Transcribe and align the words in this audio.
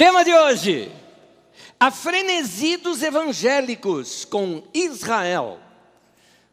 Tema 0.00 0.24
de 0.24 0.32
hoje: 0.32 0.90
a 1.78 1.90
frenesi 1.90 2.78
dos 2.78 3.02
evangélicos 3.02 4.24
com 4.24 4.62
Israel. 4.72 5.58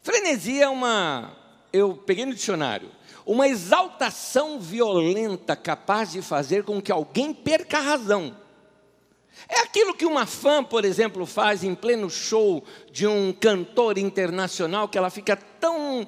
Frenesi 0.02 0.62
é 0.62 0.68
uma, 0.68 1.34
eu 1.72 1.96
peguei 1.96 2.26
no 2.26 2.34
dicionário, 2.34 2.92
uma 3.26 3.48
exaltação 3.48 4.60
violenta 4.60 5.56
capaz 5.56 6.12
de 6.12 6.22
fazer 6.22 6.64
com 6.64 6.82
que 6.82 6.92
alguém 6.92 7.34
perca 7.34 7.78
a 7.78 7.84
razão. 7.84 8.36
É 9.48 9.60
aquilo 9.60 9.94
que 9.94 10.06
uma 10.06 10.26
fã, 10.26 10.62
por 10.62 10.84
exemplo, 10.84 11.26
faz 11.26 11.64
em 11.64 11.74
pleno 11.74 12.10
show 12.10 12.66
de 12.92 13.08
um 13.08 13.32
cantor 13.32 13.98
internacional, 13.98 14.90
que 14.90 14.98
ela 14.98 15.10
fica 15.10 15.38
tão 15.38 16.06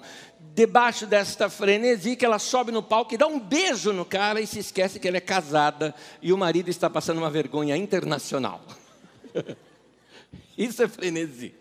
debaixo 0.54 1.06
desta 1.06 1.50
frenesi 1.50 2.16
que 2.16 2.26
ela 2.26 2.40
sobe 2.40 2.72
no 2.72 2.84
palco 2.84 3.14
e 3.14 3.18
dá 3.18 3.28
um 3.28 3.40
beijo 3.40 3.94
no 3.94 4.06
cara 4.06 4.42
e 4.42 4.48
se 4.48 4.60
esquece 4.60 5.00
que 5.00 5.08
ela 5.08 5.18
é 5.18 5.22
casada 5.22 5.94
e 6.22 6.34
o 6.34 6.38
marido 6.38 6.70
está 6.70 6.90
passando 6.90 7.18
uma 7.20 7.30
vergonha 7.30 7.78
internacional. 7.78 8.62
Isso 10.58 10.84
é 10.84 10.88
frenesi. 10.88 11.54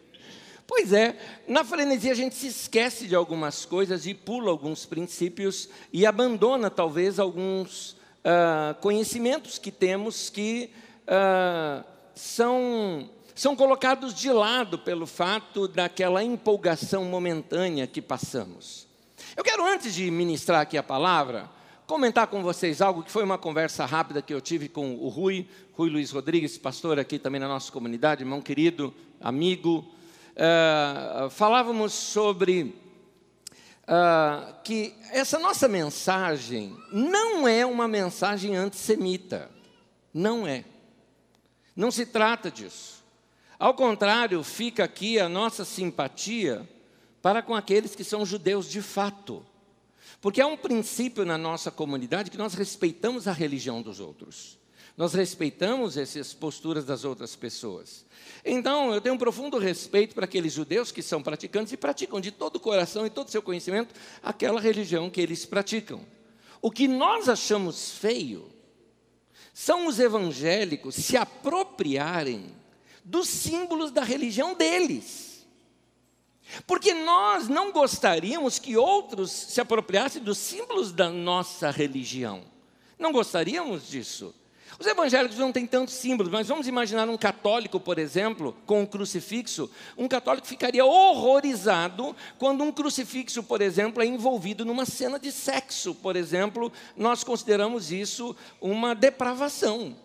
Pois 0.66 0.92
é, 0.92 1.16
na 1.46 1.64
frenesi 1.64 2.10
a 2.10 2.14
gente 2.14 2.34
se 2.34 2.48
esquece 2.48 3.06
de 3.06 3.14
algumas 3.14 3.64
coisas 3.64 4.06
e 4.06 4.12
pula 4.12 4.50
alguns 4.50 4.84
princípios 4.84 5.68
e 5.92 6.04
abandona 6.04 6.68
talvez 6.68 7.18
alguns 7.18 7.92
uh, 7.92 8.74
conhecimentos 8.80 9.58
que 9.58 9.70
temos 9.70 10.28
que 10.28 10.70
uh, 11.04 11.82
são 12.14 13.08
são 13.38 13.54
colocados 13.54 14.12
de 14.12 14.32
lado 14.32 14.76
pelo 14.80 15.06
fato 15.06 15.68
daquela 15.68 16.24
empolgação 16.24 17.04
momentânea 17.04 17.86
que 17.86 18.02
passamos. 18.02 18.88
Eu 19.36 19.44
quero, 19.44 19.64
antes 19.64 19.94
de 19.94 20.10
ministrar 20.10 20.60
aqui 20.60 20.76
a 20.76 20.82
palavra, 20.82 21.48
comentar 21.86 22.26
com 22.26 22.42
vocês 22.42 22.82
algo 22.82 23.00
que 23.00 23.12
foi 23.12 23.22
uma 23.22 23.38
conversa 23.38 23.86
rápida 23.86 24.20
que 24.20 24.34
eu 24.34 24.40
tive 24.40 24.68
com 24.68 24.96
o 24.96 25.08
Rui, 25.08 25.48
Rui 25.74 25.88
Luiz 25.88 26.10
Rodrigues, 26.10 26.58
pastor 26.58 26.98
aqui 26.98 27.16
também 27.16 27.40
na 27.40 27.46
nossa 27.46 27.70
comunidade, 27.70 28.22
irmão 28.22 28.40
querido, 28.40 28.92
amigo. 29.20 29.86
Uh, 30.34 31.30
falávamos 31.30 31.92
sobre 31.92 32.74
uh, 33.84 34.52
que 34.64 34.94
essa 35.12 35.38
nossa 35.38 35.68
mensagem 35.68 36.76
não 36.90 37.46
é 37.46 37.64
uma 37.64 37.86
mensagem 37.86 38.56
antissemita. 38.56 39.48
Não 40.12 40.44
é. 40.44 40.64
Não 41.76 41.92
se 41.92 42.04
trata 42.04 42.50
disso. 42.50 42.97
Ao 43.58 43.74
contrário, 43.74 44.42
fica 44.44 44.84
aqui 44.84 45.18
a 45.18 45.28
nossa 45.28 45.64
simpatia 45.64 46.68
para 47.20 47.42
com 47.42 47.54
aqueles 47.54 47.94
que 47.94 48.04
são 48.04 48.24
judeus 48.24 48.70
de 48.70 48.80
fato. 48.80 49.44
Porque 50.20 50.40
há 50.40 50.46
um 50.46 50.56
princípio 50.56 51.24
na 51.24 51.36
nossa 51.36 51.70
comunidade 51.70 52.30
que 52.30 52.38
nós 52.38 52.54
respeitamos 52.54 53.26
a 53.26 53.32
religião 53.32 53.82
dos 53.82 53.98
outros. 53.98 54.58
Nós 54.96 55.14
respeitamos 55.14 55.96
essas 55.96 56.34
posturas 56.34 56.84
das 56.84 57.04
outras 57.04 57.36
pessoas. 57.36 58.04
Então, 58.44 58.92
eu 58.92 59.00
tenho 59.00 59.14
um 59.14 59.18
profundo 59.18 59.58
respeito 59.58 60.14
para 60.14 60.24
aqueles 60.24 60.52
judeus 60.52 60.90
que 60.90 61.02
são 61.02 61.22
praticantes 61.22 61.72
e 61.72 61.76
praticam 61.76 62.20
de 62.20 62.32
todo 62.32 62.56
o 62.56 62.60
coração 62.60 63.06
e 63.06 63.10
todo 63.10 63.28
o 63.28 63.30
seu 63.30 63.42
conhecimento 63.42 63.94
aquela 64.22 64.60
religião 64.60 65.10
que 65.10 65.20
eles 65.20 65.44
praticam. 65.44 66.00
O 66.60 66.70
que 66.70 66.88
nós 66.88 67.28
achamos 67.28 67.92
feio 67.92 68.48
são 69.54 69.86
os 69.86 70.00
evangélicos 70.00 70.96
se 70.96 71.16
apropriarem 71.16 72.46
dos 73.08 73.26
símbolos 73.26 73.90
da 73.90 74.04
religião 74.04 74.54
deles. 74.54 75.46
Porque 76.66 76.92
nós 76.92 77.48
não 77.48 77.72
gostaríamos 77.72 78.58
que 78.58 78.76
outros 78.76 79.30
se 79.30 79.60
apropriassem 79.60 80.22
dos 80.22 80.36
símbolos 80.36 80.92
da 80.92 81.08
nossa 81.08 81.70
religião. 81.70 82.42
Não 82.98 83.10
gostaríamos 83.10 83.88
disso. 83.88 84.34
Os 84.78 84.86
evangélicos 84.86 85.38
não 85.38 85.50
têm 85.50 85.66
tantos 85.66 85.94
símbolos, 85.94 86.30
mas 86.30 86.48
vamos 86.48 86.68
imaginar 86.68 87.08
um 87.08 87.16
católico, 87.16 87.80
por 87.80 87.98
exemplo, 87.98 88.54
com 88.66 88.82
um 88.82 88.86
crucifixo. 88.86 89.70
Um 89.96 90.06
católico 90.06 90.46
ficaria 90.46 90.84
horrorizado 90.84 92.14
quando 92.38 92.62
um 92.62 92.70
crucifixo, 92.70 93.42
por 93.42 93.62
exemplo, 93.62 94.02
é 94.02 94.06
envolvido 94.06 94.66
numa 94.66 94.84
cena 94.84 95.18
de 95.18 95.32
sexo, 95.32 95.94
por 95.94 96.14
exemplo. 96.14 96.70
Nós 96.94 97.24
consideramos 97.24 97.90
isso 97.90 98.36
uma 98.60 98.94
depravação. 98.94 99.96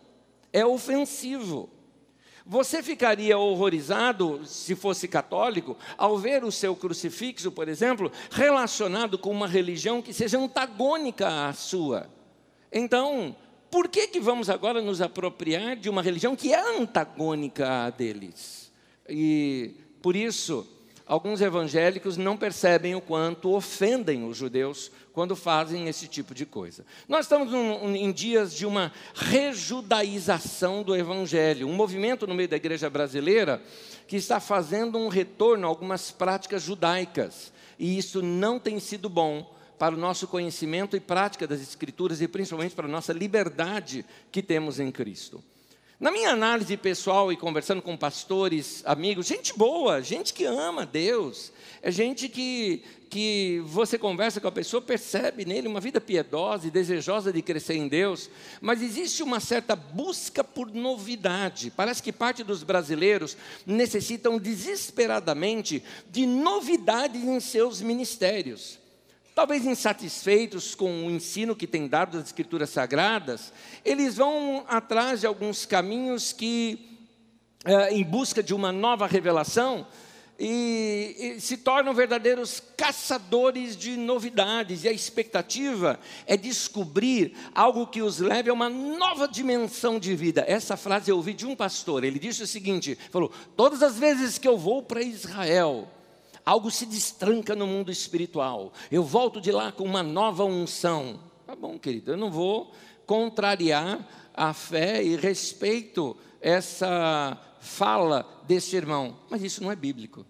É 0.54 0.66
ofensivo. 0.66 1.70
Você 2.46 2.84
ficaria 2.84 3.38
horrorizado, 3.38 4.42
se 4.46 4.76
fosse 4.76 5.08
católico, 5.08 5.78
ao 5.98 6.18
ver 6.18 6.44
o 6.44 6.52
seu 6.52 6.76
crucifixo, 6.76 7.52
por 7.52 7.70
exemplo, 7.70 8.12
relacionado 8.30 9.18
com 9.18 9.32
uma 9.32 9.48
religião 9.48 10.02
que 10.02 10.14
seja 10.14 10.38
antagônica 10.38 11.48
à 11.48 11.54
sua. 11.54 12.10
Então, 12.72 13.34
por 13.72 13.88
que, 13.88 14.08
que 14.08 14.20
vamos 14.20 14.50
agora 14.50 14.82
nos 14.82 15.02
apropriar 15.02 15.78
de 15.78 15.90
uma 15.90 16.02
religião 16.02 16.36
que 16.36 16.54
é 16.54 16.78
antagônica 16.78 17.86
à 17.86 17.90
deles? 17.90 18.72
E 19.08 19.76
por 20.02 20.16
isso, 20.16 20.68
alguns 21.06 21.40
evangélicos 21.40 22.18
não 22.18 22.36
percebem 22.36 22.94
o 22.94 23.02
quanto 23.02 23.54
ofendem 23.54 24.28
os 24.28 24.36
judeus 24.36 24.92
quando 25.14 25.36
fazem 25.36 25.88
esse 25.88 26.08
tipo 26.08 26.34
de 26.34 26.46
coisa. 26.46 26.84
Nós 27.08 27.26
estamos 27.26 27.54
em 27.96 28.12
dias 28.12 28.54
de 28.54 28.66
uma 28.66 28.92
rejudaização 29.14 30.82
do 30.82 30.96
evangelho, 30.96 31.68
um 31.68 31.76
movimento 31.76 32.26
no 32.26 32.34
meio 32.34 32.50
da 32.50 32.58
igreja 32.58 32.90
brasileira 32.90 33.62
que 34.08 34.16
está 34.18 34.40
fazendo 34.40 34.98
um 34.98 35.08
retorno 35.08 35.66
a 35.66 35.70
algumas 35.70 36.12
práticas 36.12 36.64
judaicas, 36.64 37.54
e 37.78 37.98
isso 37.98 38.22
não 38.22 38.60
tem 38.60 38.80
sido 38.80 39.08
bom 39.08 39.50
para 39.78 39.96
o 39.96 39.98
nosso 39.98 40.28
conhecimento 40.28 40.96
e 40.96 41.00
prática 41.00 41.48
das 41.48 41.62
escrituras 41.62 42.22
e 42.22 42.28
principalmente 42.28 42.76
para 42.76 42.86
a 42.86 42.92
nossa 42.92 43.14
liberdade 43.14 44.06
que 44.32 44.42
temos 44.42 44.80
em 44.80 44.92
Cristo. 44.92 45.44
Na 46.00 46.12
minha 46.12 46.32
análise 46.32 46.76
pessoal 46.76 47.32
e 47.32 47.38
conversando 47.38 47.82
com 47.82 47.96
pastores, 47.96 48.84
amigos, 48.86 49.26
gente 49.26 49.58
boa, 49.58 50.02
gente 50.02 50.34
que 50.34 50.44
ama 50.44 50.86
Deus, 50.86 51.54
é 51.82 51.90
gente 51.92 52.28
que, 52.28 52.84
que 53.14 53.62
você 53.68 53.96
conversa 53.96 54.42
com 54.42 54.48
a 54.48 54.52
pessoa, 54.52 54.82
percebe 54.82 55.46
nele 55.46 55.68
uma 55.68 55.80
vida 55.80 56.02
piedosa 56.02 56.66
e 56.66 56.72
desejosa 56.72 57.32
de 57.32 57.44
crescer 57.44 57.76
em 57.76 57.88
Deus, 57.88 58.28
mas 58.60 58.82
existe 58.82 59.22
uma 59.22 59.40
certa 59.40 59.76
busca 59.76 60.44
por 60.44 60.74
novidade. 60.74 61.70
Parece 61.70 62.02
que 62.02 62.12
parte 62.12 62.44
dos 62.44 62.64
brasileiros 62.64 63.38
necessitam 63.68 64.40
desesperadamente 64.40 65.84
de 66.10 66.26
novidades 66.26 67.24
em 67.24 67.40
seus 67.40 67.82
ministérios. 67.82 68.80
Talvez 69.36 69.64
insatisfeitos 69.64 70.74
com 70.74 71.06
o 71.06 71.12
ensino 71.12 71.56
que 71.56 71.68
tem 71.68 71.88
dado 71.88 72.18
das 72.18 72.26
Escrituras 72.26 72.72
Sagradas, 72.72 73.54
eles 73.86 74.18
vão 74.18 74.66
atrás 74.68 75.20
de 75.20 75.28
alguns 75.28 75.68
caminhos 75.68 76.34
que, 76.34 76.98
é, 77.64 77.94
em 77.94 78.04
busca 78.04 78.42
de 78.42 78.56
uma 78.56 78.72
nova 78.72 79.06
revelação, 79.06 79.86
e, 80.40 81.16
e, 81.18 81.42
se 81.42 81.58
tornam 81.58 81.94
verdadeiros 81.94 82.62
caçadores 82.76 83.78
de 83.78 83.96
novidades, 83.96 84.84
e 84.84 84.88
a 84.88 84.92
expectativa 84.92 86.00
é 86.26 86.36
descobrir 86.36 87.34
algo 87.54 87.88
que 87.88 88.02
os 88.02 88.20
leve 88.20 88.50
a 88.50 88.54
uma 88.54 88.70
nova 88.70 89.28
dimensão 89.28 90.00
de 90.00 90.16
vida. 90.16 90.44
Essa 90.48 90.76
frase 90.76 91.12
eu 91.12 91.18
ouvi 91.18 91.34
de 91.34 91.46
um 91.46 91.56
pastor, 91.56 92.04
ele 92.04 92.20
disse 92.20 92.44
o 92.44 92.48
seguinte: 92.48 92.98
falou, 93.12 93.32
todas 93.56 93.84
as 93.84 93.98
vezes 93.98 94.38
que 94.38 94.48
eu 94.48 94.58
vou 94.58 94.82
para 94.82 95.02
Israel, 95.02 95.88
algo 96.46 96.72
se 96.72 96.86
destranca 96.86 97.56
no 97.56 97.68
mundo 97.68 97.92
espiritual. 97.92 98.74
Eu 98.92 99.04
volto 99.04 99.40
de 99.40 99.52
lá 99.52 99.72
com 99.72 99.84
uma 99.84 100.04
nova 100.04 100.44
unção. 100.44 101.20
Tá 101.46 101.56
bom, 101.56 101.78
querido, 101.78 102.12
eu 102.12 102.18
não 102.18 102.32
vou 102.32 102.74
contrariar 103.06 104.08
a 104.34 104.54
fé 104.54 105.04
e 105.04 105.16
respeito 105.16 106.18
essa 106.42 107.40
fala 107.64 108.44
desse 108.46 108.76
irmão, 108.76 109.18
mas 109.30 109.42
isso 109.42 109.64
não 109.64 109.72
é 109.72 109.76
bíblico. 109.76 110.26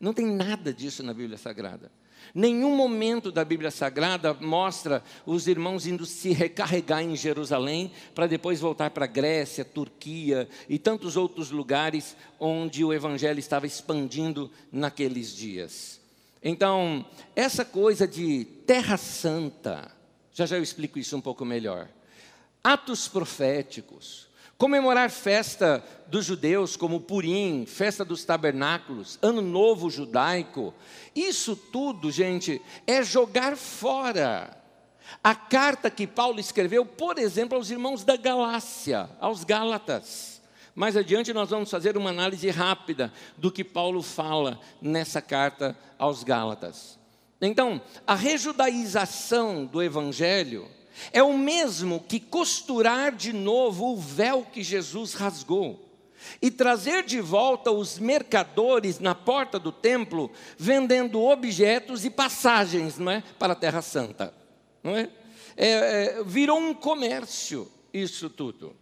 Não 0.00 0.14
tem 0.14 0.26
nada 0.26 0.72
disso 0.72 1.02
na 1.02 1.12
Bíblia 1.12 1.36
Sagrada. 1.36 1.92
Nenhum 2.34 2.74
momento 2.74 3.30
da 3.30 3.44
Bíblia 3.44 3.70
Sagrada 3.70 4.34
mostra 4.34 5.02
os 5.26 5.46
irmãos 5.46 5.86
indo 5.86 6.04
se 6.06 6.32
recarregar 6.32 7.02
em 7.02 7.16
Jerusalém 7.16 7.92
para 8.14 8.26
depois 8.26 8.60
voltar 8.60 8.90
para 8.90 9.06
Grécia, 9.06 9.64
Turquia 9.64 10.48
e 10.68 10.78
tantos 10.78 11.16
outros 11.16 11.50
lugares 11.50 12.16
onde 12.40 12.84
o 12.84 12.92
Evangelho 12.92 13.38
estava 13.38 13.66
expandindo 13.66 14.50
naqueles 14.72 15.34
dias. 15.34 16.00
Então, 16.42 17.04
essa 17.34 17.64
coisa 17.64 18.06
de 18.06 18.44
Terra 18.66 18.96
Santa, 18.96 19.90
já 20.32 20.46
já 20.46 20.56
eu 20.56 20.62
explico 20.62 20.98
isso 20.98 21.16
um 21.16 21.20
pouco 21.20 21.44
melhor. 21.44 21.88
Atos 22.62 23.08
proféticos, 23.08 24.27
Comemorar 24.58 25.08
festa 25.08 25.84
dos 26.08 26.24
judeus, 26.24 26.76
como 26.76 27.00
Purim, 27.00 27.64
festa 27.64 28.04
dos 28.04 28.24
tabernáculos, 28.24 29.16
Ano 29.22 29.40
Novo 29.40 29.88
judaico, 29.88 30.74
isso 31.14 31.54
tudo, 31.54 32.10
gente, 32.10 32.60
é 32.84 33.04
jogar 33.04 33.56
fora 33.56 34.58
a 35.22 35.32
carta 35.32 35.88
que 35.88 36.08
Paulo 36.08 36.40
escreveu, 36.40 36.84
por 36.84 37.18
exemplo, 37.18 37.56
aos 37.56 37.70
irmãos 37.70 38.02
da 38.02 38.16
Galácia, 38.16 39.08
aos 39.20 39.44
Gálatas. 39.44 40.42
Mais 40.74 40.96
adiante 40.96 41.32
nós 41.32 41.50
vamos 41.50 41.70
fazer 41.70 41.96
uma 41.96 42.10
análise 42.10 42.50
rápida 42.50 43.12
do 43.36 43.52
que 43.52 43.62
Paulo 43.62 44.02
fala 44.02 44.58
nessa 44.82 45.22
carta 45.22 45.78
aos 45.96 46.24
Gálatas. 46.24 46.98
Então, 47.40 47.80
a 48.04 48.16
rejudaização 48.16 49.64
do 49.64 49.80
evangelho 49.80 50.68
é 51.12 51.22
o 51.22 51.36
mesmo 51.36 52.00
que 52.00 52.20
costurar 52.20 53.14
de 53.14 53.32
novo 53.32 53.92
o 53.92 53.96
véu 53.96 54.46
que 54.50 54.62
Jesus 54.62 55.14
rasgou 55.14 55.88
e 56.42 56.50
trazer 56.50 57.04
de 57.04 57.20
volta 57.20 57.70
os 57.70 57.98
mercadores 57.98 58.98
na 58.98 59.14
porta 59.14 59.58
do 59.58 59.72
templo, 59.72 60.30
vendendo 60.56 61.22
objetos 61.22 62.04
e 62.04 62.10
passagens 62.10 62.98
não 62.98 63.10
é, 63.10 63.22
para 63.38 63.52
a 63.52 63.56
Terra 63.56 63.82
Santa. 63.82 64.34
Não 64.82 64.96
é? 64.96 65.08
É, 65.56 65.68
é, 65.68 66.24
virou 66.24 66.58
um 66.58 66.74
comércio 66.74 67.70
isso 67.92 68.28
tudo. 68.28 68.76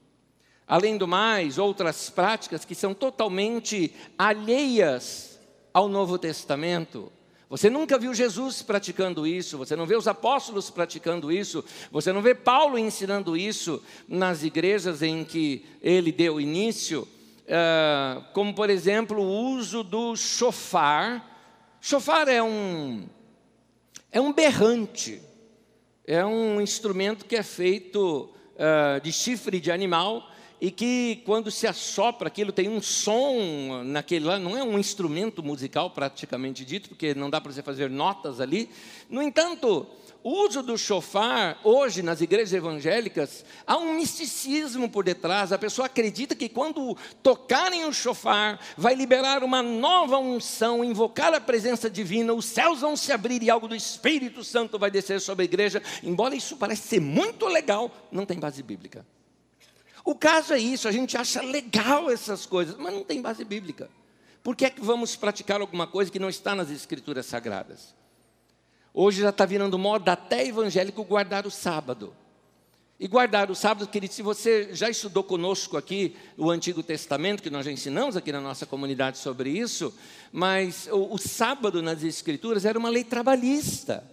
Além 0.66 0.98
do 0.98 1.06
mais, 1.06 1.58
outras 1.58 2.10
práticas 2.10 2.64
que 2.64 2.74
são 2.74 2.92
totalmente 2.92 3.94
alheias 4.18 5.38
ao 5.72 5.88
Novo 5.88 6.18
Testamento. 6.18 7.12
Você 7.48 7.70
nunca 7.70 7.96
viu 7.96 8.12
Jesus 8.12 8.60
praticando 8.60 9.25
isso, 9.25 9.56
você 9.56 9.76
não 9.76 9.87
vê 9.87 9.94
os 9.94 10.08
apóstolos 10.08 10.69
praticando 10.69 11.31
isso, 11.31 11.64
você 11.93 12.12
não 12.12 12.20
vê 12.20 12.34
Paulo 12.34 12.76
ensinando 12.76 13.37
isso 13.37 13.81
nas 14.08 14.43
igrejas 14.43 15.00
em 15.00 15.25
que 15.25 15.64
ele 15.81 16.10
deu 16.10 16.40
início, 16.40 17.02
uh, 17.02 18.25
como 18.32 18.52
por 18.52 18.69
exemplo 18.69 19.22
o 19.22 19.52
uso 19.52 19.84
do 19.84 20.16
chofar. 20.16 21.78
Chofar 21.81 22.26
é 22.26 22.43
um, 22.43 23.06
é 24.10 24.20
um 24.20 24.32
berrante, 24.32 25.22
é 26.04 26.26
um 26.26 26.60
instrumento 26.60 27.26
que 27.26 27.37
é 27.37 27.44
feito 27.44 28.28
uh, 28.56 29.00
de 29.00 29.12
chifre 29.12 29.60
de 29.60 29.70
animal 29.70 30.28
e 30.60 30.70
que 30.70 31.22
quando 31.24 31.50
se 31.50 31.66
assopra 31.66 32.28
aquilo 32.28 32.52
tem 32.52 32.68
um 32.68 32.80
som 32.80 33.82
naquele 33.84 34.24
lá, 34.24 34.38
não 34.38 34.56
é 34.56 34.62
um 34.62 34.78
instrumento 34.78 35.42
musical 35.42 35.90
praticamente 35.90 36.64
dito, 36.64 36.88
porque 36.88 37.14
não 37.14 37.28
dá 37.28 37.40
para 37.40 37.52
você 37.52 37.62
fazer 37.62 37.90
notas 37.90 38.40
ali. 38.40 38.70
No 39.10 39.22
entanto, 39.22 39.86
o 40.22 40.44
uso 40.44 40.62
do 40.62 40.76
chofar, 40.76 41.60
hoje 41.62 42.02
nas 42.02 42.20
igrejas 42.20 42.52
evangélicas, 42.52 43.44
há 43.66 43.76
um 43.76 43.94
misticismo 43.94 44.88
por 44.88 45.04
detrás. 45.04 45.52
A 45.52 45.58
pessoa 45.58 45.86
acredita 45.86 46.34
que 46.34 46.48
quando 46.48 46.96
tocarem 47.22 47.84
o 47.84 47.92
chofar, 47.92 48.58
vai 48.76 48.94
liberar 48.94 49.44
uma 49.44 49.62
nova 49.62 50.18
unção, 50.18 50.82
invocar 50.82 51.32
a 51.32 51.40
presença 51.40 51.88
divina, 51.88 52.32
os 52.32 52.46
céus 52.46 52.80
vão 52.80 52.96
se 52.96 53.12
abrir 53.12 53.42
e 53.42 53.50
algo 53.50 53.68
do 53.68 53.76
Espírito 53.76 54.42
Santo 54.42 54.78
vai 54.78 54.90
descer 54.90 55.20
sobre 55.20 55.42
a 55.42 55.44
igreja. 55.44 55.82
Embora 56.02 56.34
isso 56.34 56.56
pareça 56.56 56.82
ser 56.82 57.00
muito 57.00 57.46
legal, 57.46 57.88
não 58.10 58.26
tem 58.26 58.38
base 58.38 58.62
bíblica. 58.62 59.06
O 60.06 60.14
caso 60.14 60.54
é 60.54 60.58
isso, 60.58 60.86
a 60.86 60.92
gente 60.92 61.16
acha 61.16 61.42
legal 61.42 62.08
essas 62.08 62.46
coisas, 62.46 62.76
mas 62.78 62.94
não 62.94 63.02
tem 63.02 63.20
base 63.20 63.44
bíblica. 63.44 63.90
Por 64.40 64.54
que 64.54 64.64
é 64.64 64.70
que 64.70 64.80
vamos 64.80 65.16
praticar 65.16 65.60
alguma 65.60 65.84
coisa 65.84 66.12
que 66.12 66.20
não 66.20 66.28
está 66.28 66.54
nas 66.54 66.70
escrituras 66.70 67.26
sagradas? 67.26 67.92
Hoje 68.94 69.22
já 69.22 69.30
está 69.30 69.44
virando 69.44 69.76
moda 69.76 70.12
até 70.12 70.46
evangélico 70.46 71.02
guardar 71.02 71.44
o 71.44 71.50
sábado. 71.50 72.14
E 73.00 73.08
guardar 73.08 73.50
o 73.50 73.54
sábado, 73.56 73.88
querido, 73.88 74.14
se 74.14 74.22
você 74.22 74.72
já 74.72 74.88
estudou 74.88 75.24
conosco 75.24 75.76
aqui 75.76 76.14
o 76.38 76.52
Antigo 76.52 76.84
Testamento, 76.84 77.42
que 77.42 77.50
nós 77.50 77.66
já 77.66 77.72
ensinamos 77.72 78.16
aqui 78.16 78.30
na 78.30 78.40
nossa 78.40 78.64
comunidade 78.64 79.18
sobre 79.18 79.50
isso, 79.50 79.92
mas 80.30 80.88
o, 80.92 81.14
o 81.14 81.18
sábado 81.18 81.82
nas 81.82 82.04
Escrituras 82.04 82.64
era 82.64 82.78
uma 82.78 82.90
lei 82.90 83.02
trabalhista. 83.02 84.04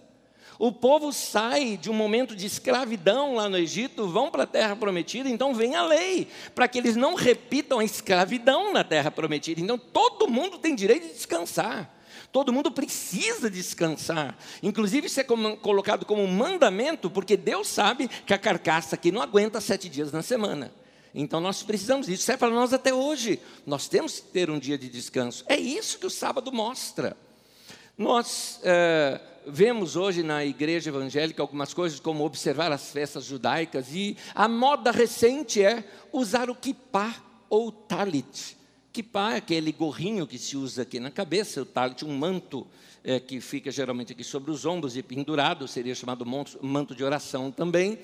O 0.58 0.70
povo 0.70 1.12
sai 1.12 1.76
de 1.76 1.90
um 1.90 1.94
momento 1.94 2.36
de 2.36 2.46
escravidão 2.46 3.34
lá 3.34 3.48
no 3.48 3.56
Egito, 3.56 4.06
vão 4.06 4.30
para 4.30 4.44
a 4.44 4.46
terra 4.46 4.76
prometida, 4.76 5.28
então 5.28 5.54
vem 5.54 5.74
a 5.74 5.84
lei, 5.84 6.28
para 6.54 6.68
que 6.68 6.78
eles 6.78 6.96
não 6.96 7.14
repitam 7.14 7.80
a 7.80 7.84
escravidão 7.84 8.72
na 8.72 8.84
terra 8.84 9.10
prometida. 9.10 9.60
Então 9.60 9.76
todo 9.76 10.28
mundo 10.28 10.58
tem 10.58 10.74
direito 10.74 11.08
de 11.08 11.14
descansar. 11.14 11.92
Todo 12.30 12.52
mundo 12.52 12.70
precisa 12.70 13.48
descansar. 13.48 14.36
Inclusive, 14.60 15.06
isso 15.06 15.20
é 15.20 15.24
colocado 15.24 16.04
como 16.04 16.22
um 16.22 16.26
mandamento, 16.26 17.08
porque 17.08 17.36
Deus 17.36 17.68
sabe 17.68 18.08
que 18.08 18.34
a 18.34 18.38
carcaça 18.38 18.96
aqui 18.96 19.12
não 19.12 19.22
aguenta 19.22 19.60
sete 19.60 19.88
dias 19.88 20.10
na 20.10 20.20
semana. 20.20 20.72
Então 21.14 21.40
nós 21.40 21.62
precisamos 21.62 22.06
disso. 22.06 22.22
Isso 22.22 22.32
é 22.32 22.36
para 22.36 22.50
nós 22.50 22.72
até 22.72 22.92
hoje. 22.92 23.40
Nós 23.64 23.86
temos 23.86 24.18
que 24.18 24.26
ter 24.28 24.50
um 24.50 24.58
dia 24.58 24.76
de 24.76 24.88
descanso. 24.88 25.44
É 25.48 25.56
isso 25.56 25.98
que 25.98 26.06
o 26.06 26.10
sábado 26.10 26.50
mostra. 26.52 27.16
Nós. 27.96 28.58
É, 28.64 29.20
vemos 29.46 29.96
hoje 29.96 30.22
na 30.22 30.44
igreja 30.44 30.90
evangélica 30.90 31.42
algumas 31.42 31.74
coisas 31.74 32.00
como 32.00 32.24
observar 32.24 32.72
as 32.72 32.90
festas 32.90 33.24
judaicas 33.24 33.86
e 33.92 34.16
a 34.34 34.48
moda 34.48 34.90
recente 34.90 35.62
é 35.62 35.84
usar 36.12 36.48
o 36.50 36.54
kippah 36.54 37.22
ou 37.48 37.70
talit. 37.70 38.56
Kippah 38.92 39.34
é 39.34 39.36
aquele 39.38 39.72
gorrinho 39.72 40.26
que 40.26 40.38
se 40.38 40.56
usa 40.56 40.82
aqui 40.82 41.00
na 41.00 41.10
cabeça, 41.10 41.62
o 41.62 41.66
talit, 41.66 42.04
um 42.04 42.16
manto 42.16 42.66
é, 43.02 43.18
que 43.20 43.40
fica 43.40 43.70
geralmente 43.70 44.12
aqui 44.12 44.24
sobre 44.24 44.50
os 44.50 44.64
ombros 44.64 44.96
e 44.96 45.02
pendurado, 45.02 45.66
seria 45.66 45.94
chamado 45.94 46.24
manto 46.62 46.94
de 46.94 47.04
oração 47.04 47.50
também. 47.50 47.98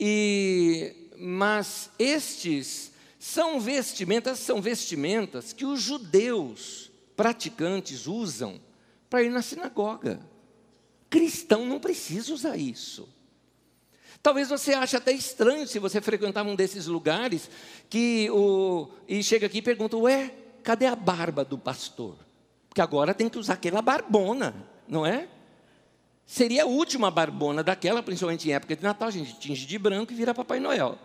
E, 0.00 0.94
mas 1.18 1.90
estes 1.98 2.92
são 3.18 3.60
vestimentas, 3.60 4.38
são 4.38 4.62
vestimentas 4.62 5.52
que 5.52 5.66
os 5.66 5.80
judeus 5.82 6.90
praticantes 7.16 8.06
usam 8.06 8.60
para 9.10 9.22
ir 9.22 9.30
na 9.30 9.42
sinagoga. 9.42 10.20
Cristão 11.10 11.64
não 11.64 11.78
precisa 11.78 12.32
usar 12.32 12.56
isso. 12.56 13.08
Talvez 14.22 14.48
você 14.48 14.74
ache 14.74 14.96
até 14.96 15.12
estranho 15.12 15.66
se 15.66 15.78
você 15.78 16.00
frequentar 16.00 16.44
um 16.44 16.56
desses 16.56 16.86
lugares 16.86 17.48
que 17.88 18.28
o 18.30 18.88
e 19.06 19.22
chega 19.22 19.46
aqui 19.46 19.58
e 19.58 19.62
pergunta: 19.62 19.96
"Ué, 19.96 20.34
cadê 20.62 20.86
a 20.86 20.96
barba 20.96 21.44
do 21.44 21.56
pastor?" 21.56 22.16
Porque 22.68 22.80
agora 22.80 23.14
tem 23.14 23.28
que 23.28 23.38
usar 23.38 23.54
aquela 23.54 23.80
barbona, 23.80 24.54
não 24.86 25.06
é? 25.06 25.28
Seria 26.26 26.64
a 26.64 26.66
última 26.66 27.10
barbona 27.10 27.62
daquela, 27.62 28.02
principalmente 28.02 28.48
em 28.48 28.52
época 28.52 28.76
de 28.76 28.82
Natal, 28.82 29.08
a 29.08 29.10
gente 29.10 29.38
tinge 29.38 29.64
de 29.64 29.78
branco 29.78 30.12
e 30.12 30.16
vira 30.16 30.34
Papai 30.34 30.60
Noel, 30.60 30.98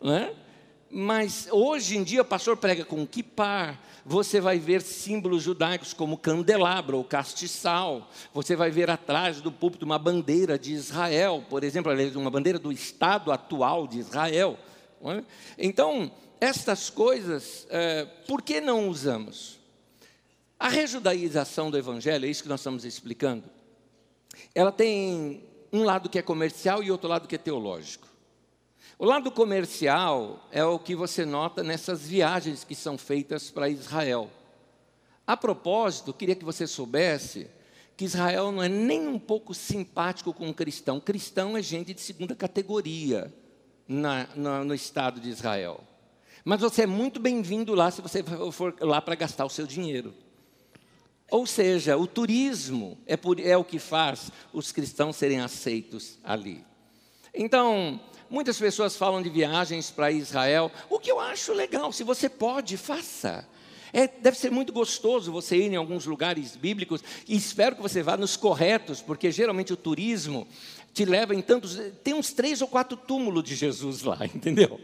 não 0.00 0.14
é? 0.14 0.34
Mas 0.90 1.48
hoje 1.50 1.96
em 1.96 2.04
dia 2.04 2.22
o 2.22 2.24
pastor 2.24 2.56
prega 2.56 2.84
com 2.84 3.06
kippah, 3.06 3.78
você 4.04 4.40
vai 4.40 4.58
ver 4.58 4.82
símbolos 4.82 5.42
judaicos 5.42 5.92
como 5.92 6.16
candelabro 6.16 6.98
ou 6.98 7.04
castiçal, 7.04 8.08
você 8.32 8.54
vai 8.54 8.70
ver 8.70 8.88
atrás 8.88 9.40
do 9.40 9.50
púlpito 9.50 9.84
uma 9.84 9.98
bandeira 9.98 10.56
de 10.56 10.72
Israel, 10.72 11.44
por 11.50 11.64
exemplo, 11.64 11.92
uma 12.14 12.30
bandeira 12.30 12.58
do 12.58 12.70
Estado 12.70 13.32
atual 13.32 13.88
de 13.88 13.98
Israel. 13.98 14.56
É? 15.04 15.24
Então, 15.58 16.10
estas 16.40 16.88
coisas, 16.88 17.66
é, 17.68 18.04
por 18.26 18.42
que 18.42 18.60
não 18.60 18.88
usamos? 18.88 19.58
A 20.58 20.68
rejudaização 20.68 21.70
do 21.70 21.76
Evangelho, 21.76 22.26
é 22.26 22.28
isso 22.28 22.42
que 22.42 22.48
nós 22.48 22.60
estamos 22.60 22.84
explicando, 22.84 23.44
ela 24.54 24.72
tem 24.72 25.42
um 25.72 25.82
lado 25.82 26.08
que 26.08 26.18
é 26.18 26.22
comercial 26.22 26.82
e 26.82 26.90
outro 26.90 27.08
lado 27.08 27.26
que 27.28 27.34
é 27.34 27.38
teológico. 27.38 28.05
O 28.98 29.04
lado 29.04 29.30
comercial 29.30 30.48
é 30.50 30.64
o 30.64 30.78
que 30.78 30.96
você 30.96 31.26
nota 31.26 31.62
nessas 31.62 32.06
viagens 32.06 32.64
que 32.64 32.74
são 32.74 32.96
feitas 32.96 33.50
para 33.50 33.68
Israel. 33.68 34.30
A 35.26 35.36
propósito, 35.36 36.14
queria 36.14 36.34
que 36.34 36.46
você 36.46 36.66
soubesse 36.66 37.46
que 37.94 38.06
Israel 38.06 38.50
não 38.50 38.62
é 38.62 38.70
nem 38.70 39.06
um 39.06 39.18
pouco 39.18 39.52
simpático 39.52 40.32
com 40.32 40.48
o 40.48 40.54
cristão. 40.54 40.98
Cristão 40.98 41.58
é 41.58 41.62
gente 41.62 41.92
de 41.92 42.00
segunda 42.00 42.34
categoria 42.34 43.34
na, 43.86 44.28
na, 44.34 44.64
no 44.64 44.74
Estado 44.74 45.20
de 45.20 45.28
Israel. 45.28 45.84
Mas 46.42 46.62
você 46.62 46.82
é 46.82 46.86
muito 46.86 47.20
bem-vindo 47.20 47.74
lá 47.74 47.90
se 47.90 48.00
você 48.00 48.24
for 48.50 48.74
lá 48.80 49.02
para 49.02 49.14
gastar 49.14 49.44
o 49.44 49.50
seu 49.50 49.66
dinheiro. 49.66 50.14
Ou 51.30 51.46
seja, 51.46 51.98
o 51.98 52.06
turismo 52.06 52.96
é, 53.04 53.14
por, 53.14 53.38
é 53.40 53.58
o 53.58 53.64
que 53.64 53.78
faz 53.78 54.30
os 54.54 54.72
cristãos 54.72 55.16
serem 55.16 55.40
aceitos 55.40 56.18
ali. 56.24 56.64
Então, 57.34 58.00
Muitas 58.28 58.58
pessoas 58.58 58.96
falam 58.96 59.22
de 59.22 59.30
viagens 59.30 59.90
para 59.90 60.10
Israel, 60.10 60.70
o 60.90 60.98
que 60.98 61.10
eu 61.10 61.20
acho 61.20 61.52
legal, 61.52 61.92
se 61.92 62.02
você 62.02 62.28
pode, 62.28 62.76
faça. 62.76 63.46
É, 63.92 64.08
deve 64.08 64.36
ser 64.36 64.50
muito 64.50 64.72
gostoso 64.72 65.32
você 65.32 65.56
ir 65.56 65.72
em 65.72 65.76
alguns 65.76 66.06
lugares 66.06 66.56
bíblicos 66.56 67.02
e 67.26 67.36
espero 67.36 67.76
que 67.76 67.82
você 67.82 68.02
vá 68.02 68.16
nos 68.16 68.36
corretos, 68.36 69.00
porque 69.00 69.30
geralmente 69.30 69.72
o 69.72 69.76
turismo 69.76 70.46
te 70.92 71.04
leva 71.04 71.34
em 71.34 71.40
tantos. 71.40 71.80
Tem 72.02 72.12
uns 72.14 72.32
três 72.32 72.60
ou 72.60 72.68
quatro 72.68 72.96
túmulos 72.96 73.44
de 73.44 73.54
Jesus 73.54 74.02
lá, 74.02 74.18
entendeu? 74.34 74.80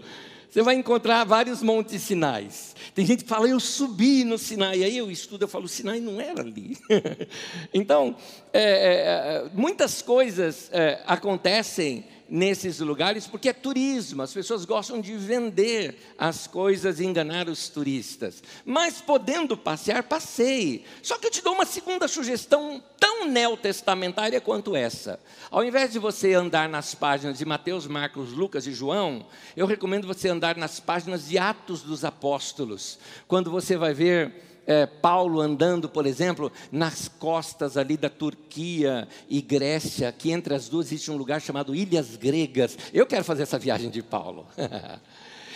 Você 0.53 0.63
vai 0.63 0.75
encontrar 0.75 1.25
vários 1.25 1.63
montes 1.63 2.03
sinais. 2.03 2.77
Tem 2.95 3.07
gente 3.07 3.25
que 3.25 3.29
fala, 3.29 3.49
eu 3.49 3.59
subi 3.59 4.23
no 4.23 4.37
Sinai. 4.37 4.85
Aí 4.85 4.99
eu 4.99 5.11
estudo, 5.11 5.45
eu 5.45 5.49
falo, 5.49 5.65
o 5.65 5.69
Sinai 5.69 5.99
não 5.99 6.21
era 6.21 6.43
ali. 6.43 6.77
então, 7.73 8.15
é, 8.53 8.61
é, 8.61 8.67
é, 8.67 9.51
muitas 9.55 10.03
coisas 10.03 10.69
é, 10.71 11.03
acontecem 11.07 12.05
nesses 12.33 12.79
lugares, 12.79 13.27
porque 13.27 13.51
é 13.51 13.53
turismo, 13.53 14.23
as 14.23 14.33
pessoas 14.33 14.65
gostam 14.65 15.03
de 15.03 15.15
vender 15.19 16.15
as 16.17 16.47
coisas 16.47 16.99
e 16.99 17.05
enganar 17.05 17.47
os 17.47 17.69
turistas. 17.69 18.43
Mas 18.65 19.03
podendo 19.03 19.55
passear, 19.55 20.03
passeie. 20.03 20.83
Só 21.03 21.19
que 21.19 21.27
eu 21.27 21.31
te 21.31 21.43
dou 21.43 21.53
uma 21.53 21.67
segunda 21.67 22.09
sugestão 22.09 22.83
tão 22.99 23.27
neotestamentária 23.29 24.41
quanto 24.41 24.75
essa. 24.75 25.21
Ao 25.51 25.63
invés 25.63 25.93
de 25.93 25.99
você 25.99 26.33
andar 26.33 26.71
nas 26.71 26.95
páginas 26.95 27.37
de 27.37 27.45
Mateus, 27.45 27.87
Marcos, 27.87 28.33
Lucas 28.33 28.67
e 28.67 28.73
João, 28.73 29.27
eu 29.55 29.67
recomendo 29.67 30.07
você 30.07 30.31
andar 30.31 30.57
nas 30.57 30.81
páginas 30.81 31.29
de 31.29 31.37
Atos 31.37 31.83
dos 31.83 32.03
Apóstolos, 32.03 32.99
quando 33.29 33.51
você 33.51 33.77
vai 33.77 33.93
ver 33.93 34.52
é, 34.67 34.87
Paulo 34.87 35.41
andando, 35.41 35.89
por 35.89 36.07
exemplo, 36.07 36.53
nas 36.71 37.09
costas 37.09 37.77
ali 37.77 37.97
da 37.97 38.09
Turquia 38.09 39.09
e 39.29 39.41
Grécia, 39.41 40.13
que 40.13 40.31
entre 40.31 40.55
as 40.55 40.69
duas 40.69 40.87
existe 40.87 41.11
um 41.11 41.17
lugar 41.17 41.41
chamado 41.41 41.75
Ilhas 41.75 42.17
Gregas. 42.17 42.77
Eu 42.93 43.07
quero 43.07 43.25
fazer 43.25 43.43
essa 43.43 43.59
viagem 43.59 43.91
de 43.91 44.03
Paulo. 44.03 44.47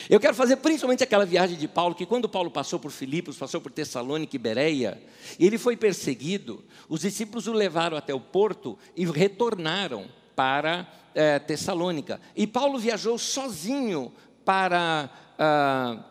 Eu 0.08 0.20
quero 0.20 0.36
fazer 0.36 0.56
principalmente 0.58 1.02
aquela 1.02 1.26
viagem 1.26 1.56
de 1.56 1.66
Paulo, 1.66 1.92
que 1.92 2.06
quando 2.06 2.28
Paulo 2.28 2.48
passou 2.48 2.78
por 2.78 2.92
Filipos, 2.92 3.36
passou 3.36 3.60
por 3.60 3.72
Tessalônica 3.72 4.36
e 4.36 4.38
Bereia, 4.38 5.02
ele 5.38 5.58
foi 5.58 5.76
perseguido, 5.76 6.64
os 6.88 7.00
discípulos 7.00 7.48
o 7.48 7.52
levaram 7.52 7.96
até 7.96 8.14
o 8.14 8.20
porto 8.20 8.78
e 8.94 9.04
retornaram 9.04 10.06
para 10.36 10.86
é, 11.12 11.40
Tessalônica. 11.40 12.20
E 12.36 12.46
Paulo 12.46 12.78
viajou 12.78 13.18
sozinho 13.18 14.12
para, 14.44 15.10
ah, 15.36 16.04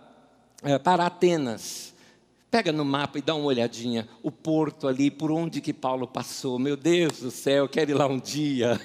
é, 0.62 0.78
para 0.78 1.06
Atenas. 1.06 1.95
Pega 2.50 2.72
no 2.72 2.86
mapa 2.86 3.18
e 3.20 3.22
dá 3.22 3.36
uma 3.36 3.48
olhadinha, 3.48 4.08
o 4.24 4.32
porto 4.32 4.88
ali, 4.88 5.12
por 5.12 5.30
onde 5.32 5.60
que 5.60 5.74
Paulo 5.74 6.08
passou. 6.08 6.58
Meu 6.58 6.78
Deus 6.78 7.20
do 7.20 7.30
céu, 7.32 7.68
quero 7.68 7.92
ir 7.92 7.96
lá 7.96 8.08
um 8.08 8.20
dia. 8.20 8.80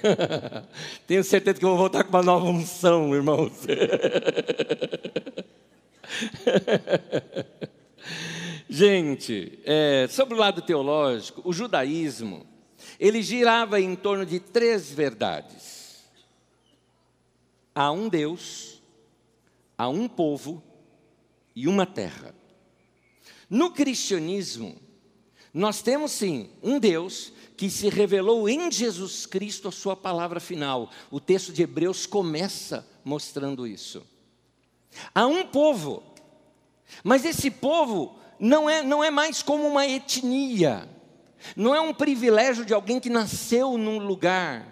Tenho 1.07 1.23
certeza 1.23 1.57
que 1.57 1.65
vou 1.65 1.77
voltar 1.77 2.03
com 2.03 2.09
uma 2.09 2.23
nova 2.23 2.45
unção, 2.47 3.15
irmãos. 3.15 3.53
Gente, 8.69 9.59
é, 9.65 10.07
sobre 10.09 10.33
o 10.33 10.37
lado 10.37 10.61
teológico, 10.61 11.41
o 11.43 11.53
judaísmo, 11.53 12.45
ele 12.99 13.21
girava 13.21 13.79
em 13.79 13.95
torno 13.95 14.25
de 14.25 14.39
três 14.39 14.91
verdades: 14.91 16.03
há 17.75 17.91
um 17.91 18.09
Deus, 18.09 18.81
há 19.77 19.87
um 19.87 20.07
povo 20.07 20.63
e 21.55 21.67
uma 21.67 21.85
terra. 21.85 22.40
No 23.51 23.71
cristianismo, 23.71 24.77
nós 25.53 25.81
temos 25.81 26.13
sim 26.13 26.49
um 26.63 26.79
Deus 26.79 27.33
que 27.57 27.69
se 27.69 27.89
revelou 27.89 28.47
em 28.47 28.71
Jesus 28.71 29.25
Cristo 29.25 29.67
a 29.67 29.73
sua 29.73 29.93
palavra 29.93 30.39
final. 30.39 30.89
O 31.11 31.19
texto 31.19 31.51
de 31.51 31.61
Hebreus 31.61 32.05
começa 32.05 32.87
mostrando 33.03 33.67
isso. 33.67 34.07
Há 35.13 35.27
um 35.27 35.45
povo, 35.45 36.01
mas 37.03 37.25
esse 37.25 37.51
povo 37.51 38.17
não 38.39 38.69
é, 38.69 38.81
não 38.81 39.03
é 39.03 39.11
mais 39.11 39.43
como 39.43 39.67
uma 39.67 39.85
etnia, 39.85 40.87
não 41.53 41.75
é 41.75 41.81
um 41.81 41.93
privilégio 41.93 42.63
de 42.63 42.73
alguém 42.73 43.01
que 43.01 43.09
nasceu 43.09 43.77
num 43.77 43.97
lugar. 43.97 44.70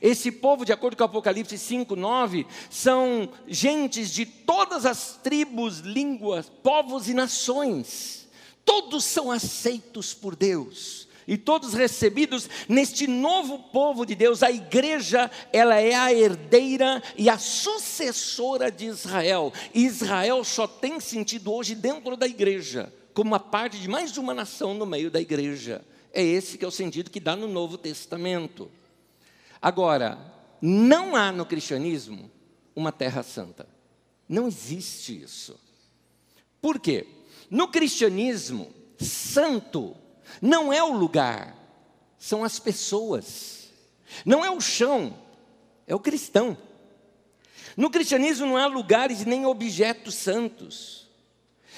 Esse 0.00 0.30
povo, 0.30 0.64
de 0.64 0.72
acordo 0.72 0.96
com 0.96 1.04
Apocalipse 1.04 1.56
5, 1.56 1.96
9, 1.96 2.46
são 2.70 3.28
gentes 3.46 4.10
de 4.10 4.26
todas 4.26 4.86
as 4.86 5.18
tribos, 5.22 5.78
línguas, 5.80 6.50
povos 6.62 7.08
e 7.08 7.14
nações 7.14 8.26
todos 8.66 9.04
são 9.04 9.30
aceitos 9.30 10.12
por 10.12 10.34
Deus 10.34 11.06
e 11.26 11.38
todos 11.38 11.72
recebidos 11.72 12.48
neste 12.68 13.06
novo 13.06 13.58
povo 13.58 14.04
de 14.04 14.14
Deus. 14.14 14.42
A 14.42 14.50
igreja, 14.50 15.30
ela 15.52 15.76
é 15.76 15.94
a 15.94 16.12
herdeira 16.12 17.02
e 17.16 17.30
a 17.30 17.38
sucessora 17.38 18.70
de 18.70 18.86
Israel. 18.86 19.52
Israel 19.72 20.44
só 20.44 20.66
tem 20.66 21.00
sentido 21.00 21.52
hoje 21.52 21.74
dentro 21.74 22.16
da 22.16 22.26
igreja, 22.26 22.92
como 23.14 23.30
uma 23.30 23.40
parte 23.40 23.78
de 23.78 23.88
mais 23.88 24.16
uma 24.16 24.34
nação 24.34 24.74
no 24.74 24.84
meio 24.84 25.10
da 25.10 25.20
igreja. 25.20 25.84
É 26.12 26.22
esse 26.22 26.58
que 26.58 26.64
é 26.64 26.68
o 26.68 26.72
sentido 26.72 27.10
que 27.10 27.20
dá 27.20 27.36
no 27.36 27.46
Novo 27.46 27.78
Testamento. 27.78 28.70
Agora, 29.60 30.18
não 30.60 31.16
há 31.16 31.32
no 31.32 31.46
cristianismo 31.46 32.30
uma 32.74 32.92
terra 32.92 33.22
santa. 33.22 33.68
Não 34.28 34.48
existe 34.48 35.22
isso. 35.22 35.58
Por 36.60 36.78
quê? 36.78 37.06
No 37.50 37.68
cristianismo, 37.68 38.72
santo 38.98 39.96
não 40.40 40.72
é 40.72 40.82
o 40.82 40.92
lugar, 40.92 41.56
são 42.18 42.42
as 42.44 42.58
pessoas. 42.58 43.70
Não 44.24 44.44
é 44.44 44.50
o 44.50 44.60
chão, 44.60 45.16
é 45.86 45.94
o 45.94 46.00
cristão. 46.00 46.56
No 47.76 47.90
cristianismo 47.90 48.46
não 48.46 48.56
há 48.56 48.66
lugares 48.66 49.24
nem 49.24 49.46
objetos 49.46 50.14
santos. 50.14 51.05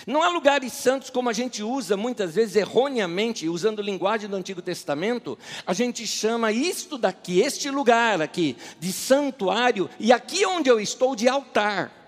Não 0.07 0.23
há 0.23 0.29
lugares 0.29 0.73
santos 0.73 1.11
como 1.11 1.29
a 1.29 1.33
gente 1.33 1.63
usa 1.63 1.97
muitas 1.97 2.35
vezes 2.35 2.57
erroneamente, 2.57 3.49
usando 3.49 3.83
linguagem 3.83 4.29
do 4.29 4.37
Antigo 4.37 4.63
Testamento, 4.63 5.39
a 5.67 5.73
gente 5.73 6.07
chama 6.07 6.53
isto 6.53 6.97
daqui, 6.97 7.41
este 7.41 7.71
lugar 7.71 8.21
aqui, 8.23 8.57
de 8.79 8.93
santuário, 8.93 9.89
e 9.99 10.13
aqui 10.13 10.47
onde 10.47 10.71
eu 10.71 10.81
estou, 10.81 11.17
de 11.17 11.29
altar. 11.29 11.99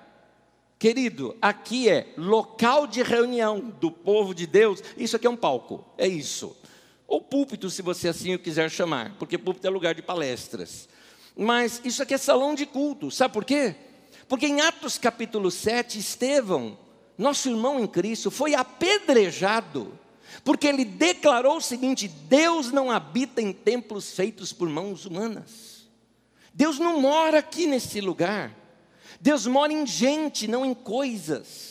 Querido, 0.79 1.37
aqui 1.43 1.91
é 1.91 2.15
local 2.17 2.87
de 2.87 3.03
reunião 3.03 3.61
do 3.61 3.91
povo 3.91 4.35
de 4.35 4.47
Deus. 4.47 4.83
Isso 4.97 5.15
aqui 5.15 5.27
é 5.27 5.31
um 5.31 5.37
palco, 5.37 5.85
é 5.99 6.09
isso. 6.09 6.57
Ou 7.07 7.21
púlpito, 7.21 7.69
se 7.69 7.83
você 7.83 8.09
assim 8.09 8.35
o 8.35 8.39
quiser 8.39 8.71
chamar, 8.71 9.15
porque 9.19 9.37
púlpito 9.37 9.67
é 9.67 9.71
lugar 9.71 9.95
de 9.95 10.01
palestras. 10.01 10.89
Mas 11.37 11.83
isso 11.85 12.03
aqui 12.03 12.15
é 12.15 12.19
salão 12.19 12.55
de 12.55 12.65
culto, 12.65 13.11
sabe 13.11 13.35
por 13.35 13.45
quê? 13.45 13.75
Porque 14.29 14.47
em 14.47 14.61
Atos 14.61 14.97
capítulo 14.97 15.51
7, 15.51 15.99
Estevão, 15.99 16.79
nosso 17.21 17.49
irmão 17.49 17.79
em 17.79 17.87
Cristo, 17.87 18.31
foi 18.31 18.55
apedrejado, 18.55 19.99
porque 20.45 20.67
ele 20.67 20.85
declarou 20.85 21.59
o 21.59 21.61
seguinte: 21.61 22.09
Deus 22.09 22.73
não 22.73 22.91
habita 22.91 23.43
em 23.43 23.53
templos 23.53 24.13
feitos 24.13 24.53
por 24.53 24.69
mãos 24.69 25.05
humanas. 25.05 25.89
Deus 26.53 26.79
não 26.79 27.01
mora 27.01 27.39
aqui 27.39 27.67
nesse 27.67 28.01
lugar. 28.01 28.55
Deus 29.21 29.47
mora 29.47 29.73
em 29.73 29.87
gente, 29.87 30.49
não 30.49 30.65
em 30.65 30.75
coisas. 30.75 31.71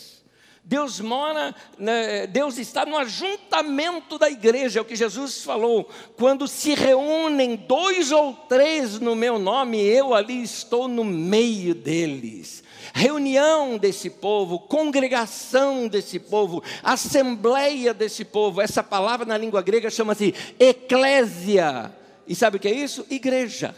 Deus 0.63 0.99
mora, 0.99 1.55
né, 1.79 2.27
Deus 2.27 2.59
está 2.59 2.85
no 2.85 2.95
ajuntamento 2.95 4.19
da 4.19 4.29
igreja, 4.29 4.77
é 4.77 4.81
o 4.83 4.85
que 4.85 4.95
Jesus 4.95 5.43
falou. 5.43 5.89
Quando 6.15 6.47
se 6.47 6.75
reúnem 6.75 7.55
dois 7.55 8.11
ou 8.11 8.33
três 8.33 8.99
no 8.99 9.15
meu 9.15 9.39
nome, 9.39 9.79
eu 9.81 10.13
ali 10.13 10.43
estou 10.43 10.87
no 10.87 11.03
meio 11.03 11.73
deles. 11.73 12.63
Reunião 12.93 13.77
desse 13.77 14.09
povo, 14.09 14.59
congregação 14.59 15.87
desse 15.87 16.19
povo, 16.19 16.63
assembleia 16.83 17.93
desse 17.93 18.23
povo. 18.25 18.61
Essa 18.61 18.83
palavra 18.83 19.25
na 19.25 19.37
língua 19.37 19.61
grega 19.61 19.89
chama-se 19.89 20.33
eclésia. 20.59 21.91
E 22.27 22.35
sabe 22.35 22.57
o 22.57 22.59
que 22.59 22.67
é 22.67 22.73
isso? 22.73 23.05
Igreja. 23.09 23.75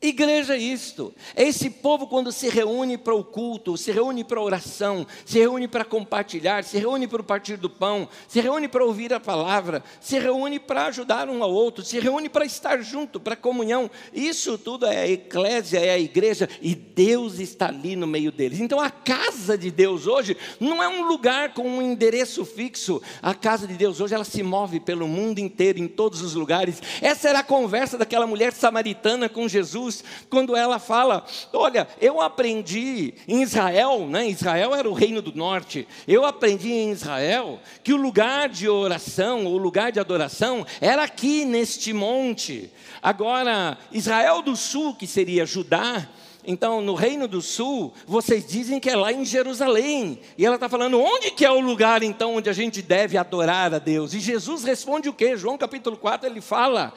Igreja 0.00 0.54
é 0.54 0.58
isto. 0.58 1.14
É 1.34 1.44
esse 1.44 1.70
povo 1.70 2.06
quando 2.06 2.30
se 2.30 2.48
reúne 2.50 2.98
para 2.98 3.14
o 3.14 3.24
culto, 3.24 3.76
se 3.78 3.90
reúne 3.90 4.22
para 4.22 4.38
a 4.38 4.42
oração, 4.42 5.06
se 5.24 5.38
reúne 5.38 5.66
para 5.66 5.84
compartilhar, 5.84 6.64
se 6.64 6.76
reúne 6.76 7.08
para 7.08 7.22
o 7.22 7.24
partir 7.24 7.56
do 7.56 7.70
pão, 7.70 8.06
se 8.28 8.40
reúne 8.40 8.68
para 8.68 8.84
ouvir 8.84 9.14
a 9.14 9.20
palavra, 9.20 9.82
se 9.98 10.18
reúne 10.18 10.58
para 10.58 10.86
ajudar 10.86 11.30
um 11.30 11.42
ao 11.42 11.50
outro, 11.50 11.82
se 11.82 11.98
reúne 11.98 12.28
para 12.28 12.44
estar 12.44 12.82
junto, 12.82 13.18
para 13.18 13.34
comunhão. 13.34 13.90
Isso 14.12 14.58
tudo 14.58 14.84
é 14.84 14.98
a 14.98 15.08
eclésia, 15.08 15.78
é 15.78 15.90
a 15.90 15.98
igreja 15.98 16.46
e 16.60 16.74
Deus 16.74 17.38
está 17.38 17.68
ali 17.68 17.96
no 17.96 18.06
meio 18.06 18.30
deles. 18.30 18.60
Então 18.60 18.78
a 18.78 18.90
casa 18.90 19.56
de 19.56 19.70
Deus 19.70 20.06
hoje 20.06 20.36
não 20.60 20.82
é 20.82 20.88
um 20.88 21.08
lugar 21.08 21.54
com 21.54 21.66
um 21.66 21.80
endereço 21.80 22.44
fixo. 22.44 23.00
A 23.22 23.34
casa 23.34 23.66
de 23.66 23.74
Deus 23.74 23.98
hoje 23.98 24.14
ela 24.14 24.24
se 24.24 24.42
move 24.42 24.78
pelo 24.78 25.08
mundo 25.08 25.38
inteiro, 25.38 25.78
em 25.78 25.88
todos 25.88 26.20
os 26.20 26.34
lugares. 26.34 26.82
Essa 27.00 27.30
era 27.30 27.38
a 27.38 27.44
conversa 27.44 27.96
daquela 27.96 28.26
mulher 28.26 28.52
samaritana 28.52 29.28
com 29.28 29.48
Jesus 29.48 29.85
Jesus, 29.86 30.04
quando 30.28 30.56
ela 30.56 30.78
fala: 30.78 31.24
Olha, 31.52 31.88
eu 32.00 32.20
aprendi 32.20 33.14
em 33.26 33.42
Israel, 33.42 34.06
né? 34.06 34.28
Israel 34.28 34.74
era 34.74 34.88
o 34.88 34.92
reino 34.92 35.22
do 35.22 35.34
norte, 35.34 35.86
eu 36.06 36.24
aprendi 36.24 36.72
em 36.72 36.90
Israel 36.90 37.60
que 37.82 37.92
o 37.92 37.96
lugar 37.96 38.48
de 38.48 38.68
oração, 38.68 39.46
o 39.46 39.56
lugar 39.56 39.92
de 39.92 40.00
adoração, 40.00 40.66
era 40.80 41.04
aqui 41.04 41.44
neste 41.44 41.92
monte. 41.92 42.70
Agora, 43.02 43.78
Israel 43.92 44.42
do 44.42 44.56
sul, 44.56 44.94
que 44.94 45.06
seria 45.06 45.46
Judá, 45.46 46.08
então, 46.48 46.80
no 46.80 46.94
Reino 46.94 47.26
do 47.26 47.42
Sul, 47.42 47.92
vocês 48.06 48.46
dizem 48.46 48.78
que 48.78 48.88
é 48.88 48.94
lá 48.94 49.12
em 49.12 49.24
Jerusalém. 49.24 50.20
E 50.38 50.46
ela 50.46 50.54
está 50.54 50.68
falando, 50.68 51.00
onde 51.00 51.32
que 51.32 51.44
é 51.44 51.50
o 51.50 51.58
lugar, 51.58 52.04
então, 52.04 52.36
onde 52.36 52.48
a 52.48 52.52
gente 52.52 52.80
deve 52.80 53.18
adorar 53.18 53.74
a 53.74 53.80
Deus? 53.80 54.14
E 54.14 54.20
Jesus 54.20 54.62
responde 54.62 55.08
o 55.08 55.12
quê? 55.12 55.36
João 55.36 55.58
capítulo 55.58 55.96
4, 55.96 56.30
ele 56.30 56.40
fala, 56.40 56.94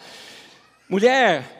mulher, 0.87 1.58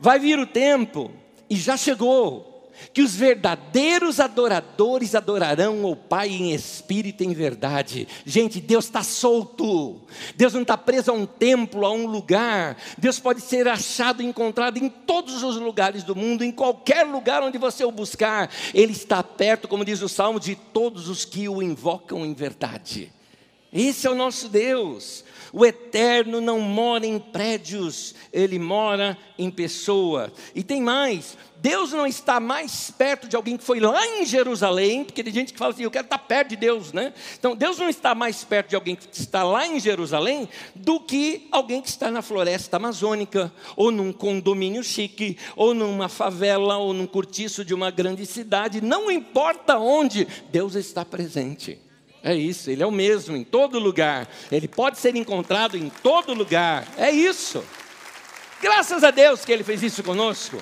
vai 0.00 0.18
vir 0.18 0.38
o 0.38 0.46
tempo, 0.46 1.10
e 1.48 1.56
já 1.56 1.76
chegou, 1.76 2.48
que 2.92 3.02
os 3.02 3.14
verdadeiros 3.14 4.20
adoradores 4.20 5.14
adorarão 5.14 5.84
o 5.84 5.96
Pai 5.96 6.28
em 6.28 6.52
espírito 6.52 7.22
e 7.22 7.26
em 7.26 7.34
verdade. 7.34 8.06
Gente, 8.24 8.60
Deus 8.60 8.84
está 8.84 9.02
solto, 9.02 10.00
Deus 10.36 10.54
não 10.54 10.62
está 10.62 10.76
preso 10.76 11.10
a 11.10 11.14
um 11.14 11.26
templo, 11.26 11.84
a 11.84 11.92
um 11.92 12.06
lugar. 12.06 12.76
Deus 12.96 13.18
pode 13.18 13.40
ser 13.40 13.66
achado 13.68 14.22
e 14.22 14.26
encontrado 14.26 14.78
em 14.78 14.88
todos 14.88 15.42
os 15.42 15.56
lugares 15.56 16.02
do 16.04 16.14
mundo, 16.14 16.44
em 16.44 16.52
qualquer 16.52 17.04
lugar 17.04 17.42
onde 17.42 17.58
você 17.58 17.84
o 17.84 17.90
buscar. 17.90 18.50
Ele 18.72 18.92
está 18.92 19.22
perto, 19.22 19.68
como 19.68 19.84
diz 19.84 20.00
o 20.02 20.08
salmo, 20.08 20.38
de 20.38 20.54
todos 20.54 21.08
os 21.08 21.24
que 21.24 21.48
o 21.48 21.62
invocam 21.62 22.24
em 22.24 22.34
verdade. 22.34 23.12
Esse 23.72 24.06
é 24.06 24.10
o 24.10 24.14
nosso 24.14 24.48
Deus. 24.48 25.24
O 25.52 25.64
eterno 25.64 26.40
não 26.40 26.60
mora 26.60 27.06
em 27.06 27.18
prédios, 27.18 28.14
ele 28.32 28.58
mora 28.58 29.16
em 29.38 29.50
pessoas. 29.50 30.30
E 30.54 30.62
tem 30.62 30.80
mais: 30.80 31.36
Deus 31.60 31.92
não 31.92 32.06
está 32.06 32.38
mais 32.38 32.90
perto 32.90 33.28
de 33.28 33.34
alguém 33.34 33.56
que 33.56 33.64
foi 33.64 33.80
lá 33.80 34.06
em 34.06 34.24
Jerusalém, 34.24 35.04
porque 35.04 35.24
tem 35.24 35.32
gente 35.32 35.52
que 35.52 35.58
fala 35.58 35.72
assim, 35.72 35.82
eu 35.82 35.90
quero 35.90 36.04
estar 36.04 36.18
perto 36.18 36.50
de 36.50 36.56
Deus, 36.56 36.92
né? 36.92 37.12
Então, 37.38 37.56
Deus 37.56 37.78
não 37.78 37.88
está 37.88 38.14
mais 38.14 38.44
perto 38.44 38.70
de 38.70 38.76
alguém 38.76 38.94
que 38.94 39.08
está 39.12 39.42
lá 39.42 39.66
em 39.66 39.80
Jerusalém 39.80 40.48
do 40.74 41.00
que 41.00 41.48
alguém 41.50 41.82
que 41.82 41.88
está 41.88 42.10
na 42.10 42.22
floresta 42.22 42.76
amazônica, 42.76 43.52
ou 43.74 43.90
num 43.90 44.12
condomínio 44.12 44.84
chique, 44.84 45.36
ou 45.56 45.74
numa 45.74 46.08
favela, 46.08 46.76
ou 46.76 46.92
num 46.92 47.06
cortiço 47.06 47.64
de 47.64 47.74
uma 47.74 47.90
grande 47.90 48.24
cidade. 48.24 48.80
Não 48.80 49.10
importa 49.10 49.78
onde, 49.78 50.26
Deus 50.50 50.74
está 50.74 51.04
presente. 51.04 51.87
É 52.22 52.34
isso, 52.34 52.70
Ele 52.70 52.82
é 52.82 52.86
o 52.86 52.90
mesmo 52.90 53.36
em 53.36 53.44
todo 53.44 53.78
lugar. 53.78 54.28
Ele 54.50 54.66
pode 54.66 54.98
ser 54.98 55.14
encontrado 55.16 55.76
em 55.76 55.88
todo 55.88 56.34
lugar. 56.34 56.86
É 56.96 57.10
isso. 57.10 57.64
Graças 58.60 59.04
a 59.04 59.10
Deus 59.10 59.44
que 59.44 59.52
Ele 59.52 59.62
fez 59.62 59.82
isso 59.82 60.02
conosco. 60.02 60.58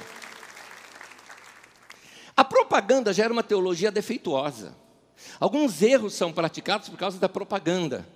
A 2.36 2.44
propaganda 2.44 3.12
gera 3.12 3.32
uma 3.32 3.42
teologia 3.42 3.90
defeituosa. 3.90 4.76
Alguns 5.40 5.80
erros 5.80 6.14
são 6.14 6.32
praticados 6.32 6.88
por 6.88 6.98
causa 6.98 7.18
da 7.18 7.28
propaganda. 7.28 8.06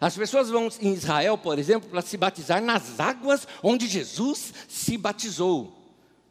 As 0.00 0.16
pessoas 0.16 0.50
vão 0.50 0.68
em 0.80 0.92
Israel, 0.92 1.38
por 1.38 1.58
exemplo, 1.58 1.88
para 1.88 2.02
se 2.02 2.16
batizar 2.16 2.62
nas 2.62 3.00
águas 3.00 3.46
onde 3.62 3.86
Jesus 3.86 4.52
se 4.68 4.96
batizou. 4.96 5.76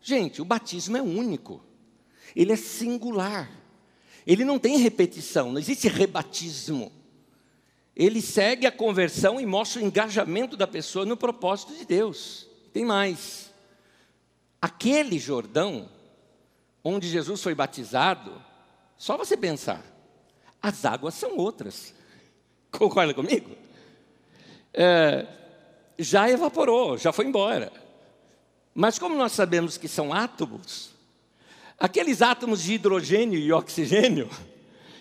Gente, 0.01 0.41
o 0.41 0.45
batismo 0.45 0.97
é 0.97 1.01
único, 1.01 1.63
ele 2.35 2.51
é 2.51 2.55
singular, 2.55 3.49
ele 4.25 4.43
não 4.43 4.57
tem 4.57 4.77
repetição, 4.77 5.51
não 5.51 5.59
existe 5.59 5.87
rebatismo. 5.87 6.91
Ele 7.95 8.21
segue 8.21 8.65
a 8.65 8.71
conversão 8.71 9.39
e 9.39 9.45
mostra 9.45 9.81
o 9.81 9.85
engajamento 9.85 10.57
da 10.57 10.67
pessoa 10.67 11.05
no 11.05 11.15
propósito 11.15 11.73
de 11.75 11.85
Deus. 11.85 12.47
Tem 12.73 12.83
mais. 12.83 13.51
Aquele 14.61 15.17
Jordão 15.17 15.89
onde 16.83 17.09
Jesus 17.09 17.41
foi 17.41 17.55
batizado, 17.55 18.39
só 18.97 19.17
você 19.17 19.35
pensar, 19.35 19.83
as 20.61 20.85
águas 20.85 21.15
são 21.15 21.35
outras. 21.37 21.93
Concorda 22.71 23.13
comigo? 23.13 23.55
É, 24.73 25.25
já 25.97 26.29
evaporou, 26.29 26.97
já 26.97 27.11
foi 27.11 27.25
embora. 27.25 27.71
Mas 28.73 28.99
como 28.99 29.15
nós 29.15 29.31
sabemos 29.31 29.77
que 29.77 29.87
são 29.87 30.13
átomos, 30.13 30.94
aqueles 31.79 32.21
átomos 32.21 32.63
de 32.63 32.73
hidrogênio 32.73 33.39
e 33.39 33.51
oxigênio, 33.51 34.29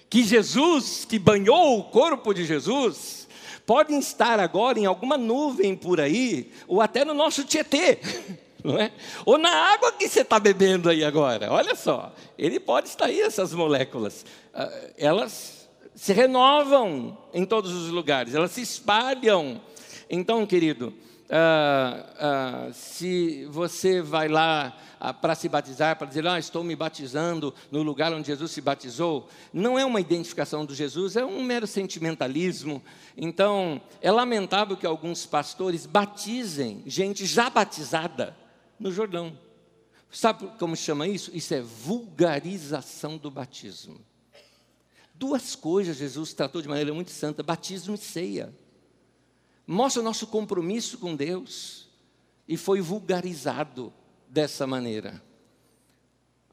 que 0.09 0.23
Jesus, 0.23 1.05
que 1.05 1.19
banhou 1.19 1.79
o 1.79 1.85
corpo 1.85 2.33
de 2.33 2.45
Jesus, 2.45 3.29
podem 3.67 3.99
estar 3.99 4.39
agora 4.39 4.79
em 4.79 4.87
alguma 4.87 5.17
nuvem 5.17 5.75
por 5.75 6.01
aí, 6.01 6.53
ou 6.69 6.81
até 6.81 7.05
no 7.05 7.15
nosso 7.15 7.45
Tietê 7.45 7.99
não 8.65 8.79
é? 8.79 8.91
Ou 9.27 9.37
na 9.37 9.51
água 9.51 9.93
que 9.93 10.09
você 10.09 10.23
está 10.23 10.41
bebendo 10.41 10.89
aí 10.89 11.05
agora, 11.05 11.53
olha 11.53 11.75
só, 11.75 12.15
ele 12.39 12.59
pode 12.59 12.89
estar 12.89 13.05
aí, 13.05 13.21
essas 13.21 13.53
moléculas, 13.53 14.25
ah, 14.55 14.73
elas 14.97 15.69
se 15.95 16.15
renovam 16.15 17.17
em 17.33 17.45
todos 17.45 17.71
os 17.73 17.91
lugares, 17.91 18.35
elas 18.35 18.53
se 18.53 18.63
espalham. 18.63 19.61
Então, 20.09 20.47
querido, 20.47 20.95
ah, 21.31 22.07
ah, 22.19 22.73
se 22.73 23.47
você 23.47 24.03
vai 24.03 24.29
lá 24.29 24.77
para 25.21 25.35
se 25.35 25.49
batizar, 25.49 25.97
para 25.97 26.07
dizer, 26.07 26.27
ah, 26.27 26.39
estou 26.39 26.65
me 26.65 26.75
batizando 26.75 27.55
no 27.71 27.83
lugar 27.83 28.13
onde 28.13 28.27
Jesus 28.27 28.53
se 28.53 28.61
batizou, 28.61 29.29
não 29.53 29.79
é 29.79 29.85
uma 29.85 30.01
identificação 30.01 30.65
do 30.65 30.75
Jesus, 30.75 31.17
é 31.17 31.25
um 31.25 31.43
mero 31.43 31.67
sentimentalismo. 31.67 32.83
Então, 33.17 33.81
é 34.01 34.11
lamentável 34.11 34.77
que 34.77 34.87
alguns 34.87 35.27
pastores 35.27 35.87
batizem 35.87 36.83
gente 36.87 37.27
já 37.27 37.51
batizada 37.51 38.37
no 38.79 38.91
Jordão. 38.91 39.39
Sabe 40.11 40.47
como 40.59 40.77
chama 40.77 41.09
isso? 41.09 41.31
Isso 41.35 41.53
é 41.55 41.61
vulgarização 41.61 43.17
do 43.17 43.31
batismo. 43.31 44.01
Duas 45.15 45.55
coisas 45.57 45.97
Jesus 45.97 46.33
tratou 46.33 46.63
de 46.63 46.69
maneira 46.69 46.95
muito 46.95 47.11
santa: 47.11 47.43
batismo 47.43 47.95
e 47.95 47.99
ceia. 47.99 48.55
Mostra 49.67 50.01
o 50.01 50.05
nosso 50.05 50.27
compromisso 50.27 50.99
com 50.99 51.17
Deus 51.17 51.89
e 52.47 52.57
foi 52.57 52.81
vulgarizado 52.81 53.93
dessa 54.29 54.67
maneira. 54.67 55.23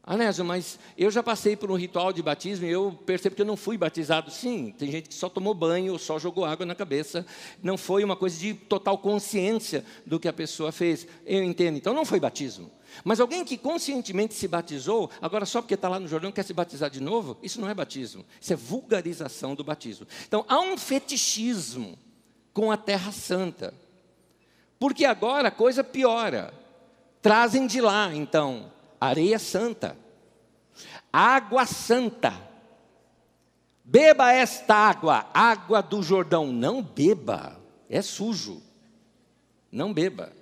Anésio, 0.04 0.44
mas 0.44 0.80
eu 0.98 1.12
já 1.12 1.22
passei 1.22 1.54
por 1.54 1.70
um 1.70 1.76
ritual 1.76 2.12
de 2.12 2.20
batismo 2.20 2.66
e 2.66 2.70
eu 2.70 2.90
percebo 3.06 3.36
que 3.36 3.42
eu 3.42 3.46
não 3.46 3.56
fui 3.56 3.78
batizado. 3.78 4.32
Sim, 4.32 4.74
tem 4.76 4.90
gente 4.90 5.08
que 5.08 5.14
só 5.14 5.28
tomou 5.28 5.54
banho 5.54 5.92
ou 5.92 5.98
só 5.98 6.18
jogou 6.18 6.44
água 6.44 6.66
na 6.66 6.74
cabeça. 6.74 7.24
Não 7.62 7.78
foi 7.78 8.02
uma 8.02 8.16
coisa 8.16 8.36
de 8.36 8.52
total 8.52 8.98
consciência 8.98 9.84
do 10.04 10.18
que 10.18 10.26
a 10.26 10.32
pessoa 10.32 10.72
fez. 10.72 11.06
Eu 11.24 11.44
entendo, 11.44 11.76
então 11.76 11.94
não 11.94 12.04
foi 12.04 12.18
batismo. 12.18 12.68
Mas 13.04 13.20
alguém 13.20 13.44
que 13.44 13.56
conscientemente 13.56 14.34
se 14.34 14.48
batizou, 14.48 15.08
agora 15.20 15.46
só 15.46 15.62
porque 15.62 15.74
está 15.74 15.88
lá 15.88 16.00
no 16.00 16.08
Jordão 16.08 16.32
quer 16.32 16.44
se 16.44 16.52
batizar 16.52 16.90
de 16.90 17.00
novo, 17.00 17.38
isso 17.40 17.60
não 17.60 17.68
é 17.68 17.74
batismo. 17.74 18.24
Isso 18.40 18.52
é 18.52 18.56
vulgarização 18.56 19.54
do 19.54 19.62
batismo. 19.62 20.04
Então 20.26 20.44
há 20.48 20.58
um 20.58 20.76
fetichismo 20.76 21.96
com 22.52 22.70
a 22.70 22.76
Terra 22.76 23.12
Santa. 23.12 23.74
Porque 24.78 25.04
agora 25.04 25.48
a 25.48 25.52
coisa 25.52 25.84
piora. 25.84 26.52
Trazem 27.22 27.68
de 27.68 27.80
lá, 27.80 28.12
então, 28.12 28.72
areia 29.00 29.38
santa, 29.38 29.96
água 31.12 31.64
santa. 31.64 32.34
Beba 33.84 34.32
esta 34.32 34.74
água, 34.74 35.30
água 35.32 35.80
do 35.80 36.02
Jordão. 36.02 36.52
Não 36.52 36.82
beba, 36.82 37.60
é 37.88 38.02
sujo. 38.02 38.60
Não 39.70 39.92
beba. 39.92 40.32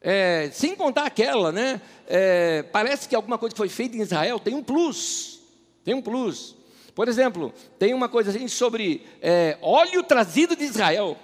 É, 0.00 0.50
sem 0.52 0.74
contar 0.74 1.04
aquela, 1.04 1.52
né? 1.52 1.82
É, 2.06 2.62
parece 2.62 3.06
que 3.06 3.14
alguma 3.14 3.36
coisa 3.36 3.54
foi 3.54 3.68
feita 3.68 3.94
em 3.96 4.00
Israel 4.00 4.40
tem 4.40 4.54
um 4.54 4.62
plus. 4.62 5.40
Tem 5.84 5.94
um 5.94 6.00
plus. 6.00 6.56
Por 6.94 7.08
exemplo, 7.08 7.52
tem 7.78 7.92
uma 7.92 8.08
coisa 8.08 8.30
assim 8.30 8.46
sobre 8.46 9.04
é, 9.20 9.58
óleo 9.60 10.02
trazido 10.02 10.54
de 10.54 10.64
Israel. 10.64 11.16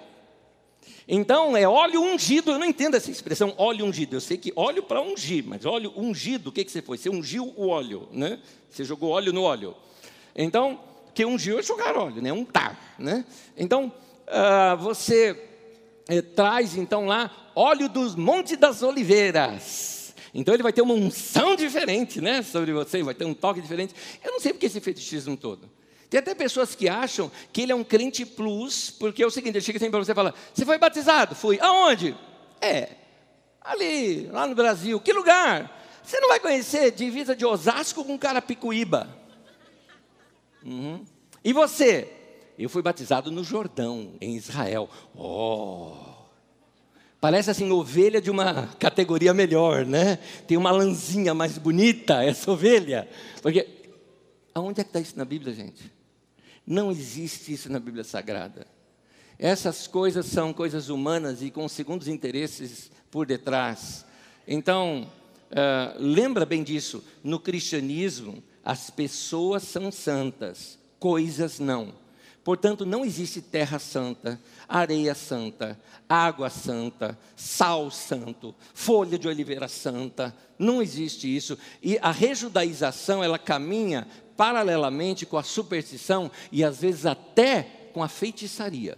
Então, 1.06 1.56
é 1.56 1.66
óleo 1.66 2.00
ungido, 2.02 2.52
eu 2.52 2.59
não 2.59 2.66
entendo 2.66 2.96
essa 2.96 3.11
expressão 3.11 3.54
óleo 3.56 3.85
ungido. 3.85 4.16
Eu 4.16 4.20
sei 4.20 4.37
que 4.37 4.52
óleo 4.54 4.83
para 4.83 5.00
ungir, 5.00 5.44
mas 5.44 5.64
óleo 5.64 5.92
ungido, 5.96 6.50
o 6.50 6.52
que, 6.52 6.64
que 6.64 6.70
você 6.70 6.80
foi? 6.80 6.98
Você 6.98 7.11
ungiu 7.11 7.52
o 7.56 7.68
óleo, 7.68 8.09
né? 8.12 8.38
Você 8.70 8.85
jogou 8.85 9.11
óleo 9.11 9.33
no 9.33 9.42
óleo. 9.42 9.74
Então, 10.37 10.78
que 11.14 11.24
ungiu 11.24 11.59
é 11.59 11.62
jogar 11.62 11.96
óleo, 11.96 12.22
né? 12.22 12.33
Untar, 12.33 12.94
né? 12.98 13.24
Então, 13.56 13.92
uh, 14.28 14.76
você 14.76 15.37
eh, 16.09 16.22
traz 16.22 16.76
então 16.76 17.06
lá 17.06 17.30
óleo 17.54 17.88
dos 17.88 18.14
Montes 18.14 18.56
das 18.56 18.83
Oliveiras. 18.83 20.00
Então 20.33 20.55
ele 20.55 20.62
vai 20.62 20.73
ter 20.73 20.83
uma 20.83 20.95
unção 20.95 21.57
diferente, 21.57 22.21
né, 22.21 22.43
sobre 22.43 22.73
você, 22.73 23.03
vai 23.03 23.14
ter 23.14 23.25
um 23.25 23.35
toque 23.35 23.61
diferente. 23.61 23.95
Eu 24.23 24.33
não 24.33 24.40
sei 24.40 24.53
porque 24.53 24.66
esse 24.66 24.81
fetichismo 24.81 25.37
todo. 25.37 25.69
Tem 26.09 26.19
até 26.19 26.35
pessoas 26.35 26.75
que 26.75 26.88
acham 26.88 27.31
que 27.53 27.62
ele 27.62 27.73
é 27.73 27.75
um 27.75 27.85
crente 27.85 28.27
plus, 28.27 28.90
porque 28.90 29.23
é 29.23 29.27
o 29.27 29.31
seguinte, 29.31 29.57
ele 29.57 29.64
chega 29.64 29.79
sempre 29.79 29.93
para 29.93 30.05
você 30.05 30.12
e 30.12 30.14
fala, 30.14 30.35
você 30.53 30.64
foi 30.64 30.77
batizado? 30.77 31.37
Fui. 31.37 31.59
Aonde? 31.61 32.16
É, 32.61 32.88
ali, 33.61 34.27
lá 34.27 34.47
no 34.47 34.55
Brasil. 34.55 35.01
Que 35.01 35.12
lugar? 35.12 35.79
Você 36.03 36.19
não 36.19 36.29
vai 36.29 36.40
conhecer 36.40 36.90
divisa 36.90 37.37
de 37.37 37.47
Osasco 37.47 38.05
com 38.05 38.19
Carapicuíba. 38.19 39.09
Uhum. 40.64 41.05
E 41.45 41.53
você? 41.53 42.12
Eu 42.59 42.69
fui 42.69 42.83
batizado 42.83 43.31
no 43.31 43.45
Jordão, 43.45 44.14
em 44.21 44.37
Israel. 44.37 44.90
Oh! 45.16 46.19
Parece 47.20 47.50
assim, 47.50 47.70
ovelha 47.70 48.20
de 48.20 48.30
uma 48.30 48.68
categoria 48.78 49.35
melhor, 49.35 49.85
né? 49.85 50.16
Tem 50.46 50.56
uma 50.56 50.70
lãzinha 50.70 51.35
mais 51.35 51.59
bonita, 51.59 52.24
essa 52.24 52.50
ovelha. 52.50 53.06
Porque, 53.42 53.68
aonde 54.54 54.80
é 54.80 54.85
que 54.85 54.88
está 54.88 55.00
isso 55.00 55.18
na 55.18 55.24
Bíblia, 55.24 55.52
gente? 55.52 55.92
Não 56.66 56.90
existe 56.90 57.52
isso 57.52 57.70
na 57.70 57.78
Bíblia 57.78 58.04
Sagrada. 58.04 58.66
Essas 59.38 59.87
coisas 59.87 60.26
são 60.26 60.52
coisas 60.52 60.88
humanas 60.88 61.42
e 61.42 61.50
com 61.50 61.68
segundos 61.68 62.09
interesses 62.09 62.90
por 63.11 63.26
detrás. 63.26 64.04
Então, 64.48 65.06
uh, 65.50 65.98
lembra 65.98 66.46
bem 66.46 66.62
disso. 66.62 67.04
No 67.22 67.38
cristianismo, 67.38 68.42
as 68.64 68.88
pessoas 68.88 69.62
são 69.64 69.92
santas, 69.92 70.78
coisas 70.98 71.59
não. 71.59 71.92
Portanto, 72.42 72.87
não 72.87 73.05
existe 73.05 73.42
terra 73.42 73.79
santa, 73.79 74.40
areia 74.66 75.14
santa, 75.14 75.79
água 76.09 76.48
santa, 76.48 77.18
sal 77.37 77.90
santo, 77.90 78.55
folha 78.72 79.18
de 79.18 79.29
oliveira 79.29 79.68
santa. 79.68 80.35
Não 80.59 80.81
existe 80.81 81.35
isso. 81.35 81.59
E 81.83 81.98
a 81.98 82.11
rejudaização, 82.11 83.22
ela 83.22 83.38
caminha 83.38 84.09
paralelamente 84.37 85.26
com 85.26 85.37
a 85.37 85.42
superstição 85.42 86.31
e 86.50 86.64
às 86.64 86.81
vezes 86.81 87.05
até 87.05 87.62
com 87.92 88.03
a 88.03 88.09
feitiçaria. 88.09 88.96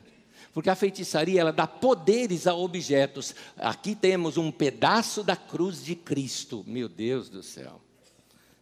Porque 0.54 0.70
a 0.70 0.76
feitiçaria 0.76 1.40
ela 1.40 1.52
dá 1.52 1.66
poderes 1.66 2.46
a 2.46 2.54
objetos. 2.54 3.34
Aqui 3.56 3.96
temos 3.96 4.36
um 4.36 4.52
pedaço 4.52 5.24
da 5.24 5.34
cruz 5.34 5.82
de 5.84 5.96
Cristo. 5.96 6.62
Meu 6.66 6.88
Deus 6.88 7.28
do 7.28 7.42
céu. 7.42 7.80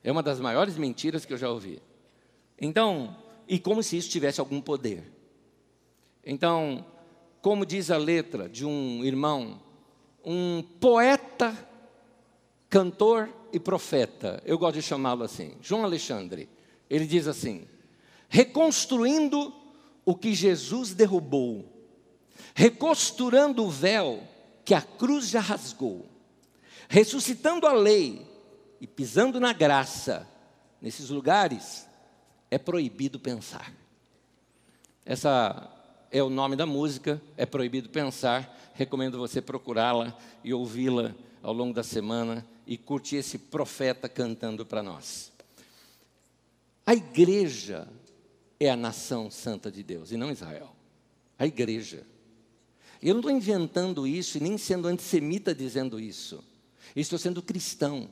É 0.03 0.11
uma 0.11 0.23
das 0.23 0.41
maiores 0.41 0.77
mentiras 0.79 1.27
que 1.27 1.33
eu 1.33 1.39
já 1.39 1.51
ouvi. 1.51 1.83
Então, 2.59 3.17
e 3.51 3.59
como 3.59 3.83
se 3.83 3.97
isso 3.97 4.09
tivesse 4.09 4.39
algum 4.39 4.61
poder. 4.61 5.03
Então, 6.25 6.87
como 7.43 7.67
diz 7.67 7.91
a 7.91 7.97
letra 7.97 8.49
de 8.49 8.65
um 8.65 9.05
irmão, 9.05 9.61
um 10.25 10.63
poeta, 10.79 11.69
cantor 12.69 13.29
e 13.53 13.59
profeta, 13.59 14.41
eu 14.47 14.57
gosto 14.57 14.77
de 14.77 14.83
chamá-lo 14.83 15.25
assim, 15.25 15.57
João 15.61 15.83
Alexandre, 15.83 16.49
ele 16.89 17.05
diz 17.09 17.27
assim: 17.27 17.67
reconstruindo 18.29 19.53
o 20.05 20.15
que 20.15 20.33
Jesus 20.33 20.95
derrubou, 20.95 21.69
recosturando 22.55 23.65
o 23.65 23.69
véu 23.69 24.23
que 24.65 24.75
a 24.75 24.81
cruz 24.81 25.29
já 25.29 25.41
rasgou, 25.41 26.07
ressuscitando 26.89 27.67
a 27.67 27.73
lei 27.73 28.25
e 28.81 28.87
pisando 28.87 29.41
na 29.41 29.53
graça, 29.53 30.25
nesses 30.81 31.11
lugares 31.11 31.90
é 32.51 32.59
proibido 32.59 33.21
pensar. 33.21 33.73
Essa 35.05 35.71
é 36.11 36.23
o 36.23 36.29
nome 36.29 36.57
da 36.57 36.67
música, 36.67 37.21
é 37.37 37.47
proibido 37.47 37.89
pensar. 37.89 38.73
Recomendo 38.75 39.19
você 39.19 39.41
procurá-la 39.41 40.17
e 40.43 40.53
ouvi-la 40.53 41.15
ao 41.43 41.53
longo 41.53 41.73
da 41.73 41.83
semana 41.83 42.47
e 42.67 42.77
curtir 42.77 43.17
esse 43.17 43.39
profeta 43.39 44.09
cantando 44.09 44.67
para 44.67 44.83
nós. 44.83 45.33
A 46.85 46.95
igreja 46.95 47.87
é 48.59 48.69
a 48.69 48.77
nação 48.77 49.31
santa 49.31 49.71
de 49.71 49.83
Deus 49.83 50.11
e 50.11 50.17
não 50.17 50.31
Israel. 50.31 50.75
A 51.39 51.47
igreja. 51.47 52.05
Eu 53.03 53.15
não 53.15 53.21
estou 53.21 53.35
inventando 53.35 54.07
isso 54.07 54.37
e 54.37 54.41
nem 54.41 54.59
sendo 54.59 54.89
antissemita 54.89 55.55
dizendo 55.55 55.99
isso. 55.99 56.45
Estou 56.95 57.19
sendo 57.19 57.43
cristão. 57.43 58.11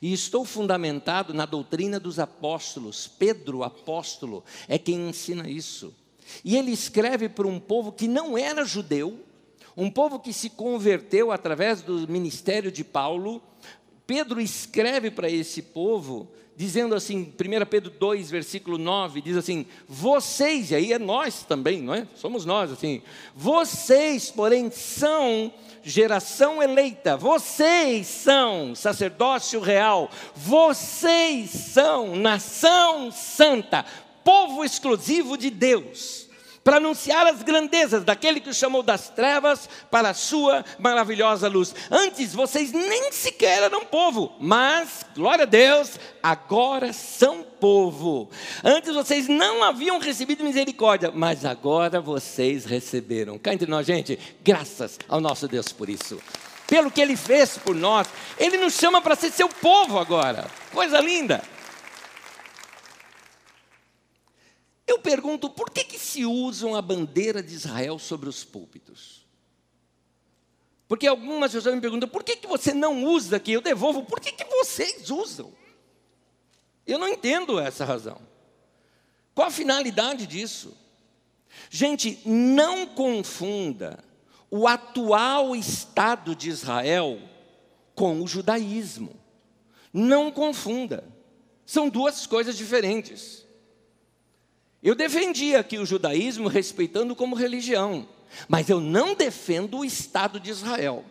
E 0.00 0.12
estou 0.12 0.44
fundamentado 0.44 1.34
na 1.34 1.46
doutrina 1.46 1.98
dos 1.98 2.18
apóstolos. 2.18 3.06
Pedro, 3.06 3.62
apóstolo, 3.62 4.44
é 4.68 4.78
quem 4.78 5.08
ensina 5.08 5.48
isso. 5.48 5.94
E 6.44 6.56
ele 6.56 6.70
escreve 6.70 7.28
para 7.28 7.46
um 7.46 7.58
povo 7.58 7.92
que 7.92 8.06
não 8.06 8.36
era 8.36 8.64
judeu, 8.64 9.18
um 9.76 9.90
povo 9.90 10.18
que 10.18 10.32
se 10.32 10.50
converteu 10.50 11.32
através 11.32 11.82
do 11.82 12.08
ministério 12.08 12.70
de 12.70 12.84
Paulo. 12.84 13.42
Pedro 14.10 14.40
escreve 14.40 15.08
para 15.08 15.30
esse 15.30 15.62
povo 15.62 16.32
dizendo 16.56 16.96
assim, 16.96 17.32
1 17.32 17.66
Pedro 17.66 17.92
2, 17.92 18.28
versículo 18.28 18.76
9, 18.76 19.20
diz 19.20 19.36
assim: 19.36 19.64
Vocês, 19.88 20.72
e 20.72 20.74
aí 20.74 20.92
é 20.92 20.98
nós 20.98 21.44
também, 21.44 21.80
não 21.80 21.94
é? 21.94 22.08
Somos 22.16 22.44
nós, 22.44 22.72
assim. 22.72 23.02
Vocês, 23.36 24.28
porém, 24.28 24.68
são 24.68 25.54
geração 25.84 26.60
eleita, 26.60 27.16
vocês 27.16 28.08
são 28.08 28.74
sacerdócio 28.74 29.60
real, 29.60 30.10
vocês 30.34 31.50
são 31.50 32.16
nação 32.16 33.12
santa, 33.12 33.86
povo 34.24 34.64
exclusivo 34.64 35.38
de 35.38 35.50
Deus 35.50 36.29
para 36.62 36.76
anunciar 36.76 37.26
as 37.26 37.42
grandezas 37.42 38.04
daquele 38.04 38.40
que 38.40 38.50
o 38.50 38.54
chamou 38.54 38.82
das 38.82 39.08
trevas 39.08 39.68
para 39.90 40.10
a 40.10 40.14
sua 40.14 40.64
maravilhosa 40.78 41.48
luz. 41.48 41.74
Antes 41.90 42.34
vocês 42.34 42.72
nem 42.72 43.10
sequer 43.12 43.62
eram 43.62 43.84
povo, 43.84 44.32
mas, 44.38 45.04
glória 45.14 45.44
a 45.44 45.46
Deus, 45.46 45.98
agora 46.22 46.92
são 46.92 47.42
povo. 47.42 48.30
Antes 48.62 48.94
vocês 48.94 49.28
não 49.28 49.62
haviam 49.62 49.98
recebido 49.98 50.44
misericórdia, 50.44 51.10
mas 51.12 51.44
agora 51.44 52.00
vocês 52.00 52.64
receberam. 52.64 53.38
Cá 53.38 53.54
entre 53.54 53.70
nós, 53.70 53.86
gente, 53.86 54.18
graças 54.42 54.98
ao 55.08 55.20
nosso 55.20 55.48
Deus 55.48 55.72
por 55.72 55.88
isso. 55.88 56.20
Pelo 56.66 56.90
que 56.90 57.00
ele 57.00 57.16
fez 57.16 57.58
por 57.58 57.74
nós, 57.74 58.06
ele 58.38 58.56
nos 58.58 58.74
chama 58.74 59.00
para 59.00 59.16
ser 59.16 59.32
seu 59.32 59.48
povo 59.48 59.98
agora. 59.98 60.46
Coisa 60.72 61.00
linda. 61.00 61.42
Eu 64.90 64.98
pergunto, 64.98 65.48
por 65.48 65.70
que, 65.70 65.84
que 65.84 66.00
se 66.00 66.26
usam 66.26 66.74
a 66.74 66.82
bandeira 66.82 67.40
de 67.40 67.54
Israel 67.54 67.96
sobre 67.96 68.28
os 68.28 68.42
púlpitos? 68.42 69.24
Porque 70.88 71.06
algumas 71.06 71.52
pessoas 71.52 71.76
me 71.76 71.80
perguntam, 71.80 72.08
por 72.08 72.24
que, 72.24 72.34
que 72.34 72.48
você 72.48 72.74
não 72.74 73.04
usa 73.04 73.36
aqui? 73.36 73.52
Eu 73.52 73.60
devolvo, 73.60 74.02
por 74.02 74.18
que, 74.18 74.32
que 74.32 74.44
vocês 74.44 75.08
usam? 75.08 75.52
Eu 76.84 76.98
não 76.98 77.06
entendo 77.06 77.60
essa 77.60 77.84
razão. 77.84 78.20
Qual 79.32 79.46
a 79.46 79.52
finalidade 79.52 80.26
disso? 80.26 80.76
Gente, 81.70 82.20
não 82.26 82.84
confunda 82.84 84.02
o 84.50 84.66
atual 84.66 85.54
Estado 85.54 86.34
de 86.34 86.50
Israel 86.50 87.20
com 87.94 88.20
o 88.20 88.26
judaísmo. 88.26 89.14
Não 89.92 90.32
confunda. 90.32 91.04
São 91.64 91.88
duas 91.88 92.26
coisas 92.26 92.56
diferentes. 92.56 93.48
Eu 94.82 94.94
defendia 94.94 95.60
aqui 95.60 95.78
o 95.78 95.84
judaísmo 95.84 96.48
respeitando 96.48 97.14
como 97.14 97.36
religião, 97.36 98.08
mas 98.48 98.70
eu 98.70 98.80
não 98.80 99.14
defendo 99.14 99.78
o 99.78 99.84
Estado 99.84 100.40
de 100.40 100.50
Israel. 100.50 101.04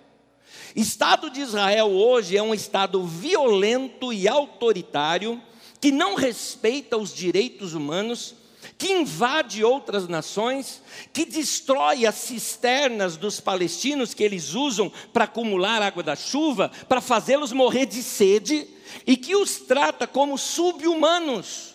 Estado 0.75 1.29
de 1.29 1.41
Israel 1.41 1.87
hoje 1.91 2.35
é 2.35 2.41
um 2.41 2.53
Estado 2.53 3.05
violento 3.05 4.11
e 4.11 4.27
autoritário, 4.27 5.39
que 5.79 5.91
não 5.91 6.15
respeita 6.15 6.97
os 6.97 7.13
direitos 7.13 7.75
humanos, 7.75 8.33
que 8.75 8.91
invade 8.91 9.63
outras 9.63 10.07
nações, 10.07 10.81
que 11.13 11.23
destrói 11.23 12.07
as 12.07 12.15
cisternas 12.15 13.17
dos 13.17 13.39
palestinos 13.39 14.15
que 14.15 14.23
eles 14.23 14.55
usam 14.55 14.91
para 15.13 15.25
acumular 15.25 15.81
água 15.83 16.01
da 16.01 16.15
chuva, 16.15 16.71
para 16.87 17.01
fazê-los 17.01 17.51
morrer 17.51 17.85
de 17.85 18.01
sede, 18.01 18.67
e 19.05 19.15
que 19.15 19.35
os 19.35 19.57
trata 19.57 20.07
como 20.07 20.39
sub-humanos. 20.39 21.68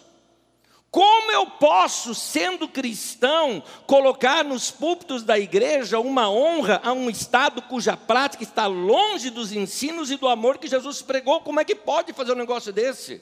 Como 0.94 1.32
eu 1.32 1.44
posso, 1.44 2.14
sendo 2.14 2.68
cristão, 2.68 3.64
colocar 3.84 4.44
nos 4.44 4.70
púlpitos 4.70 5.24
da 5.24 5.36
igreja 5.36 5.98
uma 5.98 6.30
honra 6.30 6.80
a 6.84 6.92
um 6.92 7.10
Estado 7.10 7.60
cuja 7.62 7.96
prática 7.96 8.44
está 8.44 8.66
longe 8.66 9.28
dos 9.28 9.50
ensinos 9.50 10.08
e 10.12 10.16
do 10.16 10.28
amor 10.28 10.56
que 10.56 10.68
Jesus 10.68 11.02
pregou? 11.02 11.40
Como 11.40 11.58
é 11.58 11.64
que 11.64 11.74
pode 11.74 12.12
fazer 12.12 12.30
um 12.30 12.36
negócio 12.36 12.72
desse? 12.72 13.20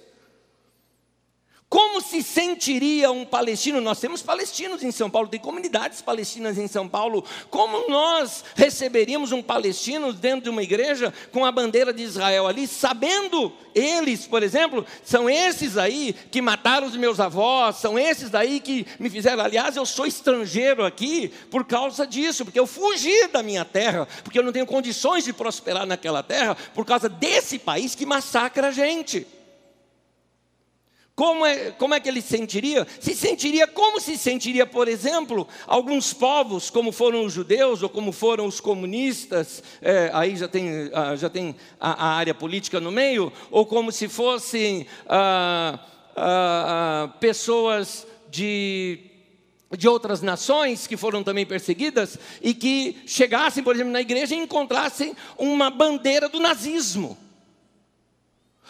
Como 1.72 2.02
se 2.02 2.22
sentiria 2.22 3.10
um 3.10 3.24
palestino? 3.24 3.80
Nós 3.80 3.98
temos 3.98 4.20
palestinos 4.20 4.82
em 4.82 4.90
São 4.90 5.08
Paulo, 5.08 5.26
tem 5.26 5.40
comunidades 5.40 6.02
palestinas 6.02 6.58
em 6.58 6.68
São 6.68 6.86
Paulo. 6.86 7.24
Como 7.48 7.88
nós 7.88 8.44
receberíamos 8.54 9.32
um 9.32 9.42
palestino 9.42 10.12
dentro 10.12 10.42
de 10.42 10.50
uma 10.50 10.62
igreja 10.62 11.14
com 11.32 11.46
a 11.46 11.50
bandeira 11.50 11.90
de 11.90 12.02
Israel 12.02 12.46
ali, 12.46 12.66
sabendo 12.66 13.50
eles, 13.74 14.26
por 14.26 14.42
exemplo, 14.42 14.84
são 15.02 15.30
esses 15.30 15.78
aí 15.78 16.14
que 16.30 16.42
mataram 16.42 16.86
os 16.86 16.94
meus 16.94 17.18
avós, 17.18 17.76
são 17.76 17.98
esses 17.98 18.28
daí 18.28 18.60
que 18.60 18.86
me 19.00 19.08
fizeram. 19.08 19.42
Aliás, 19.42 19.74
eu 19.74 19.86
sou 19.86 20.04
estrangeiro 20.04 20.84
aqui 20.84 21.32
por 21.50 21.64
causa 21.64 22.06
disso, 22.06 22.44
porque 22.44 22.60
eu 22.60 22.66
fugi 22.66 23.28
da 23.28 23.42
minha 23.42 23.64
terra, 23.64 24.06
porque 24.22 24.38
eu 24.38 24.42
não 24.42 24.52
tenho 24.52 24.66
condições 24.66 25.24
de 25.24 25.32
prosperar 25.32 25.86
naquela 25.86 26.22
terra 26.22 26.54
por 26.74 26.84
causa 26.84 27.08
desse 27.08 27.58
país 27.58 27.94
que 27.94 28.04
massacra 28.04 28.68
a 28.68 28.72
gente. 28.72 29.26
Como 31.14 31.44
é, 31.44 31.70
como 31.72 31.92
é 31.92 32.00
que 32.00 32.08
ele 32.08 32.22
sentiria? 32.22 32.86
Se 32.98 33.14
sentiria 33.14 33.66
como 33.66 34.00
se 34.00 34.16
sentiria, 34.16 34.64
por 34.66 34.88
exemplo, 34.88 35.46
alguns 35.66 36.14
povos, 36.14 36.70
como 36.70 36.90
foram 36.90 37.26
os 37.26 37.34
judeus 37.34 37.82
ou 37.82 37.88
como 37.88 38.12
foram 38.12 38.46
os 38.46 38.60
comunistas, 38.60 39.62
é, 39.82 40.10
aí 40.14 40.36
já 40.36 40.48
tem, 40.48 40.90
ah, 40.94 41.14
já 41.14 41.28
tem 41.28 41.54
a, 41.78 42.06
a, 42.06 42.14
área 42.14 42.34
política 42.34 42.80
no 42.80 42.90
meio, 42.90 43.30
ou 43.50 43.66
como 43.66 43.92
se 43.92 44.08
fossem 44.08 44.86
ah, 45.06 45.78
ah, 46.16 47.04
ah, 47.06 47.08
pessoas 47.18 48.06
de 48.30 49.08
de 49.74 49.88
outras 49.88 50.20
nações 50.20 50.86
que 50.86 50.98
foram 50.98 51.22
também 51.24 51.46
perseguidas 51.46 52.18
e 52.42 52.52
que 52.52 53.02
chegassem, 53.06 53.64
por 53.64 53.74
exemplo, 53.74 53.90
na 53.90 54.02
igreja 54.02 54.34
e 54.34 54.38
encontrassem 54.38 55.16
uma 55.38 55.70
bandeira 55.70 56.28
do 56.28 56.38
nazismo. 56.38 57.16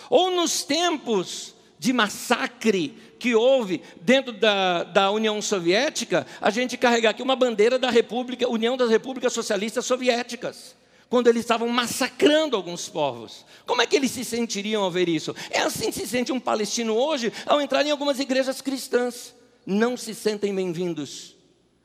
Ou 0.09 0.31
nos 0.31 0.63
tempos 0.63 1.57
de 1.83 1.93
massacre 1.93 2.95
que 3.19 3.35
houve 3.35 3.83
dentro 4.01 4.33
da, 4.33 4.85
da 4.85 5.11
União 5.11 5.43
Soviética, 5.43 6.25
a 6.41 6.49
gente 6.49 6.77
carregar 6.77 7.11
aqui 7.11 7.21
uma 7.21 7.35
bandeira 7.35 7.77
da 7.77 7.91
República, 7.91 8.49
União 8.49 8.77
das 8.77 8.89
Repúblicas 8.89 9.33
Socialistas 9.33 9.85
Soviéticas, 9.85 10.77
quando 11.11 11.27
eles 11.27 11.41
estavam 11.41 11.67
massacrando 11.69 12.55
alguns 12.55 12.89
povos. 12.89 13.45
Como 13.67 13.83
é 13.83 13.87
que 13.87 13.97
eles 13.97 14.13
se 14.13 14.25
sentiriam 14.25 14.85
ao 14.85 14.93
ver 14.93 15.09
isso? 15.09 15.35
É 15.51 15.63
assim 15.63 15.91
que 15.91 15.99
se 15.99 16.07
sente 16.07 16.31
um 16.31 16.39
palestino 16.39 16.95
hoje 16.95 17.33
ao 17.47 17.61
entrar 17.61 17.85
em 17.85 17.91
algumas 17.91 18.21
igrejas 18.21 18.61
cristãs. 18.61 19.35
Não 19.67 19.97
se 19.97 20.15
sentem 20.15 20.55
bem-vindos. 20.55 21.35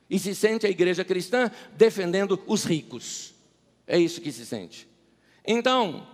E 0.08 0.20
se 0.20 0.36
sente 0.36 0.68
a 0.68 0.70
igreja 0.70 1.04
cristã 1.04 1.50
defendendo 1.76 2.40
os 2.46 2.64
ricos. 2.64 3.34
É 3.88 3.98
isso 3.98 4.22
que 4.22 4.32
se 4.32 4.46
sente. 4.46 4.88
Então, 5.44 6.06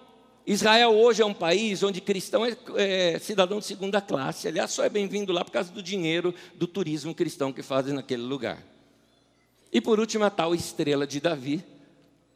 Israel 0.46 0.92
hoje 0.94 1.22
é 1.22 1.26
um 1.26 1.34
país 1.34 1.82
onde 1.84 2.02
cristão 2.02 2.46
é, 2.46 2.56
é, 2.76 3.20
cidadão 3.20 3.60
de 3.60 3.66
segunda 3.66 4.02
classe. 4.02 4.48
Aliás, 4.48 4.72
só 4.72 4.84
é 4.84 4.90
bem-vindo 4.90 5.32
lá 5.32 5.44
por 5.46 5.52
causa 5.52 5.72
do 5.72 5.82
dinheiro 5.82 6.36
do 6.56 6.68
turismo 6.68 7.16
cristão 7.16 7.54
que 7.54 7.64
fazem 7.64 7.94
naquele 7.94 8.24
lugar. 8.24 8.62
E 9.72 9.80
por 9.80 10.00
último, 10.00 10.26
a 10.26 10.30
tal 10.30 10.54
estrela 10.54 11.08
de 11.08 11.22
Davi, 11.22 11.64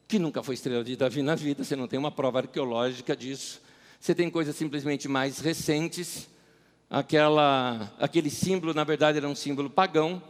que 0.08 0.18
nunca 0.18 0.42
foi 0.42 0.56
estrela 0.56 0.86
de 0.86 0.96
Davi 0.96 1.22
na 1.22 1.36
vida, 1.36 1.66
você 1.66 1.76
não 1.76 1.88
tem 1.88 2.00
uma 2.00 2.10
prova 2.10 2.40
arqueológica 2.40 3.14
disso. 3.14 3.62
Você 4.00 4.16
tem 4.16 4.30
coisas 4.30 4.56
simplesmente 4.56 5.10
mais 5.10 5.40
recentes. 5.40 6.30
Aquela, 6.90 7.94
aquele 8.00 8.30
símbolo, 8.30 8.74
na 8.74 8.86
verdade, 8.86 9.18
era 9.18 9.28
um 9.28 9.36
símbolo 9.36 9.70
pagão 9.70 10.22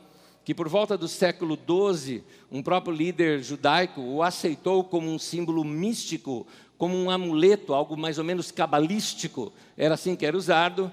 que 0.48 0.56
por 0.56 0.70
volta 0.70 0.98
do 0.98 1.10
século 1.10 1.58
XII, 1.58 2.24
um 2.50 2.64
próprio 2.64 2.96
líder 2.96 3.44
judaico 3.44 4.00
o 4.00 4.24
aceitou 4.24 4.82
como 4.82 5.12
um 5.12 5.20
símbolo 5.20 5.62
místico, 5.62 6.48
como 6.78 6.96
um 6.96 7.10
amuleto, 7.10 7.74
algo 7.74 7.98
mais 7.98 8.18
ou 8.18 8.24
menos 8.24 8.52
cabalístico, 8.52 9.52
era 9.76 9.96
assim 9.96 10.16
que 10.16 10.26
era 10.26 10.38
usado. 10.38 10.92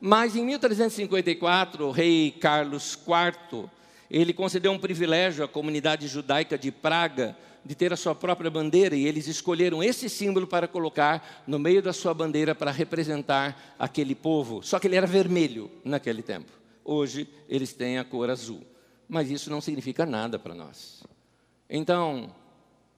Mas 0.00 0.36
em 0.36 0.44
1354, 0.44 1.86
o 1.86 1.90
rei 1.90 2.30
Carlos 2.30 2.94
IV, 2.94 3.64
ele 4.10 4.32
concedeu 4.32 4.70
um 4.72 4.78
privilégio 4.78 5.44
à 5.44 5.48
comunidade 5.48 6.06
judaica 6.06 6.58
de 6.58 6.70
Praga 6.70 7.36
de 7.64 7.74
ter 7.74 7.92
a 7.92 7.96
sua 7.96 8.14
própria 8.14 8.50
bandeira 8.50 8.94
e 8.94 9.06
eles 9.06 9.26
escolheram 9.26 9.82
esse 9.82 10.08
símbolo 10.10 10.46
para 10.46 10.68
colocar 10.68 11.42
no 11.46 11.58
meio 11.58 11.80
da 11.80 11.92
sua 11.92 12.12
bandeira 12.12 12.54
para 12.54 12.70
representar 12.70 13.74
aquele 13.78 14.14
povo. 14.14 14.62
Só 14.62 14.78
que 14.78 14.86
ele 14.86 14.96
era 14.96 15.06
vermelho 15.06 15.70
naquele 15.82 16.22
tempo. 16.22 16.52
Hoje 16.84 17.26
eles 17.48 17.72
têm 17.72 17.98
a 17.98 18.04
cor 18.04 18.28
azul. 18.28 18.62
Mas 19.08 19.30
isso 19.30 19.50
não 19.50 19.60
significa 19.60 20.04
nada 20.04 20.38
para 20.38 20.54
nós. 20.54 21.02
Então, 21.68 22.30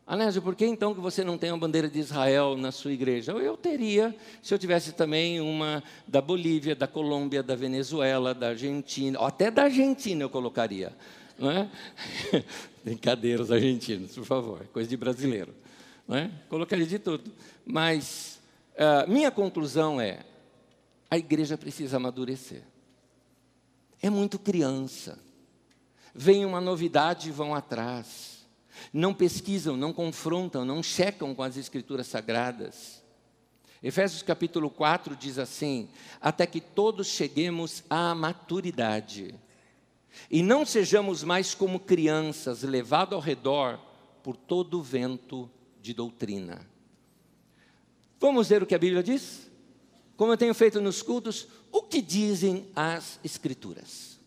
Anésio, 0.07 0.41
por 0.41 0.55
que 0.55 0.65
então 0.65 0.95
que 0.95 1.01
você 1.01 1.25
não 1.25 1.37
tem 1.37 1.51
uma 1.51 1.59
bandeira 1.59 1.91
de 1.91 1.99
Israel 1.99 2.57
na 2.57 2.71
sua 2.71 2.93
igreja? 2.93 3.33
Eu 3.33 3.57
teria, 3.57 4.15
se 4.41 4.55
eu 4.55 4.59
tivesse 4.59 4.93
também 4.93 5.41
uma 5.41 5.83
da 6.07 6.21
Bolívia, 6.21 6.77
da 6.77 6.87
Colômbia, 6.87 7.43
da 7.43 7.57
Venezuela, 7.57 8.33
da 8.33 8.51
Argentina, 8.51 9.19
até 9.19 9.51
da 9.51 9.65
Argentina 9.65 10.23
eu 10.23 10.31
colocaria. 10.31 10.97
Não 11.37 11.51
é? 11.51 11.69
Brincadeiras 12.85 13.51
argentinos, 13.51 14.15
por 14.15 14.25
favor, 14.25 14.65
coisa 14.73 14.89
de 14.89 14.97
brasileiro. 14.97 15.53
Não 16.07 16.17
é? 16.17 16.31
Colocaria 16.49 16.87
de 16.87 17.01
tudo. 17.01 17.29
Mas 17.65 18.39
uh, 18.75 19.11
minha 19.11 19.33
conclusão 19.33 20.01
é: 20.01 20.21
a 21.11 21.19
igreja 21.19 21.59
precisa 21.59 21.97
amadurecer. 21.97 22.63
É 24.01 24.09
muito 24.09 24.39
criança. 24.39 25.19
Vem 26.15 26.47
uma 26.47 26.61
novidade 26.61 27.29
e 27.29 27.33
vão 27.33 27.53
atrás 27.57 28.36
não 28.93 29.15
pesquisam, 29.15 29.77
não 29.77 29.93
confrontam, 29.93 30.65
não 30.65 30.83
checam 30.83 31.35
com 31.35 31.43
as 31.43 31.57
escrituras 31.57 32.07
sagradas. 32.07 33.03
Efésios 33.83 34.23
capítulo 34.23 34.71
4 34.71 35.15
diz 35.15 35.39
assim: 35.39 35.89
Até 36.21 36.47
que 36.47 36.61
todos 36.61 37.07
cheguemos 37.07 37.85
à 37.89 38.15
maturidade, 38.15 39.35
e 40.31 40.43
não 40.43 40.65
sejamos 40.65 41.23
mais 41.23 41.55
como 41.55 41.79
crianças, 41.79 42.63
levados 42.63 43.15
ao 43.15 43.21
redor 43.21 43.79
por 44.23 44.37
todo 44.37 44.79
o 44.79 44.83
vento 44.83 45.51
de 45.81 45.93
doutrina. 45.93 46.67
Vamos 48.19 48.49
ver 48.49 48.63
o 48.63 48.67
que 48.67 48.75
a 48.75 48.79
Bíblia 48.79 49.03
diz? 49.03 49.51
Como 50.17 50.33
eu 50.33 50.37
tenho 50.37 50.55
feito 50.55 50.81
nos 50.81 51.03
cultos, 51.03 51.47
o 51.71 51.83
que 51.83 52.01
dizem 52.01 52.67
as 52.75 53.21
Escrituras? 53.23 54.19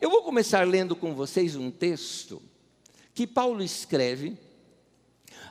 Eu 0.00 0.10
vou 0.10 0.22
começar 0.22 0.66
lendo 0.66 0.94
com 0.96 1.14
vocês 1.14 1.56
um 1.56 1.70
texto 1.70 2.42
que 3.18 3.26
Paulo 3.26 3.64
escreve 3.64 4.38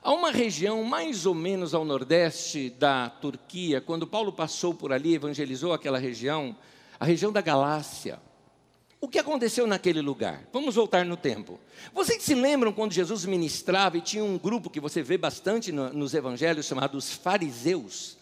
a 0.02 0.14
uma 0.14 0.32
região 0.32 0.86
mais 0.86 1.26
ou 1.26 1.36
menos 1.36 1.74
ao 1.74 1.84
nordeste 1.84 2.70
da 2.70 3.10
Turquia, 3.10 3.82
quando 3.82 4.08
Paulo 4.08 4.32
passou 4.32 4.74
por 4.74 4.94
ali, 4.94 5.16
evangelizou 5.16 5.74
aquela 5.74 6.00
região, 6.00 6.56
a 6.98 7.04
região 7.04 7.30
da 7.30 7.42
Galácia. 7.42 8.22
O 9.02 9.10
que 9.10 9.20
aconteceu 9.20 9.68
naquele 9.68 10.00
lugar? 10.00 10.48
Vamos 10.54 10.76
voltar 10.76 11.04
no 11.04 11.18
tempo. 11.18 11.60
Vocês 11.94 12.24
se 12.24 12.34
lembram 12.34 12.72
quando 12.72 12.94
Jesus 12.94 13.26
ministrava 13.26 13.98
e 13.98 14.02
tinha 14.02 14.24
um 14.24 14.38
grupo 14.38 14.70
que 14.70 14.80
você 14.80 15.04
vê 15.04 15.18
bastante 15.18 15.70
no, 15.70 15.92
nos 15.92 16.14
evangelhos 16.14 16.68
chamado 16.68 16.98
os 16.98 17.12
fariseus? 17.12 18.17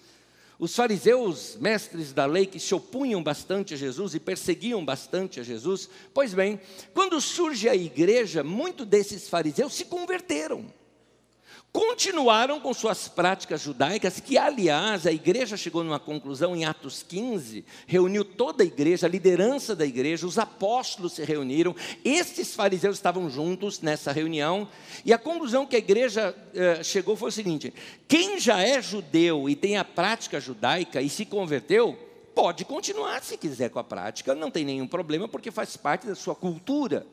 Os 0.57 0.75
fariseus, 0.75 1.57
mestres 1.59 2.13
da 2.13 2.25
lei, 2.25 2.45
que 2.45 2.59
se 2.59 2.73
opunham 2.73 3.21
bastante 3.21 3.73
a 3.73 3.77
Jesus 3.77 4.15
e 4.15 4.19
perseguiam 4.19 4.83
bastante 4.83 5.39
a 5.39 5.43
Jesus, 5.43 5.89
pois 6.13 6.33
bem, 6.33 6.59
quando 6.93 7.19
surge 7.19 7.67
a 7.67 7.75
igreja, 7.75 8.43
muitos 8.43 8.85
desses 8.85 9.27
fariseus 9.27 9.73
se 9.73 9.85
converteram 9.85 10.65
continuaram 11.75 12.57
com 12.61 12.73
suas 12.73 13.09
práticas 13.09 13.59
judaicas, 13.59 14.21
que, 14.21 14.37
aliás, 14.37 15.05
a 15.05 15.11
igreja 15.11 15.57
chegou 15.57 15.83
numa 15.83 15.99
conclusão 15.99 16.55
em 16.55 16.63
Atos 16.63 17.03
15, 17.03 17.65
reuniu 17.85 18.23
toda 18.23 18.63
a 18.63 18.65
igreja, 18.65 19.07
a 19.07 19.09
liderança 19.09 19.75
da 19.75 19.85
igreja, 19.85 20.25
os 20.25 20.39
apóstolos 20.39 21.11
se 21.11 21.25
reuniram, 21.25 21.75
estes 22.05 22.55
fariseus 22.55 22.95
estavam 22.95 23.29
juntos 23.29 23.81
nessa 23.81 24.13
reunião, 24.13 24.69
e 25.03 25.11
a 25.11 25.17
conclusão 25.17 25.65
que 25.65 25.75
a 25.75 25.79
igreja 25.79 26.33
eh, 26.53 26.81
chegou 26.81 27.17
foi 27.17 27.27
o 27.27 27.33
seguinte: 27.33 27.73
quem 28.07 28.39
já 28.39 28.61
é 28.61 28.81
judeu 28.81 29.49
e 29.49 29.53
tem 29.53 29.75
a 29.75 29.83
prática 29.83 30.39
judaica 30.39 31.01
e 31.01 31.09
se 31.09 31.25
converteu, 31.25 31.99
pode 32.33 32.63
continuar 32.63 33.21
se 33.21 33.37
quiser 33.37 33.69
com 33.69 33.79
a 33.79 33.83
prática, 33.83 34.33
não 34.33 34.49
tem 34.49 34.63
nenhum 34.63 34.87
problema, 34.87 35.27
porque 35.27 35.51
faz 35.51 35.75
parte 35.75 36.07
da 36.07 36.15
sua 36.15 36.35
cultura. 36.35 37.05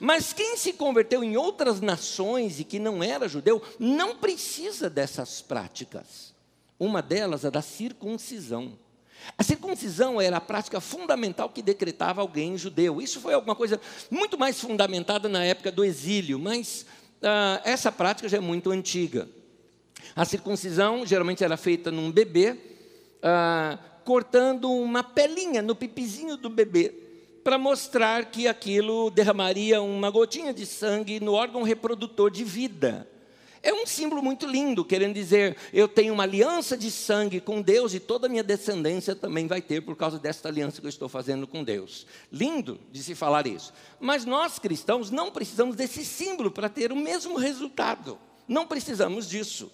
Mas 0.00 0.32
quem 0.32 0.56
se 0.56 0.72
converteu 0.72 1.22
em 1.22 1.36
outras 1.36 1.80
nações 1.80 2.58
e 2.60 2.64
que 2.64 2.78
não 2.78 3.02
era 3.02 3.28
judeu, 3.28 3.62
não 3.78 4.16
precisa 4.16 4.88
dessas 4.88 5.40
práticas. 5.40 6.34
Uma 6.78 7.00
delas 7.00 7.44
é 7.44 7.50
da 7.50 7.62
circuncisão. 7.62 8.78
A 9.38 9.42
circuncisão 9.42 10.20
era 10.20 10.36
a 10.36 10.40
prática 10.40 10.80
fundamental 10.80 11.48
que 11.48 11.62
decretava 11.62 12.20
alguém 12.20 12.58
judeu. 12.58 13.00
Isso 13.00 13.20
foi 13.20 13.32
alguma 13.34 13.54
coisa 13.54 13.80
muito 14.10 14.38
mais 14.38 14.60
fundamentada 14.60 15.28
na 15.28 15.44
época 15.44 15.72
do 15.72 15.84
exílio, 15.84 16.38
mas 16.38 16.84
ah, 17.22 17.60
essa 17.64 17.90
prática 17.90 18.28
já 18.28 18.36
é 18.36 18.40
muito 18.40 18.70
antiga. 18.70 19.28
A 20.14 20.24
circuncisão 20.24 21.06
geralmente 21.06 21.42
era 21.42 21.56
feita 21.56 21.90
num 21.90 22.10
bebê, 22.10 22.56
ah, 23.22 23.78
cortando 24.04 24.70
uma 24.70 25.02
pelinha 25.02 25.62
no 25.62 25.74
pipizinho 25.74 26.36
do 26.36 26.50
bebê 26.50 27.03
para 27.44 27.58
mostrar 27.58 28.24
que 28.24 28.48
aquilo 28.48 29.10
derramaria 29.10 29.82
uma 29.82 30.08
gotinha 30.08 30.52
de 30.52 30.64
sangue 30.64 31.20
no 31.20 31.34
órgão 31.34 31.62
reprodutor 31.62 32.30
de 32.30 32.42
vida. 32.42 33.06
É 33.62 33.72
um 33.72 33.86
símbolo 33.86 34.22
muito 34.22 34.46
lindo, 34.46 34.84
querendo 34.84 35.14
dizer, 35.14 35.56
eu 35.72 35.86
tenho 35.86 36.12
uma 36.12 36.22
aliança 36.22 36.76
de 36.76 36.90
sangue 36.90 37.40
com 37.40 37.62
Deus 37.62 37.94
e 37.94 38.00
toda 38.00 38.26
a 38.26 38.28
minha 38.28 38.42
descendência 38.42 39.14
também 39.14 39.46
vai 39.46 39.62
ter 39.62 39.80
por 39.82 39.96
causa 39.96 40.18
desta 40.18 40.48
aliança 40.48 40.80
que 40.80 40.86
eu 40.86 40.90
estou 40.90 41.08
fazendo 41.08 41.46
com 41.46 41.62
Deus. 41.62 42.06
Lindo 42.32 42.78
de 42.90 43.02
se 43.02 43.14
falar 43.14 43.46
isso. 43.46 43.72
Mas 44.00 44.24
nós 44.24 44.58
cristãos 44.58 45.10
não 45.10 45.30
precisamos 45.30 45.76
desse 45.76 46.04
símbolo 46.04 46.50
para 46.50 46.68
ter 46.68 46.92
o 46.92 46.96
mesmo 46.96 47.36
resultado. 47.36 48.18
Não 48.46 48.66
precisamos 48.66 49.28
disso. 49.28 49.70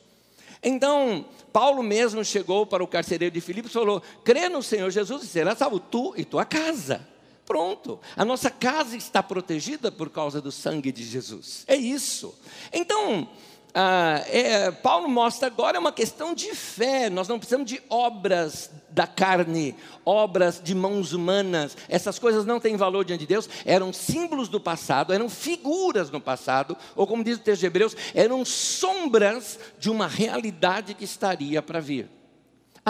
Então, 0.63 1.25
Paulo 1.53 1.83
mesmo 1.83 2.25
chegou 2.25 2.67
para 2.67 2.85
o 2.85 2.87
carcereiro 2.87 3.35
de 3.35 3.41
Filipos 3.41 3.71
e 3.71 3.75
falou: 3.75 4.01
crê 4.25 4.49
no 4.49 4.63
Senhor 4.63 4.91
Jesus 4.91 5.25
e 5.25 5.27
será 5.27 5.57
salvo 5.57 5.81
tu 5.81 6.15
e 6.17 6.25
tua 6.25 6.45
casa. 6.45 7.09
Pronto, 7.51 7.99
a 8.17 8.25
nossa 8.25 8.49
casa 8.49 8.97
está 8.97 9.21
protegida 9.21 9.91
por 9.91 10.09
causa 10.09 10.41
do 10.41 10.53
sangue 10.53 10.93
de 10.93 11.03
Jesus. 11.03 11.65
É 11.67 11.75
isso. 11.75 12.33
Então, 12.73 13.29
ah, 13.75 14.23
é, 14.29 14.71
Paulo 14.71 15.09
mostra 15.09 15.49
agora 15.49 15.77
é 15.77 15.81
uma 15.81 15.91
questão 15.91 16.33
de 16.33 16.55
fé. 16.55 17.11
Nós 17.11 17.27
não 17.27 17.41
precisamos 17.41 17.69
de 17.69 17.83
obras 17.91 18.71
da 18.89 19.05
carne, 19.05 19.75
obras 20.05 20.61
de 20.63 20.77
mãos 20.77 21.13
humanas. 21.13 21.77
Essas 21.89 22.21
coisas 22.21 22.47
não 22.47 22.61
têm 22.61 22.77
valor 22.77 23.05
diante 23.05 23.23
de 23.23 23.27
Deus. 23.27 23.51
Eram 23.65 23.93
símbolos 23.93 24.49
do 24.49 24.61
passado, 24.61 25.13
eram 25.13 25.29
figuras 25.29 26.09
no 26.09 26.21
passado, 26.21 26.77
ou 26.95 27.05
como 27.05 27.25
diz 27.25 27.37
o 27.37 27.43
texto 27.43 27.63
de 27.63 27.67
Hebreus, 27.67 27.97
eram 28.15 28.45
sombras 28.45 29.59
de 29.77 29.91
uma 29.91 30.07
realidade 30.07 30.95
que 30.95 31.03
estaria 31.03 31.61
para 31.61 31.81
vir. 31.81 32.20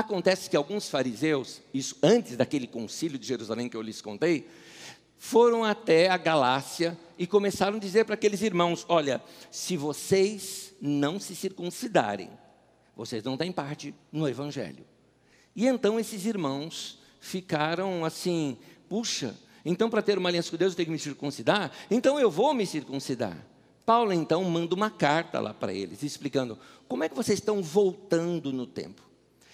Acontece 0.01 0.49
que 0.49 0.57
alguns 0.57 0.89
fariseus, 0.89 1.61
isso 1.75 1.95
antes 2.03 2.35
daquele 2.35 2.67
concílio 2.67 3.19
de 3.19 3.27
Jerusalém 3.27 3.69
que 3.69 3.77
eu 3.77 3.83
lhes 3.83 4.01
contei, 4.01 4.49
foram 5.19 5.63
até 5.63 6.09
a 6.09 6.17
Galácia 6.17 6.99
e 7.19 7.27
começaram 7.27 7.77
a 7.77 7.81
dizer 7.81 8.07
para 8.07 8.15
aqueles 8.15 8.41
irmãos: 8.41 8.87
Olha, 8.89 9.23
se 9.51 9.77
vocês 9.77 10.73
não 10.81 11.21
se 11.21 11.37
circuncidarem, 11.37 12.31
vocês 12.97 13.23
não 13.23 13.37
têm 13.37 13.53
parte 13.53 13.95
no 14.11 14.27
Evangelho. 14.27 14.87
E 15.55 15.67
então 15.67 16.01
esses 16.01 16.25
irmãos 16.25 16.99
ficaram 17.21 18.03
assim: 18.03 18.57
Puxa, 18.89 19.39
então 19.67 19.91
para 19.91 20.01
ter 20.01 20.17
uma 20.17 20.31
aliança 20.31 20.51
com 20.51 20.57
Deus 20.57 20.73
eu 20.73 20.77
tenho 20.77 20.87
que 20.87 20.93
me 20.93 20.99
circuncidar? 20.99 21.71
Então 21.91 22.19
eu 22.19 22.31
vou 22.31 22.55
me 22.55 22.65
circuncidar. 22.65 23.37
Paulo 23.85 24.15
então 24.15 24.43
manda 24.45 24.75
uma 24.75 24.89
carta 24.89 25.41
lá 25.41 25.53
para 25.53 25.75
eles, 25.75 26.03
explicando 26.03 26.59
como 26.89 27.05
é 27.05 27.09
que 27.11 27.15
vocês 27.15 27.39
estão 27.39 27.63
voltando 27.63 28.51
no 28.51 28.67
tempo 28.67 29.10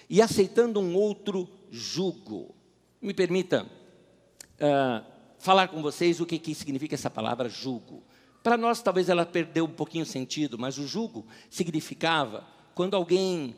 e 0.08 0.22
aceitando 0.22 0.80
um 0.80 0.94
outro 0.94 1.48
jugo. 1.70 2.54
Me 3.00 3.12
permita 3.12 3.64
uh, 3.64 5.04
falar 5.38 5.68
com 5.68 5.82
vocês 5.82 6.20
o 6.20 6.26
que, 6.26 6.38
que 6.38 6.54
significa 6.54 6.94
essa 6.94 7.10
palavra 7.10 7.48
jugo. 7.48 8.02
Para 8.42 8.56
nós, 8.56 8.80
talvez 8.80 9.08
ela 9.08 9.26
perdeu 9.26 9.64
um 9.64 9.72
pouquinho 9.72 10.04
o 10.04 10.06
sentido, 10.06 10.58
mas 10.58 10.78
o 10.78 10.86
jugo 10.86 11.26
significava 11.50 12.44
quando 12.74 12.94
alguém 12.94 13.56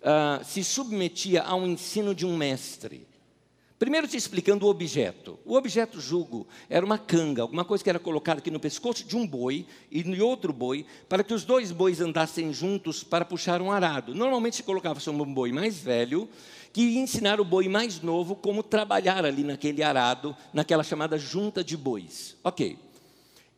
uh, 0.00 0.44
se 0.44 0.64
submetia 0.64 1.42
a 1.42 1.54
um 1.54 1.66
ensino 1.66 2.14
de 2.14 2.26
um 2.26 2.36
mestre. 2.36 3.06
Primeiro 3.76 4.06
te 4.06 4.16
explicando 4.16 4.66
o 4.66 4.70
objeto. 4.70 5.36
O 5.44 5.54
objeto 5.56 6.00
jugo 6.00 6.46
era 6.70 6.86
uma 6.86 6.96
canga, 6.96 7.42
alguma 7.42 7.64
coisa 7.64 7.82
que 7.82 7.90
era 7.90 7.98
colocada 7.98 8.38
aqui 8.38 8.50
no 8.50 8.60
pescoço 8.60 9.04
de 9.04 9.16
um 9.16 9.26
boi 9.26 9.66
e 9.90 10.04
no 10.04 10.24
outro 10.24 10.52
boi, 10.52 10.86
para 11.08 11.24
que 11.24 11.34
os 11.34 11.44
dois 11.44 11.72
bois 11.72 12.00
andassem 12.00 12.52
juntos 12.52 13.02
para 13.02 13.24
puxar 13.24 13.60
um 13.60 13.72
arado. 13.72 14.14
Normalmente 14.14 14.56
se 14.56 14.62
colocava 14.62 15.00
sobre 15.00 15.22
um 15.22 15.34
boi 15.34 15.50
mais 15.50 15.78
velho, 15.78 16.28
que 16.72 16.82
ia 16.82 17.00
ensinar 17.00 17.40
o 17.40 17.44
boi 17.44 17.68
mais 17.68 18.00
novo 18.00 18.36
como 18.36 18.62
trabalhar 18.62 19.24
ali 19.24 19.42
naquele 19.42 19.82
arado, 19.82 20.36
naquela 20.52 20.84
chamada 20.84 21.18
junta 21.18 21.64
de 21.64 21.76
bois. 21.76 22.36
Ok. 22.44 22.78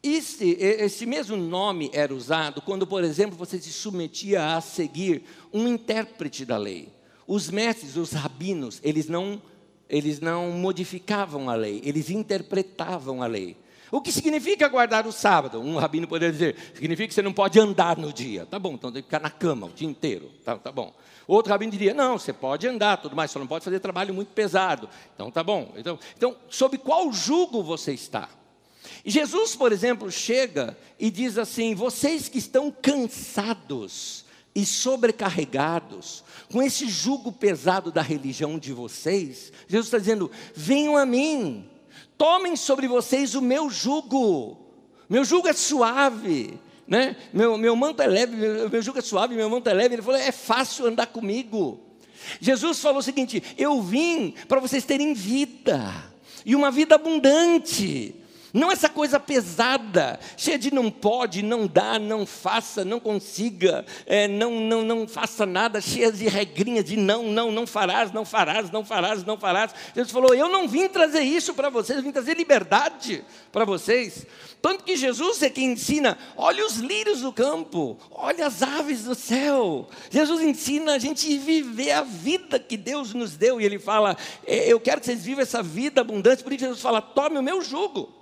Esse, 0.02 0.50
esse 0.60 1.04
mesmo 1.04 1.36
nome 1.36 1.90
era 1.92 2.14
usado 2.14 2.62
quando, 2.62 2.86
por 2.86 3.04
exemplo, 3.04 3.36
você 3.36 3.58
se 3.58 3.72
submetia 3.72 4.54
a 4.54 4.60
seguir 4.62 5.24
um 5.52 5.68
intérprete 5.68 6.44
da 6.44 6.56
lei. 6.56 6.88
Os 7.26 7.50
mestres, 7.50 7.96
os 7.96 8.12
rabinos, 8.12 8.80
eles 8.84 9.08
não 9.08 9.42
eles 9.88 10.20
não 10.20 10.50
modificavam 10.50 11.48
a 11.48 11.54
lei, 11.54 11.80
eles 11.84 12.10
interpretavam 12.10 13.22
a 13.22 13.26
lei. 13.26 13.56
O 13.90 14.00
que 14.00 14.10
significa 14.10 14.68
guardar 14.68 15.06
o 15.06 15.12
sábado? 15.12 15.60
Um 15.60 15.76
rabino 15.76 16.08
poderia 16.08 16.32
dizer, 16.32 16.56
significa 16.74 17.08
que 17.08 17.14
você 17.14 17.22
não 17.22 17.32
pode 17.32 17.58
andar 17.60 17.96
no 17.96 18.12
dia. 18.12 18.44
Tá 18.44 18.58
bom, 18.58 18.74
então 18.74 18.90
tem 18.90 19.00
que 19.00 19.06
ficar 19.06 19.20
na 19.20 19.30
cama 19.30 19.68
o 19.68 19.70
dia 19.70 19.88
inteiro. 19.88 20.30
Tá, 20.44 20.56
tá 20.56 20.72
bom. 20.72 20.92
Outro 21.26 21.52
rabino 21.52 21.70
diria, 21.70 21.94
não, 21.94 22.18
você 22.18 22.32
pode 22.32 22.66
andar, 22.66 22.96
tudo 22.96 23.14
mais, 23.14 23.30
só 23.30 23.38
não 23.38 23.46
pode 23.46 23.64
fazer 23.64 23.78
trabalho 23.78 24.12
muito 24.12 24.28
pesado. 24.28 24.88
Então 25.14 25.30
tá 25.30 25.42
bom. 25.42 25.72
Então, 25.76 25.98
então 26.16 26.36
sob 26.50 26.78
qual 26.78 27.12
jugo 27.12 27.62
você 27.62 27.92
está? 27.92 28.28
Jesus, 29.04 29.54
por 29.54 29.72
exemplo, 29.72 30.10
chega 30.10 30.76
e 30.98 31.10
diz 31.10 31.38
assim: 31.38 31.74
vocês 31.74 32.28
que 32.28 32.38
estão 32.38 32.70
cansados 32.70 34.25
e 34.56 34.64
sobrecarregados 34.64 36.24
com 36.50 36.62
esse 36.62 36.88
jugo 36.88 37.30
pesado 37.30 37.92
da 37.92 38.00
religião 38.00 38.58
de 38.58 38.72
vocês, 38.72 39.52
Jesus 39.68 39.88
está 39.88 39.98
dizendo: 39.98 40.30
venham 40.54 40.96
a 40.96 41.04
mim, 41.04 41.68
tomem 42.16 42.56
sobre 42.56 42.88
vocês 42.88 43.34
o 43.34 43.42
meu 43.42 43.68
jugo, 43.68 44.56
meu 45.10 45.26
jugo 45.26 45.46
é 45.46 45.52
suave, 45.52 46.58
né? 46.88 47.16
meu, 47.34 47.58
meu 47.58 47.76
manto 47.76 48.00
é 48.00 48.06
leve, 48.06 48.34
meu, 48.34 48.70
meu 48.70 48.80
jugo 48.80 48.98
é 48.98 49.02
suave, 49.02 49.34
meu 49.34 49.50
manto 49.50 49.68
é 49.68 49.74
leve. 49.74 49.96
Ele 49.96 50.02
falou: 50.02 50.18
é 50.18 50.32
fácil 50.32 50.86
andar 50.86 51.08
comigo. 51.08 51.78
Jesus 52.40 52.80
falou 52.80 53.00
o 53.00 53.02
seguinte: 53.02 53.42
eu 53.58 53.82
vim 53.82 54.32
para 54.48 54.58
vocês 54.58 54.86
terem 54.86 55.12
vida, 55.12 56.10
e 56.46 56.56
uma 56.56 56.70
vida 56.70 56.94
abundante. 56.94 58.14
Não 58.52 58.70
essa 58.70 58.88
coisa 58.88 59.18
pesada, 59.18 60.18
cheia 60.36 60.58
de 60.58 60.72
não 60.72 60.90
pode, 60.90 61.42
não 61.42 61.66
dá, 61.66 61.98
não 61.98 62.24
faça, 62.24 62.84
não 62.84 63.00
consiga, 63.00 63.84
é, 64.06 64.28
não, 64.28 64.60
não, 64.60 64.82
não 64.82 65.08
faça 65.08 65.44
nada, 65.44 65.80
cheia 65.80 66.10
de 66.10 66.28
regrinhas 66.28 66.84
de 66.84 66.96
não, 66.96 67.24
não, 67.24 67.50
não 67.50 67.66
farás, 67.66 68.12
não 68.12 68.24
farás, 68.24 68.70
não 68.70 68.84
farás, 68.84 69.24
não 69.24 69.36
farás. 69.38 69.74
Jesus 69.94 70.12
falou: 70.12 70.34
Eu 70.34 70.48
não 70.48 70.68
vim 70.68 70.88
trazer 70.88 71.20
isso 71.20 71.54
para 71.54 71.68
vocês, 71.68 71.98
eu 71.98 72.04
vim 72.04 72.12
trazer 72.12 72.36
liberdade 72.36 73.24
para 73.52 73.64
vocês. 73.64 74.26
Tanto 74.62 74.84
que 74.84 74.96
Jesus 74.96 75.42
é 75.42 75.50
quem 75.50 75.72
ensina: 75.72 76.18
olha 76.36 76.64
os 76.64 76.76
lírios 76.76 77.20
do 77.20 77.32
campo, 77.32 77.96
olha 78.10 78.46
as 78.46 78.62
aves 78.62 79.04
do 79.04 79.14
céu. 79.14 79.88
Jesus 80.10 80.42
ensina 80.42 80.94
a 80.94 80.98
gente 80.98 81.36
viver 81.38 81.92
a 81.92 82.02
vida 82.02 82.58
que 82.58 82.76
Deus 82.76 83.12
nos 83.12 83.36
deu, 83.36 83.60
e 83.60 83.64
Ele 83.64 83.78
fala: 83.78 84.16
é, 84.46 84.66
Eu 84.66 84.80
quero 84.80 85.00
que 85.00 85.06
vocês 85.06 85.24
vivam 85.24 85.42
essa 85.42 85.62
vida 85.62 86.00
abundante. 86.00 86.42
Por 86.42 86.52
isso, 86.52 86.64
Jesus 86.64 86.80
fala: 86.80 87.02
Tome 87.02 87.38
o 87.38 87.42
meu 87.42 87.60
jugo. 87.60 88.15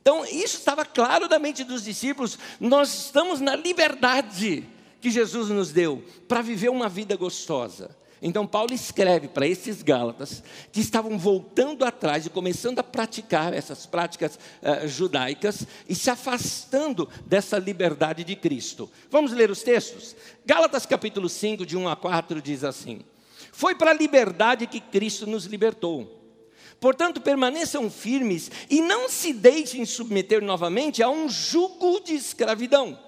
Então, 0.00 0.24
isso 0.24 0.56
estava 0.56 0.84
claro 0.84 1.28
da 1.28 1.38
mente 1.38 1.64
dos 1.64 1.84
discípulos. 1.84 2.38
Nós 2.58 2.92
estamos 3.06 3.40
na 3.40 3.54
liberdade 3.54 4.66
que 5.00 5.10
Jesus 5.10 5.48
nos 5.48 5.70
deu 5.70 6.04
para 6.26 6.42
viver 6.42 6.70
uma 6.70 6.88
vida 6.88 7.16
gostosa. 7.16 7.96
Então, 8.20 8.46
Paulo 8.46 8.74
escreve 8.74 9.28
para 9.28 9.46
esses 9.46 9.82
Gálatas 9.82 10.42
que 10.72 10.80
estavam 10.80 11.16
voltando 11.16 11.84
atrás 11.84 12.26
e 12.26 12.30
começando 12.30 12.80
a 12.80 12.82
praticar 12.82 13.54
essas 13.54 13.86
práticas 13.86 14.38
uh, 14.60 14.88
judaicas 14.88 15.66
e 15.88 15.94
se 15.94 16.10
afastando 16.10 17.08
dessa 17.26 17.58
liberdade 17.58 18.24
de 18.24 18.34
Cristo. 18.34 18.90
Vamos 19.08 19.32
ler 19.32 19.50
os 19.50 19.62
textos? 19.62 20.16
Gálatas 20.44 20.84
capítulo 20.84 21.28
5, 21.28 21.64
de 21.64 21.76
1 21.76 21.88
a 21.88 21.94
4, 21.94 22.42
diz 22.42 22.64
assim: 22.64 23.02
Foi 23.52 23.76
para 23.76 23.92
a 23.92 23.94
liberdade 23.94 24.66
que 24.66 24.80
Cristo 24.80 25.26
nos 25.26 25.44
libertou. 25.44 26.17
Portanto, 26.80 27.20
permaneçam 27.20 27.90
firmes 27.90 28.50
e 28.70 28.80
não 28.80 29.08
se 29.08 29.32
deixem 29.32 29.84
submeter 29.84 30.42
novamente 30.42 31.02
a 31.02 31.08
um 31.08 31.28
jugo 31.28 32.00
de 32.00 32.14
escravidão. 32.14 32.98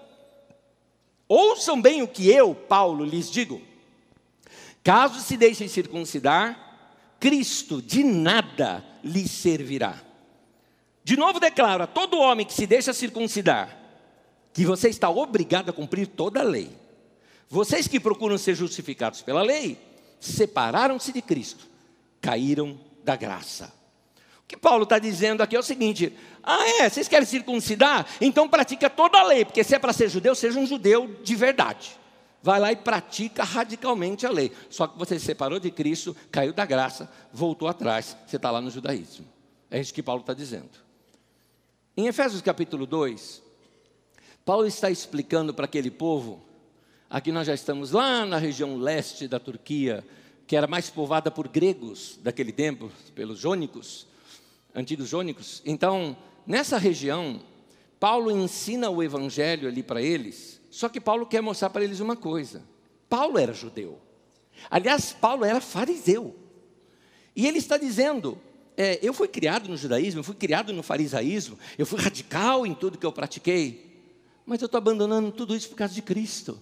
Ouçam 1.28 1.80
bem 1.80 2.02
o 2.02 2.08
que 2.08 2.28
eu, 2.28 2.54
Paulo, 2.54 3.04
lhes 3.04 3.30
digo. 3.30 3.62
Caso 4.82 5.20
se 5.20 5.36
deixem 5.36 5.68
circuncidar, 5.68 6.70
Cristo 7.20 7.80
de 7.80 8.02
nada 8.02 8.84
lhes 9.04 9.30
servirá. 9.30 10.02
De 11.04 11.16
novo 11.16 11.38
declaro 11.38 11.84
a 11.84 11.86
todo 11.86 12.18
homem 12.18 12.44
que 12.44 12.52
se 12.52 12.66
deixa 12.66 12.92
circuncidar, 12.92 13.78
que 14.52 14.64
você 14.64 14.88
está 14.88 15.08
obrigado 15.08 15.70
a 15.70 15.72
cumprir 15.72 16.08
toda 16.08 16.40
a 16.40 16.44
lei. 16.44 16.70
Vocês 17.48 17.86
que 17.86 18.00
procuram 18.00 18.36
ser 18.36 18.54
justificados 18.54 19.22
pela 19.22 19.42
lei, 19.42 19.78
separaram-se 20.18 21.12
de 21.12 21.22
Cristo, 21.22 21.66
caíram 22.20 22.78
da 23.04 23.16
graça. 23.16 23.72
O 24.42 24.46
que 24.46 24.56
Paulo 24.56 24.84
está 24.84 24.98
dizendo 24.98 25.42
aqui 25.42 25.56
é 25.56 25.58
o 25.58 25.62
seguinte: 25.62 26.16
ah, 26.42 26.66
é, 26.80 26.88
vocês 26.88 27.08
querem 27.08 27.26
circuncidar? 27.26 28.06
Então 28.20 28.48
pratica 28.48 28.88
toda 28.88 29.18
a 29.18 29.22
lei, 29.22 29.44
porque 29.44 29.62
se 29.62 29.74
é 29.74 29.78
para 29.78 29.92
ser 29.92 30.08
judeu, 30.08 30.34
seja 30.34 30.58
um 30.58 30.66
judeu 30.66 31.16
de 31.22 31.36
verdade. 31.36 31.98
Vai 32.42 32.58
lá 32.58 32.72
e 32.72 32.76
pratica 32.76 33.44
radicalmente 33.44 34.26
a 34.26 34.30
lei. 34.30 34.50
Só 34.70 34.86
que 34.86 34.98
você 34.98 35.18
se 35.18 35.26
separou 35.26 35.60
de 35.60 35.70
Cristo, 35.70 36.16
caiu 36.30 36.52
da 36.52 36.64
graça, 36.64 37.10
voltou 37.32 37.68
atrás, 37.68 38.16
você 38.26 38.36
está 38.36 38.50
lá 38.50 38.60
no 38.60 38.70
judaísmo. 38.70 39.26
É 39.70 39.78
isso 39.78 39.92
que 39.92 40.02
Paulo 40.02 40.22
está 40.22 40.32
dizendo. 40.32 40.70
Em 41.96 42.06
Efésios 42.06 42.40
capítulo 42.40 42.86
2, 42.86 43.42
Paulo 44.44 44.66
está 44.66 44.90
explicando 44.90 45.52
para 45.52 45.66
aquele 45.66 45.90
povo, 45.90 46.42
aqui 47.10 47.30
nós 47.30 47.46
já 47.46 47.54
estamos 47.54 47.90
lá 47.90 48.24
na 48.24 48.38
região 48.38 48.78
leste 48.78 49.28
da 49.28 49.38
Turquia, 49.38 50.04
que 50.50 50.56
era 50.56 50.66
mais 50.66 50.90
povoada 50.90 51.30
por 51.30 51.46
gregos 51.46 52.18
daquele 52.24 52.50
tempo, 52.50 52.90
pelos 53.14 53.38
jônicos, 53.38 54.08
antigos 54.74 55.08
jônicos. 55.08 55.62
Então, 55.64 56.16
nessa 56.44 56.76
região, 56.76 57.40
Paulo 58.00 58.32
ensina 58.32 58.90
o 58.90 59.00
evangelho 59.00 59.68
ali 59.68 59.80
para 59.80 60.02
eles, 60.02 60.60
só 60.68 60.88
que 60.88 61.00
Paulo 61.00 61.24
quer 61.24 61.40
mostrar 61.40 61.70
para 61.70 61.84
eles 61.84 62.00
uma 62.00 62.16
coisa. 62.16 62.64
Paulo 63.08 63.38
era 63.38 63.52
judeu. 63.52 64.00
Aliás, 64.68 65.12
Paulo 65.12 65.44
era 65.44 65.60
fariseu. 65.60 66.34
E 67.36 67.46
ele 67.46 67.58
está 67.58 67.76
dizendo: 67.76 68.36
é, 68.76 68.98
eu 69.02 69.14
fui 69.14 69.28
criado 69.28 69.68
no 69.68 69.76
judaísmo, 69.76 70.18
eu 70.18 70.24
fui 70.24 70.34
criado 70.34 70.72
no 70.72 70.82
farisaísmo, 70.82 71.56
eu 71.78 71.86
fui 71.86 72.00
radical 72.00 72.66
em 72.66 72.74
tudo 72.74 72.98
que 72.98 73.06
eu 73.06 73.12
pratiquei, 73.12 74.02
mas 74.44 74.60
eu 74.60 74.66
estou 74.66 74.78
abandonando 74.78 75.30
tudo 75.30 75.54
isso 75.54 75.68
por 75.68 75.76
causa 75.76 75.94
de 75.94 76.02
Cristo. 76.02 76.58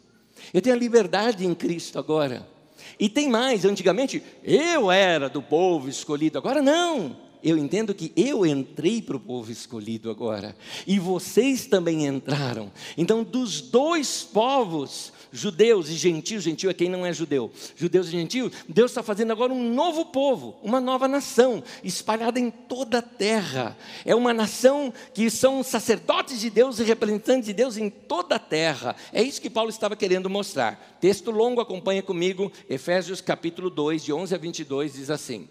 Eu 0.52 0.60
tenho 0.60 0.76
a 0.76 0.78
liberdade 0.78 1.46
em 1.46 1.54
Cristo 1.54 1.98
agora. 1.98 2.57
E 2.98 3.08
tem 3.08 3.28
mais, 3.28 3.64
antigamente 3.64 4.22
eu 4.42 4.90
era 4.90 5.28
do 5.28 5.42
povo 5.42 5.88
escolhido, 5.88 6.38
agora 6.38 6.62
não. 6.62 7.16
Eu 7.42 7.56
entendo 7.56 7.94
que 7.94 8.12
eu 8.16 8.44
entrei 8.44 9.00
para 9.00 9.16
o 9.16 9.20
povo 9.20 9.52
escolhido 9.52 10.10
agora, 10.10 10.56
e 10.86 10.98
vocês 10.98 11.66
também 11.66 12.06
entraram. 12.06 12.72
Então, 12.96 13.22
dos 13.22 13.60
dois 13.60 14.22
povos, 14.24 15.12
judeus 15.32 15.88
e 15.88 15.94
gentios, 15.94 16.44
gentio 16.44 16.70
é 16.70 16.74
quem 16.74 16.88
não 16.88 17.04
é 17.04 17.12
judeu, 17.12 17.50
judeus 17.76 18.08
e 18.08 18.10
gentios, 18.12 18.52
Deus 18.68 18.90
está 18.90 19.02
fazendo 19.02 19.32
agora 19.32 19.52
um 19.52 19.72
novo 19.72 20.06
povo, 20.06 20.56
uma 20.62 20.80
nova 20.80 21.06
nação, 21.06 21.62
espalhada 21.82 22.38
em 22.38 22.50
toda 22.50 22.98
a 22.98 23.02
terra. 23.02 23.76
É 24.04 24.14
uma 24.14 24.32
nação 24.32 24.92
que 25.12 25.30
são 25.30 25.62
sacerdotes 25.62 26.40
de 26.40 26.50
Deus 26.50 26.78
e 26.78 26.84
representantes 26.84 27.46
de 27.46 27.52
Deus 27.52 27.76
em 27.76 27.90
toda 27.90 28.36
a 28.36 28.38
terra. 28.38 28.96
É 29.12 29.22
isso 29.22 29.40
que 29.40 29.50
Paulo 29.50 29.70
estava 29.70 29.96
querendo 29.96 30.30
mostrar. 30.30 30.96
Texto 31.00 31.30
longo, 31.30 31.60
acompanha 31.60 32.02
comigo, 32.02 32.50
Efésios 32.68 33.20
capítulo 33.20 33.70
2, 33.70 34.04
de 34.04 34.12
11 34.12 34.34
a 34.34 34.38
22, 34.38 34.92
diz 34.94 35.10
assim. 35.10 35.48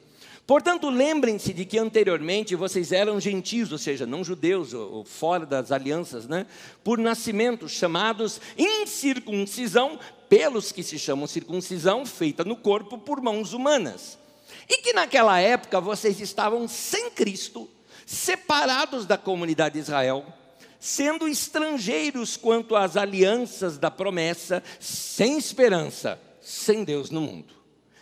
Portanto, 0.47 0.89
lembrem-se 0.89 1.51
de 1.51 1.65
que 1.65 1.77
anteriormente 1.77 2.55
vocês 2.55 2.93
eram 2.93 3.19
gentios, 3.19 3.69
ou 3.73 3.77
seja, 3.77 4.05
não 4.05 4.23
judeus, 4.23 4.73
ou, 4.73 5.03
fora 5.03 5.45
das 5.45 5.73
alianças, 5.73 6.25
né? 6.25 6.47
por 6.85 6.97
nascimento, 6.97 7.67
chamados 7.67 8.39
incircuncisão, 8.57 9.99
pelos 10.29 10.71
que 10.71 10.83
se 10.83 10.97
chamam 10.97 11.27
circuncisão, 11.27 12.05
feita 12.05 12.45
no 12.45 12.55
corpo 12.55 12.97
por 12.97 13.21
mãos 13.21 13.51
humanas. 13.51 14.17
E 14.69 14.77
que 14.77 14.93
naquela 14.93 15.37
época 15.37 15.81
vocês 15.81 16.21
estavam 16.21 16.65
sem 16.65 17.11
Cristo, 17.11 17.69
separados 18.05 19.05
da 19.05 19.17
comunidade 19.17 19.73
de 19.73 19.81
Israel, 19.81 20.25
sendo 20.79 21.27
estrangeiros 21.27 22.37
quanto 22.37 22.73
às 22.73 22.95
alianças 22.95 23.77
da 23.77 23.91
promessa, 23.91 24.63
sem 24.79 25.37
esperança, 25.37 26.17
sem 26.39 26.85
Deus 26.85 27.09
no 27.09 27.19
mundo. 27.19 27.56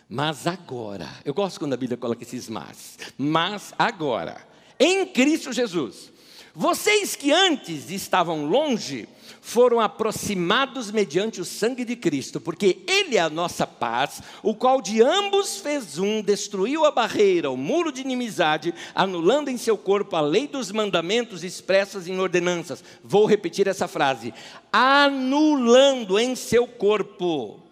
Mas 0.07 0.45
agora, 0.45 1.09
eu 1.25 1.33
gosto 1.33 1.59
quando 1.59 1.73
a 1.73 1.77
Bíblia 1.77 1.97
coloca 1.97 2.23
esses 2.23 2.47
mas, 2.47 2.97
mas 3.17 3.73
agora, 3.77 4.37
em 4.79 5.05
Cristo 5.07 5.51
Jesus, 5.51 6.13
Vocês 6.57 7.17
que 7.17 7.33
antes 7.33 7.89
estavam 7.89 8.45
longe, 8.45 9.09
foram 9.41 9.81
aproximados 9.81 10.89
mediante 10.89 11.41
o 11.41 11.45
sangue 11.45 11.83
de 11.83 11.97
Cristo, 11.97 12.39
porque 12.39 12.77
Ele 12.87 13.17
é 13.17 13.19
a 13.19 13.29
nossa 13.29 13.67
paz, 13.67 14.21
o 14.41 14.55
qual 14.55 14.81
de 14.81 15.01
ambos 15.01 15.57
fez 15.57 15.99
um, 15.99 16.21
destruiu 16.21 16.85
a 16.85 16.91
barreira, 16.91 17.51
o 17.51 17.57
muro 17.57 17.91
de 17.91 17.99
inimizade, 17.99 18.73
anulando 18.95 19.49
em 19.49 19.57
seu 19.57 19.77
corpo 19.77 20.15
a 20.15 20.21
lei 20.21 20.47
dos 20.47 20.71
mandamentos 20.71 21.43
expressas 21.43 22.07
em 22.07 22.17
ordenanças. 22.17 22.81
Vou 23.03 23.25
repetir 23.25 23.67
essa 23.67 23.87
frase: 23.87 24.33
anulando 24.71 26.17
em 26.17 26.37
seu 26.37 26.65
corpo 26.65 27.64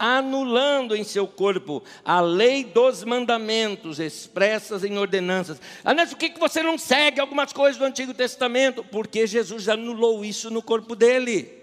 anulando 0.00 0.96
em 0.96 1.04
seu 1.04 1.26
corpo 1.26 1.82
a 2.02 2.22
lei 2.22 2.64
dos 2.64 3.04
mandamentos 3.04 4.00
expressas 4.00 4.82
em 4.82 4.96
ordenanças. 4.96 5.60
Anésio, 5.84 6.16
por 6.16 6.26
que 6.26 6.40
você 6.40 6.62
não 6.62 6.78
segue 6.78 7.20
algumas 7.20 7.52
coisas 7.52 7.76
do 7.76 7.84
Antigo 7.84 8.14
Testamento? 8.14 8.82
Porque 8.82 9.26
Jesus 9.26 9.68
anulou 9.68 10.24
isso 10.24 10.50
no 10.50 10.62
corpo 10.62 10.96
dele. 10.96 11.60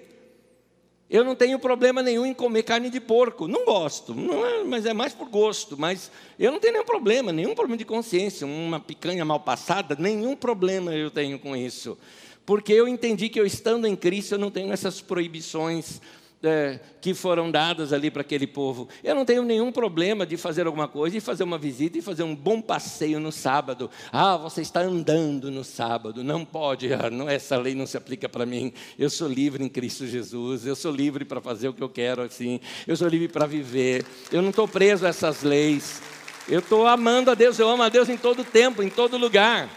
Eu 1.09 1.23
não 1.23 1.35
tenho 1.35 1.57
problema 1.57 2.03
nenhum 2.03 2.27
em 2.27 2.33
comer 2.33 2.61
carne 2.61 2.91
de 2.91 2.99
porco. 2.99 3.47
Não 3.47 3.65
gosto, 3.65 4.13
não 4.13 4.45
é, 4.45 4.63
mas 4.63 4.85
é 4.85 4.93
mais 4.93 5.13
por 5.13 5.29
gosto. 5.29 5.75
Mas 5.75 6.11
eu 6.37 6.51
não 6.51 6.59
tenho 6.59 6.73
nenhum 6.73 6.85
problema, 6.85 7.31
nenhum 7.31 7.55
problema 7.55 7.77
de 7.77 7.85
consciência. 7.85 8.45
Uma 8.45 8.79
picanha 8.79 9.25
mal 9.25 9.39
passada, 9.39 9.95
nenhum 9.97 10.35
problema 10.35 10.93
eu 10.93 11.09
tenho 11.09 11.39
com 11.39 11.55
isso. 11.55 11.97
Porque 12.45 12.71
eu 12.71 12.87
entendi 12.87 13.29
que 13.29 13.39
eu 13.39 13.47
estando 13.47 13.87
em 13.87 13.95
Cristo, 13.95 14.35
eu 14.35 14.39
não 14.39 14.51
tenho 14.51 14.71
essas 14.71 15.01
proibições 15.01 15.99
é, 16.43 16.79
que 17.01 17.13
foram 17.13 17.49
dadas 17.49 17.91
ali 17.91 18.11
para 18.11 18.21
aquele 18.21 18.45
povo. 18.45 18.87
Eu 19.03 19.15
não 19.15 19.25
tenho 19.25 19.43
nenhum 19.43 19.71
problema 19.71 20.25
de 20.25 20.37
fazer 20.37 20.67
alguma 20.67 20.87
coisa, 20.87 21.17
e 21.17 21.19
fazer 21.19 21.43
uma 21.43 21.57
visita 21.57 21.97
e 21.97 22.01
fazer 22.01 22.23
um 22.23 22.35
bom 22.35 22.61
passeio 22.61 23.19
no 23.19 23.31
sábado. 23.31 23.89
Ah, 24.11 24.37
você 24.37 24.61
está 24.61 24.81
andando 24.81 25.49
no 25.49 25.63
sábado. 25.63 26.23
Não 26.23 26.45
pode, 26.45 26.91
ah, 26.93 27.09
não, 27.09 27.27
essa 27.29 27.57
lei 27.57 27.73
não 27.75 27.85
se 27.85 27.97
aplica 27.97 28.29
para 28.29 28.45
mim. 28.45 28.73
Eu 28.97 29.09
sou 29.09 29.27
livre 29.27 29.63
em 29.63 29.69
Cristo 29.69 30.05
Jesus, 30.05 30.65
eu 30.65 30.75
sou 30.75 30.91
livre 30.91 31.25
para 31.25 31.41
fazer 31.41 31.69
o 31.69 31.73
que 31.73 31.83
eu 31.83 31.89
quero 31.89 32.21
assim. 32.21 32.59
Eu 32.85 32.95
sou 32.95 33.07
livre 33.07 33.27
para 33.27 33.45
viver. 33.45 34.05
Eu 34.31 34.41
não 34.41 34.49
estou 34.49 34.67
preso 34.67 35.05
a 35.05 35.09
essas 35.09 35.43
leis. 35.43 36.01
Eu 36.47 36.59
estou 36.59 36.87
amando 36.87 37.29
a 37.29 37.35
Deus, 37.35 37.59
eu 37.59 37.67
amo 37.67 37.83
a 37.83 37.89
Deus 37.89 38.07
em 38.07 38.17
todo 38.17 38.43
tempo, 38.43 38.81
em 38.81 38.89
todo 38.89 39.17
lugar. 39.17 39.69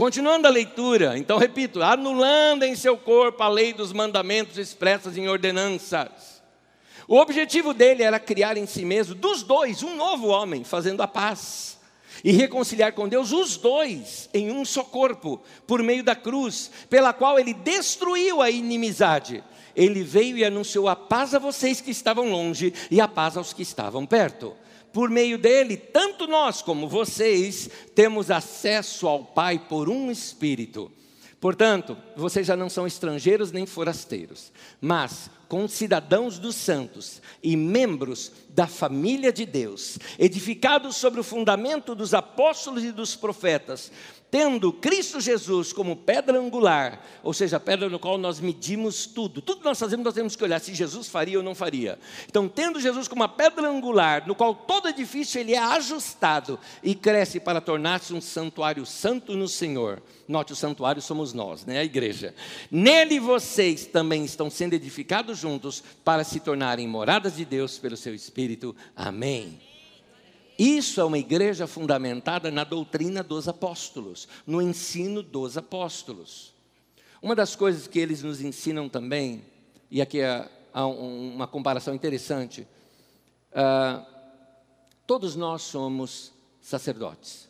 Continuando 0.00 0.48
a 0.48 0.50
leitura, 0.50 1.18
então 1.18 1.36
repito, 1.36 1.82
anulando 1.82 2.62
em 2.62 2.74
seu 2.74 2.96
corpo 2.96 3.42
a 3.42 3.48
lei 3.50 3.74
dos 3.74 3.92
mandamentos 3.92 4.56
expressos 4.56 5.18
em 5.18 5.28
ordenanças. 5.28 6.42
O 7.06 7.18
objetivo 7.18 7.74
dele 7.74 8.02
era 8.02 8.18
criar 8.18 8.56
em 8.56 8.64
si 8.64 8.82
mesmo, 8.82 9.14
dos 9.14 9.42
dois, 9.42 9.82
um 9.82 9.94
novo 9.94 10.28
homem, 10.28 10.64
fazendo 10.64 11.02
a 11.02 11.06
paz. 11.06 11.78
E 12.24 12.32
reconciliar 12.32 12.94
com 12.94 13.06
Deus 13.06 13.30
os 13.30 13.58
dois 13.58 14.30
em 14.32 14.50
um 14.50 14.64
só 14.64 14.82
corpo, 14.82 15.38
por 15.66 15.82
meio 15.82 16.02
da 16.02 16.16
cruz, 16.16 16.70
pela 16.88 17.12
qual 17.12 17.38
ele 17.38 17.52
destruiu 17.52 18.40
a 18.40 18.50
inimizade. 18.50 19.44
Ele 19.76 20.02
veio 20.02 20.38
e 20.38 20.46
anunciou 20.46 20.88
a 20.88 20.96
paz 20.96 21.34
a 21.34 21.38
vocês 21.38 21.82
que 21.82 21.90
estavam 21.90 22.30
longe 22.30 22.72
e 22.90 23.02
a 23.02 23.06
paz 23.06 23.36
aos 23.36 23.52
que 23.52 23.60
estavam 23.60 24.06
perto 24.06 24.56
por 24.92 25.08
meio 25.10 25.38
dele, 25.38 25.76
tanto 25.76 26.26
nós 26.26 26.62
como 26.62 26.88
vocês 26.88 27.70
temos 27.94 28.30
acesso 28.30 29.06
ao 29.06 29.24
Pai 29.24 29.58
por 29.58 29.88
um 29.88 30.10
Espírito. 30.10 30.90
Portanto, 31.40 31.96
vocês 32.14 32.46
já 32.46 32.54
não 32.54 32.68
são 32.68 32.86
estrangeiros 32.86 33.50
nem 33.50 33.64
forasteiros, 33.64 34.52
mas 34.78 35.30
concidadãos 35.48 36.38
dos 36.38 36.54
santos 36.54 37.22
e 37.42 37.56
membros 37.56 38.30
da 38.50 38.66
família 38.66 39.32
de 39.32 39.46
Deus, 39.46 39.98
edificados 40.18 40.96
sobre 40.96 41.18
o 41.18 41.24
fundamento 41.24 41.94
dos 41.94 42.12
apóstolos 42.12 42.84
e 42.84 42.92
dos 42.92 43.16
profetas, 43.16 43.90
tendo 44.30 44.72
Cristo 44.72 45.20
Jesus 45.20 45.72
como 45.72 45.96
pedra 45.96 46.38
angular, 46.38 47.04
ou 47.22 47.34
seja, 47.34 47.56
a 47.56 47.60
pedra 47.60 47.88
no 47.88 47.98
qual 47.98 48.16
nós 48.16 48.38
medimos 48.38 49.06
tudo, 49.06 49.42
tudo 49.42 49.58
que 49.58 49.64
nós 49.64 49.78
fazemos, 49.78 50.04
nós 50.04 50.14
temos 50.14 50.36
que 50.36 50.44
olhar 50.44 50.60
se 50.60 50.74
Jesus 50.74 51.08
faria 51.08 51.38
ou 51.38 51.44
não 51.44 51.54
faria. 51.54 51.98
Então, 52.28 52.48
tendo 52.48 52.80
Jesus 52.80 53.08
como 53.08 53.22
uma 53.22 53.28
pedra 53.28 53.68
angular, 53.68 54.26
no 54.26 54.34
qual 54.34 54.54
todo 54.54 54.88
edifício 54.88 55.40
ele 55.40 55.54
é 55.54 55.58
ajustado 55.58 56.58
e 56.82 56.94
cresce 56.94 57.40
para 57.40 57.60
tornar-se 57.60 58.14
um 58.14 58.20
santuário 58.20 58.86
santo 58.86 59.36
no 59.36 59.48
Senhor. 59.48 60.00
Note, 60.28 60.52
o 60.52 60.56
santuário 60.56 61.02
somos 61.02 61.32
nós, 61.32 61.66
né? 61.66 61.78
a 61.78 61.84
igreja. 61.84 62.34
Nele 62.70 63.18
vocês 63.18 63.86
também 63.86 64.24
estão 64.24 64.48
sendo 64.48 64.74
edificados 64.74 65.38
juntos 65.38 65.82
para 66.04 66.22
se 66.22 66.38
tornarem 66.38 66.86
moradas 66.86 67.36
de 67.36 67.44
Deus 67.44 67.78
pelo 67.78 67.96
seu 67.96 68.14
Espírito. 68.14 68.76
Amém. 68.94 69.69
Isso 70.60 71.00
é 71.00 71.04
uma 71.04 71.16
igreja 71.16 71.66
fundamentada 71.66 72.50
na 72.50 72.64
doutrina 72.64 73.22
dos 73.22 73.48
apóstolos, 73.48 74.28
no 74.46 74.60
ensino 74.60 75.22
dos 75.22 75.56
apóstolos. 75.56 76.52
Uma 77.22 77.34
das 77.34 77.56
coisas 77.56 77.86
que 77.86 77.98
eles 77.98 78.22
nos 78.22 78.42
ensinam 78.42 78.86
também, 78.86 79.42
e 79.90 80.02
aqui 80.02 80.18
há 80.22 80.86
uma 80.86 81.46
comparação 81.46 81.94
interessante, 81.94 82.68
uh, 83.52 84.04
todos 85.06 85.34
nós 85.34 85.62
somos 85.62 86.30
sacerdotes. 86.60 87.48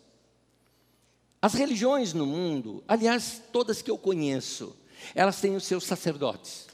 As 1.43 1.55
religiões 1.55 2.15
no 2.15 2.27
mundo, 2.27 2.81
aliás, 2.87 3.43
todas 3.53 3.83
que 3.83 3.91
eu 3.91 3.99
conheço, 3.99 4.77
elas 5.17 5.41
têm 5.41 5.57
os 5.57 5.65
seus 5.65 5.83
sacerdotes. 5.83 6.69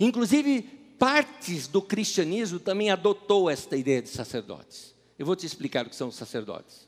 Inclusive, 0.00 0.62
partes 0.98 1.68
do 1.68 1.80
cristianismo 1.80 2.58
também 2.58 2.90
adotou 2.90 3.48
esta 3.48 3.76
ideia 3.76 4.02
de 4.02 4.08
sacerdotes. 4.08 4.97
Eu 5.18 5.26
vou 5.26 5.34
te 5.34 5.44
explicar 5.44 5.86
o 5.86 5.90
que 5.90 5.96
são 5.96 6.08
os 6.08 6.14
sacerdotes. 6.14 6.86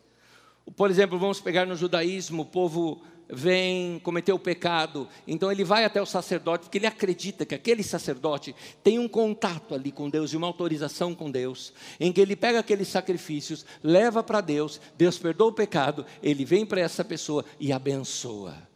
Por 0.77 0.91
exemplo, 0.91 1.19
vamos 1.19 1.41
pegar 1.41 1.67
no 1.67 1.75
judaísmo, 1.75 2.43
o 2.43 2.47
povo 2.47 3.03
vem 3.33 3.99
cometer 4.01 4.33
o 4.33 4.39
pecado, 4.39 5.09
então 5.27 5.51
ele 5.51 5.65
vai 5.65 5.85
até 5.85 6.01
o 6.03 6.07
sacerdote, 6.07 6.65
porque 6.65 6.79
ele 6.79 6.87
acredita 6.87 7.47
que 7.47 7.55
aquele 7.55 7.83
sacerdote 7.83 8.55
tem 8.83 8.99
um 8.99 9.09
contato 9.09 9.75
ali 9.75 9.93
com 9.93 10.11
Deus 10.11 10.33
e 10.33 10.37
uma 10.37 10.47
autorização 10.47 11.15
com 11.15 11.31
Deus, 11.31 11.73
em 11.99 12.13
que 12.13 12.21
ele 12.21 12.37
pega 12.37 12.59
aqueles 12.59 12.89
sacrifícios, 12.89 13.65
leva 13.83 14.23
para 14.23 14.41
Deus, 14.41 14.81
Deus 14.97 15.19
perdoa 15.19 15.49
o 15.49 15.53
pecado, 15.53 16.05
ele 16.23 16.45
vem 16.45 16.67
para 16.67 16.81
essa 16.81 17.05
pessoa 17.05 17.45
e 17.59 17.73
abençoa. 17.73 18.70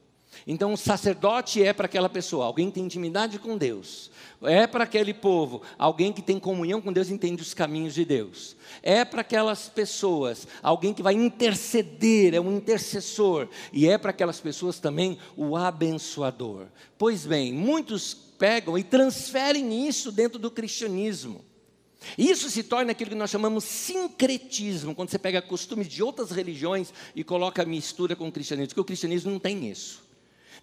Então, 0.47 0.75
o 0.75 0.77
sacerdote 0.77 1.63
é 1.63 1.73
para 1.73 1.87
aquela 1.87 2.09
pessoa, 2.09 2.45
alguém 2.45 2.69
que 2.69 2.75
tem 2.75 2.85
intimidade 2.85 3.39
com 3.39 3.57
Deus. 3.57 4.11
É 4.43 4.67
para 4.67 4.85
aquele 4.85 5.15
povo, 5.15 5.63
alguém 5.79 6.13
que 6.13 6.21
tem 6.21 6.39
comunhão 6.39 6.83
com 6.83 6.93
Deus 6.93 7.09
entende 7.09 7.41
os 7.41 7.55
caminhos 7.55 7.95
de 7.95 8.05
Deus. 8.05 8.55
É 8.83 9.07
para 9.07 9.23
aquelas 9.23 9.71
pessoas, 9.71 10.47
alguém 10.63 10.93
que 10.93 11.03
vai 11.03 11.15
interceder, 11.15 12.35
é 12.35 12.41
um 12.41 12.57
intercessor. 12.57 13.49
E 13.73 13.89
é 13.89 13.97
para 13.97 14.11
aquelas 14.11 14.39
pessoas 14.39 14.79
também 14.79 15.19
o 15.35 15.57
abençoador. 15.57 16.67
Pois 16.99 17.25
bem, 17.25 17.51
muitos 17.51 18.13
pegam 18.39 18.77
e 18.77 18.85
transferem 18.85 19.89
isso 19.89 20.13
dentro 20.13 20.39
do 20.39 20.51
cristianismo. 20.51 21.43
Isso 22.19 22.51
se 22.51 22.63
torna 22.63 22.93
aquilo 22.93 23.11
que 23.11 23.17
nós 23.17 23.31
chamamos 23.31 23.65
sincretismo, 23.65 24.95
quando 24.95 25.09
você 25.09 25.19
pega 25.19 25.41
costumes 25.41 25.89
de 25.89 26.03
outras 26.03 26.31
religiões 26.31 26.93
e 27.17 27.25
coloca 27.25 27.63
a 27.63 27.67
mistura 27.67 28.15
com 28.15 28.29
o 28.29 28.33
cristianismo, 28.33 28.69
porque 28.69 28.81
o 28.81 28.85
cristianismo 28.85 29.31
não 29.31 29.39
tem 29.39 29.71
isso. 29.71 30.05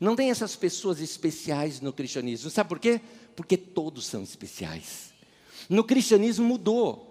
Não 0.02 0.16
tem 0.16 0.32
essas 0.32 0.56
pessoas 0.56 1.00
especiais 1.00 1.80
no 1.80 1.94
cristianismo. 1.94 2.50
Sabe 2.50 2.68
por 2.68 2.80
quê? 2.80 3.00
Porque 3.36 3.56
todos 3.56 4.08
são 4.08 4.24
especiais. 4.24 5.14
No 5.70 5.84
cristianismo 5.84 6.44
mudou. 6.44 7.08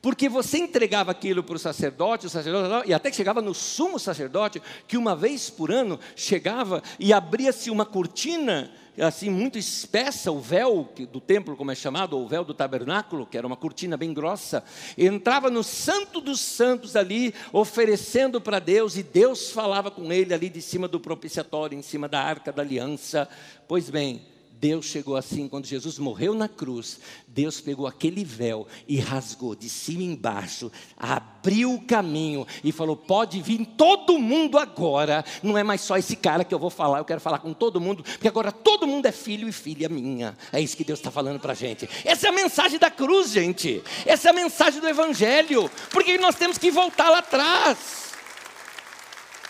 Porque 0.00 0.28
você 0.28 0.58
entregava 0.58 1.10
aquilo 1.10 1.42
para 1.42 1.56
o 1.56 1.58
sacerdote, 1.58 2.26
o 2.26 2.30
sacerdote, 2.30 2.88
e 2.88 2.94
até 2.94 3.10
que 3.10 3.16
chegava 3.16 3.42
no 3.42 3.52
sumo 3.52 3.98
sacerdote, 3.98 4.62
que 4.86 4.96
uma 4.96 5.16
vez 5.16 5.50
por 5.50 5.72
ano 5.72 5.98
chegava 6.14 6.80
e 6.96 7.12
abria-se 7.12 7.70
uma 7.72 7.84
cortina, 7.84 8.72
assim, 9.00 9.30
muito 9.30 9.58
espessa, 9.58 10.30
o 10.30 10.40
véu 10.40 10.88
do 11.10 11.20
templo, 11.20 11.56
como 11.56 11.70
é 11.70 11.74
chamado, 11.74 12.16
ou 12.16 12.24
o 12.24 12.28
véu 12.28 12.44
do 12.44 12.52
tabernáculo, 12.52 13.26
que 13.26 13.38
era 13.38 13.46
uma 13.46 13.56
cortina 13.56 13.96
bem 13.96 14.12
grossa, 14.12 14.62
entrava 14.98 15.50
no 15.50 15.62
santo 15.62 16.20
dos 16.20 16.40
santos 16.40 16.96
ali, 16.96 17.34
oferecendo 17.52 18.40
para 18.40 18.58
Deus, 18.58 18.96
e 18.96 19.02
Deus 19.02 19.50
falava 19.50 19.90
com 19.90 20.12
ele 20.12 20.34
ali 20.34 20.48
de 20.48 20.60
cima 20.60 20.86
do 20.86 21.00
propiciatório, 21.00 21.78
em 21.78 21.82
cima 21.82 22.08
da 22.08 22.20
arca 22.20 22.52
da 22.52 22.62
aliança. 22.62 23.28
Pois 23.66 23.88
bem, 23.88 24.31
Deus 24.62 24.86
chegou 24.86 25.16
assim, 25.16 25.48
quando 25.48 25.66
Jesus 25.66 25.98
morreu 25.98 26.34
na 26.34 26.48
cruz, 26.48 27.00
Deus 27.26 27.60
pegou 27.60 27.84
aquele 27.84 28.24
véu 28.24 28.64
e 28.86 29.00
rasgou 29.00 29.56
de 29.56 29.68
cima 29.68 30.04
embaixo, 30.04 30.70
abriu 30.96 31.74
o 31.74 31.84
caminho 31.84 32.46
e 32.62 32.70
falou: 32.70 32.94
pode 32.94 33.42
vir 33.42 33.66
todo 33.76 34.20
mundo 34.20 34.56
agora. 34.56 35.24
Não 35.42 35.58
é 35.58 35.64
mais 35.64 35.80
só 35.80 35.96
esse 35.96 36.14
cara 36.14 36.44
que 36.44 36.54
eu 36.54 36.60
vou 36.60 36.70
falar, 36.70 36.98
eu 36.98 37.04
quero 37.04 37.20
falar 37.20 37.40
com 37.40 37.52
todo 37.52 37.80
mundo, 37.80 38.04
porque 38.04 38.28
agora 38.28 38.52
todo 38.52 38.86
mundo 38.86 39.04
é 39.06 39.10
filho 39.10 39.48
e 39.48 39.52
filha 39.52 39.88
minha. 39.88 40.38
É 40.52 40.60
isso 40.60 40.76
que 40.76 40.84
Deus 40.84 41.00
está 41.00 41.10
falando 41.10 41.40
para 41.40 41.54
a 41.54 41.56
gente. 41.56 41.90
Essa 42.04 42.28
é 42.28 42.30
a 42.30 42.32
mensagem 42.32 42.78
da 42.78 42.88
cruz, 42.88 43.32
gente. 43.32 43.82
Essa 44.06 44.28
é 44.28 44.30
a 44.30 44.32
mensagem 44.32 44.80
do 44.80 44.88
Evangelho. 44.88 45.68
Porque 45.90 46.16
nós 46.18 46.36
temos 46.36 46.56
que 46.56 46.70
voltar 46.70 47.10
lá 47.10 47.18
atrás. 47.18 48.11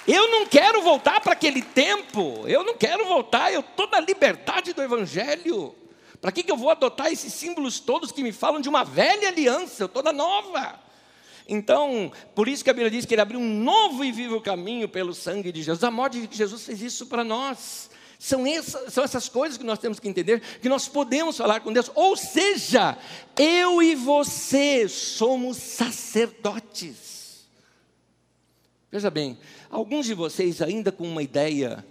Eu 0.07 0.30
não 0.30 0.46
quero 0.46 0.82
voltar 0.82 1.20
para 1.20 1.32
aquele 1.32 1.62
tempo, 1.62 2.44
eu 2.46 2.64
não 2.64 2.74
quero 2.74 3.07
voltar, 3.07 3.53
eu 3.53 3.61
estou 3.61 3.88
na 3.88 4.00
liberdade 4.00 4.72
do 4.72 4.82
Evangelho. 4.82 5.74
Para 6.20 6.32
que, 6.32 6.42
que 6.42 6.50
eu 6.50 6.57
vou 6.57 6.70
adotar 6.70 7.12
esses 7.12 7.32
símbolos 7.32 7.80
todos 7.80 8.12
que 8.12 8.22
me 8.22 8.32
falam 8.32 8.61
de 8.61 8.68
uma 8.68 8.84
velha 8.84 9.28
aliança? 9.28 9.82
Eu 9.82 9.86
estou 9.86 10.03
na 10.03 10.12
nova. 10.12 10.80
Então, 11.48 12.12
por 12.34 12.48
isso 12.48 12.62
que 12.62 12.70
a 12.70 12.72
Bíblia 12.72 12.90
diz 12.90 13.05
que 13.05 13.14
ele 13.14 13.20
abriu 13.20 13.40
um 13.40 13.61
novo 13.61 14.05
e 14.05 14.12
vivo 14.12 14.40
caminho 14.40 14.88
pelo 14.88 15.12
sangue 15.14 15.50
de 15.50 15.62
Jesus. 15.62 15.82
A 15.82 15.90
morte 15.90 16.26
de 16.26 16.36
Jesus 16.36 16.64
fez 16.64 16.80
isso 16.80 17.07
para 17.07 17.24
nós. 17.24 17.90
São 18.18 18.46
essas, 18.46 18.92
são 18.92 19.03
essas 19.03 19.28
coisas 19.28 19.59
que 19.59 19.64
nós 19.64 19.80
temos 19.80 19.98
que 19.98 20.09
entender, 20.09 20.40
que 20.61 20.68
nós 20.68 20.86
podemos 20.86 21.36
falar 21.36 21.61
com 21.61 21.72
Deus. 21.72 21.90
Ou 21.94 22.16
seja, 22.16 22.96
eu 23.36 23.82
e 23.82 23.96
você 23.96 24.88
somos 24.88 25.57
sacerdotes. 25.57 27.11
Veja 28.93 29.11
bem, 29.11 29.38
alguns 29.70 30.05
de 30.05 30.12
vocês 30.12 30.61
ainda 30.61 30.93
com 30.93 31.09
uma 31.09 31.22
ideia 31.22 31.82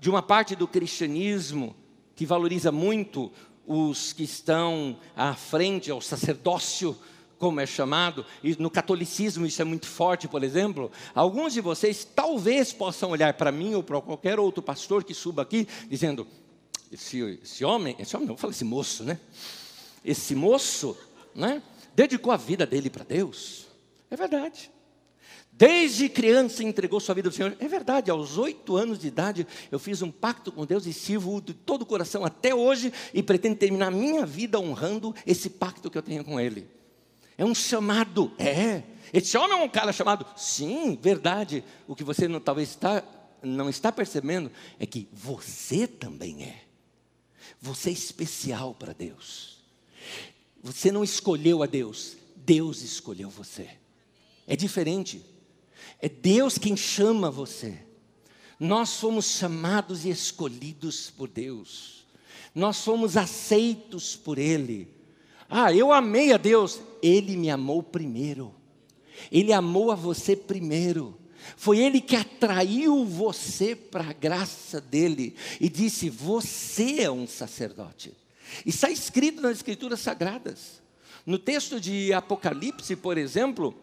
de 0.00 0.10
uma 0.10 0.20
parte 0.20 0.56
do 0.56 0.66
cristianismo 0.66 1.76
que 2.16 2.26
valoriza 2.26 2.72
muito 2.72 3.30
os 3.64 4.12
que 4.12 4.24
estão 4.24 4.98
à 5.14 5.32
frente 5.34 5.88
ao 5.88 6.00
sacerdócio, 6.00 6.98
como 7.38 7.60
é 7.60 7.64
chamado, 7.64 8.26
e 8.42 8.56
no 8.60 8.68
catolicismo 8.68 9.46
isso 9.46 9.62
é 9.62 9.64
muito 9.64 9.86
forte, 9.86 10.26
por 10.26 10.42
exemplo. 10.42 10.90
Alguns 11.14 11.52
de 11.52 11.60
vocês 11.60 12.04
talvez 12.04 12.72
possam 12.72 13.10
olhar 13.10 13.34
para 13.34 13.52
mim 13.52 13.74
ou 13.76 13.84
para 13.84 14.00
qualquer 14.00 14.40
outro 14.40 14.60
pastor 14.60 15.04
que 15.04 15.14
suba 15.14 15.42
aqui, 15.42 15.68
dizendo: 15.88 16.26
esse, 16.90 17.20
esse 17.40 17.64
homem, 17.64 17.94
esse 18.00 18.16
homem 18.16 18.26
não, 18.26 18.36
fala 18.36 18.52
esse 18.52 18.64
moço, 18.64 19.04
né? 19.04 19.16
Esse 20.04 20.34
moço, 20.34 20.98
né? 21.36 21.62
Dedicou 21.94 22.32
a 22.32 22.36
vida 22.36 22.66
dele 22.66 22.90
para 22.90 23.04
Deus. 23.04 23.68
É 24.10 24.16
verdade. 24.16 24.72
Desde 25.60 26.08
criança 26.08 26.64
entregou 26.64 26.98
sua 27.00 27.14
vida 27.14 27.28
ao 27.28 27.32
Senhor. 27.32 27.54
É 27.60 27.68
verdade, 27.68 28.10
aos 28.10 28.38
oito 28.38 28.78
anos 28.78 28.98
de 28.98 29.08
idade 29.08 29.46
eu 29.70 29.78
fiz 29.78 30.00
um 30.00 30.10
pacto 30.10 30.50
com 30.50 30.64
Deus 30.64 30.86
e 30.86 30.92
sirvo 30.94 31.38
de 31.38 31.52
todo 31.52 31.82
o 31.82 31.86
coração 31.86 32.24
até 32.24 32.54
hoje 32.54 32.90
e 33.12 33.22
pretendo 33.22 33.56
terminar 33.56 33.90
minha 33.90 34.24
vida 34.24 34.58
honrando 34.58 35.14
esse 35.26 35.50
pacto 35.50 35.90
que 35.90 35.98
eu 35.98 36.02
tenho 36.02 36.24
com 36.24 36.40
Ele. 36.40 36.66
É 37.36 37.44
um 37.44 37.54
chamado, 37.54 38.32
é. 38.38 38.84
Esse 39.12 39.36
homem 39.36 39.58
é 39.58 39.62
um 39.62 39.68
cara 39.68 39.92
chamado, 39.92 40.24
sim, 40.34 40.98
verdade. 40.98 41.62
O 41.86 41.94
que 41.94 42.04
você 42.04 42.26
não, 42.26 42.40
talvez 42.40 42.70
está, 42.70 43.04
não 43.42 43.68
está 43.68 43.92
percebendo 43.92 44.50
é 44.78 44.86
que 44.86 45.08
você 45.12 45.86
também 45.86 46.42
é. 46.42 46.62
Você 47.60 47.90
é 47.90 47.92
especial 47.92 48.74
para 48.74 48.94
Deus. 48.94 49.58
Você 50.62 50.90
não 50.90 51.04
escolheu 51.04 51.62
a 51.62 51.66
Deus, 51.66 52.16
Deus 52.34 52.80
escolheu 52.80 53.28
você. 53.28 53.68
É 54.46 54.56
diferente. 54.56 55.22
É 56.00 56.08
Deus 56.08 56.58
quem 56.58 56.76
chama 56.76 57.30
você. 57.30 57.78
Nós 58.58 58.96
fomos 58.96 59.26
chamados 59.26 60.04
e 60.04 60.10
escolhidos 60.10 61.10
por 61.10 61.28
Deus. 61.28 62.06
Nós 62.54 62.84
fomos 62.84 63.16
aceitos 63.16 64.16
por 64.16 64.38
Ele. 64.38 64.88
Ah, 65.48 65.72
eu 65.72 65.92
amei 65.92 66.32
a 66.32 66.36
Deus. 66.36 66.80
Ele 67.02 67.36
me 67.36 67.50
amou 67.50 67.82
primeiro. 67.82 68.54
Ele 69.30 69.52
amou 69.52 69.90
a 69.90 69.94
você 69.94 70.36
primeiro. 70.36 71.18
Foi 71.56 71.78
Ele 71.78 72.00
que 72.00 72.16
atraiu 72.16 73.04
você 73.04 73.74
para 73.74 74.10
a 74.10 74.12
graça 74.12 74.80
dele 74.80 75.34
e 75.60 75.68
disse: 75.68 76.10
Você 76.10 77.00
é 77.00 77.10
um 77.10 77.26
sacerdote. 77.26 78.12
Está 78.66 78.90
escrito 78.90 79.40
nas 79.40 79.58
Escrituras 79.58 80.00
Sagradas. 80.00 80.80
No 81.24 81.38
texto 81.38 81.80
de 81.80 82.12
Apocalipse, 82.12 82.96
por 82.96 83.16
exemplo, 83.16 83.74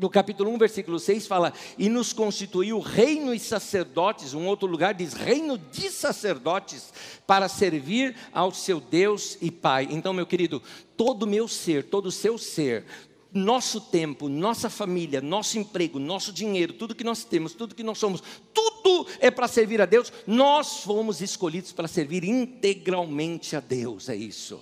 no 0.00 0.08
capítulo 0.08 0.50
1, 0.50 0.58
versículo 0.58 0.98
6, 0.98 1.26
fala: 1.26 1.52
E 1.78 1.88
nos 1.88 2.12
constituiu 2.12 2.80
reino 2.80 3.34
e 3.34 3.38
sacerdotes. 3.38 4.34
Um 4.34 4.46
outro 4.46 4.68
lugar 4.68 4.94
diz: 4.94 5.12
reino 5.12 5.58
de 5.58 5.90
sacerdotes, 5.90 6.92
para 7.26 7.48
servir 7.48 8.16
ao 8.32 8.52
seu 8.52 8.80
Deus 8.80 9.36
e 9.40 9.50
Pai. 9.50 9.88
Então, 9.90 10.12
meu 10.12 10.26
querido, 10.26 10.62
todo 10.96 11.24
o 11.24 11.26
meu 11.26 11.48
ser, 11.48 11.84
todo 11.84 12.06
o 12.06 12.12
seu 12.12 12.38
ser, 12.38 12.84
nosso 13.32 13.80
tempo, 13.80 14.28
nossa 14.28 14.70
família, 14.70 15.20
nosso 15.20 15.58
emprego, 15.58 15.98
nosso 15.98 16.32
dinheiro, 16.32 16.72
tudo 16.72 16.94
que 16.94 17.04
nós 17.04 17.24
temos, 17.24 17.52
tudo 17.52 17.74
que 17.74 17.82
nós 17.82 17.98
somos, 17.98 18.22
tudo 18.54 19.06
é 19.20 19.30
para 19.30 19.48
servir 19.48 19.80
a 19.80 19.86
Deus. 19.86 20.12
Nós 20.26 20.80
fomos 20.82 21.20
escolhidos 21.20 21.72
para 21.72 21.88
servir 21.88 22.24
integralmente 22.24 23.54
a 23.54 23.60
Deus, 23.60 24.08
é 24.08 24.16
isso. 24.16 24.60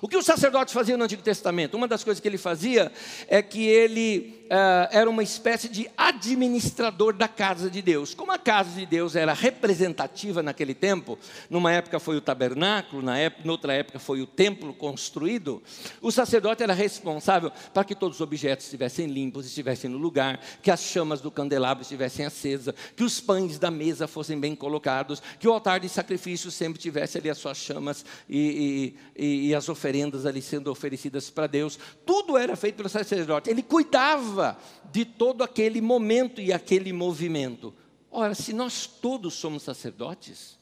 O 0.00 0.08
que 0.08 0.16
o 0.16 0.22
sacerdote 0.22 0.72
fazia 0.72 0.96
no 0.96 1.04
Antigo 1.04 1.22
Testamento? 1.22 1.76
Uma 1.76 1.88
das 1.88 2.02
coisas 2.02 2.20
que 2.20 2.28
ele 2.28 2.38
fazia 2.38 2.90
é 3.28 3.42
que 3.42 3.66
ele 3.66 4.42
uh, 4.52 4.88
era 4.90 5.08
uma 5.08 5.22
espécie 5.22 5.68
de 5.68 5.88
administrador 5.96 7.14
da 7.14 7.26
casa 7.26 7.70
de 7.70 7.80
Deus. 7.80 8.14
Como 8.14 8.30
a 8.30 8.38
casa 8.38 8.78
de 8.78 8.86
Deus 8.86 9.16
era 9.16 9.32
representativa 9.32 10.42
naquele 10.42 10.74
tempo, 10.74 11.18
numa 11.48 11.72
época 11.72 11.98
foi 11.98 12.16
o 12.16 12.20
tabernáculo, 12.20 13.02
na 13.02 13.18
época, 13.18 13.42
noutra 13.44 13.72
época 13.72 13.98
foi 13.98 14.20
o 14.20 14.26
templo 14.26 14.74
construído, 14.74 15.62
o 16.00 16.12
sacerdote 16.12 16.62
era 16.62 16.74
responsável 16.74 17.50
para 17.72 17.84
que 17.84 17.94
todos 17.94 18.18
os 18.18 18.20
objetos 18.20 18.66
estivessem 18.66 19.06
limpos, 19.06 19.46
estivessem 19.46 19.90
no 19.90 19.98
lugar, 19.98 20.40
que 20.62 20.70
as 20.70 20.82
chamas 20.82 21.20
do 21.20 21.30
candelabro 21.30 21.82
estivessem 21.82 22.26
acesas, 22.26 22.74
que 22.94 23.02
os 23.02 23.20
pães 23.20 23.58
da 23.58 23.70
mesa 23.70 24.06
fossem 24.06 24.38
bem 24.38 24.54
colocados, 24.54 25.22
que 25.38 25.48
o 25.48 25.52
altar 25.52 25.80
de 25.80 25.88
sacrifício 25.88 26.50
sempre 26.50 26.80
tivesse 26.80 27.18
ali 27.18 27.30
as 27.30 27.38
suas 27.38 27.56
chamas 27.56 28.04
e, 28.28 28.94
e, 29.16 29.48
e 29.48 29.54
as 29.54 29.68
oferendas 29.82 30.24
ali 30.24 30.40
sendo 30.40 30.70
oferecidas 30.70 31.28
para 31.28 31.48
Deus. 31.48 31.76
Tudo 32.06 32.38
era 32.38 32.54
feito 32.54 32.76
pelo 32.76 32.88
sacerdote. 32.88 33.50
Ele 33.50 33.62
cuidava 33.62 34.56
de 34.92 35.04
todo 35.04 35.42
aquele 35.42 35.80
momento 35.80 36.40
e 36.40 36.52
aquele 36.52 36.92
movimento. 36.92 37.74
Ora, 38.08 38.32
se 38.34 38.52
nós 38.52 38.86
todos 38.86 39.34
somos 39.34 39.64
sacerdotes, 39.64 40.56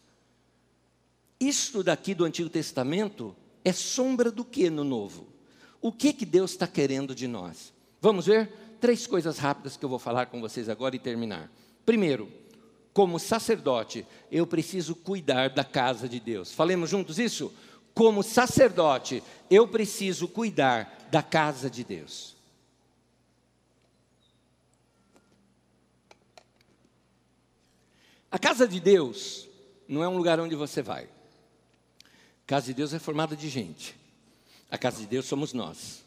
isto 1.39 1.83
daqui 1.83 2.15
do 2.15 2.25
Antigo 2.25 2.49
Testamento 2.49 3.37
é 3.63 3.73
sombra 3.73 4.31
do 4.31 4.45
que 4.45 4.71
no 4.71 4.85
Novo? 4.85 5.27
O 5.83 5.93
que, 5.93 6.15
que 6.15 6.25
Deus 6.25 6.53
está 6.53 6.67
querendo 6.67 7.15
de 7.15 7.29
nós? 7.29 7.75
Vamos 8.01 8.27
ver? 8.27 8.51
Três 8.81 9.07
coisas 9.07 9.37
rápidas 9.37 9.77
que 9.77 9.85
eu 9.85 9.89
vou 9.89 9.99
falar 9.99 10.27
com 10.27 10.41
vocês 10.41 10.69
agora 10.71 10.97
e 10.97 10.99
terminar. 10.99 11.53
Primeiro, 11.85 12.31
como 12.95 13.19
sacerdote, 13.19 14.07
eu 14.33 14.47
preciso 14.47 14.95
cuidar 14.95 15.51
da 15.51 15.65
casa 15.65 16.09
de 16.09 16.19
Deus. 16.19 16.53
Falemos 16.53 16.89
juntos 16.89 17.19
isso? 17.19 17.53
Como 17.95 18.23
sacerdote, 18.23 19.23
eu 19.51 19.67
preciso 19.67 20.29
cuidar 20.29 21.09
da 21.11 21.23
casa 21.23 21.69
de 21.69 21.85
Deus. 21.85 22.37
A 28.31 28.39
casa 28.39 28.67
de 28.69 28.79
Deus 28.79 29.49
não 29.89 30.05
é 30.05 30.09
um 30.09 30.17
lugar 30.17 30.39
onde 30.39 30.55
você 30.55 30.81
vai. 30.81 31.05
A 31.05 32.47
casa 32.47 32.67
de 32.67 32.75
Deus 32.75 32.95
é 32.95 32.99
formada 32.99 33.35
de 33.35 33.49
gente. 33.49 33.97
A 34.71 34.79
casa 34.79 35.01
de 35.01 35.07
Deus 35.07 35.27
somos 35.27 35.53
nós. 35.53 36.05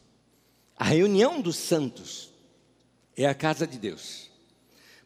A 0.78 0.86
reunião 0.86 1.42
dos 1.42 1.58
santos 1.58 2.32
é 3.16 3.26
a 3.26 3.36
casa 3.36 3.68
de 3.68 3.78
Deus. 3.78 4.32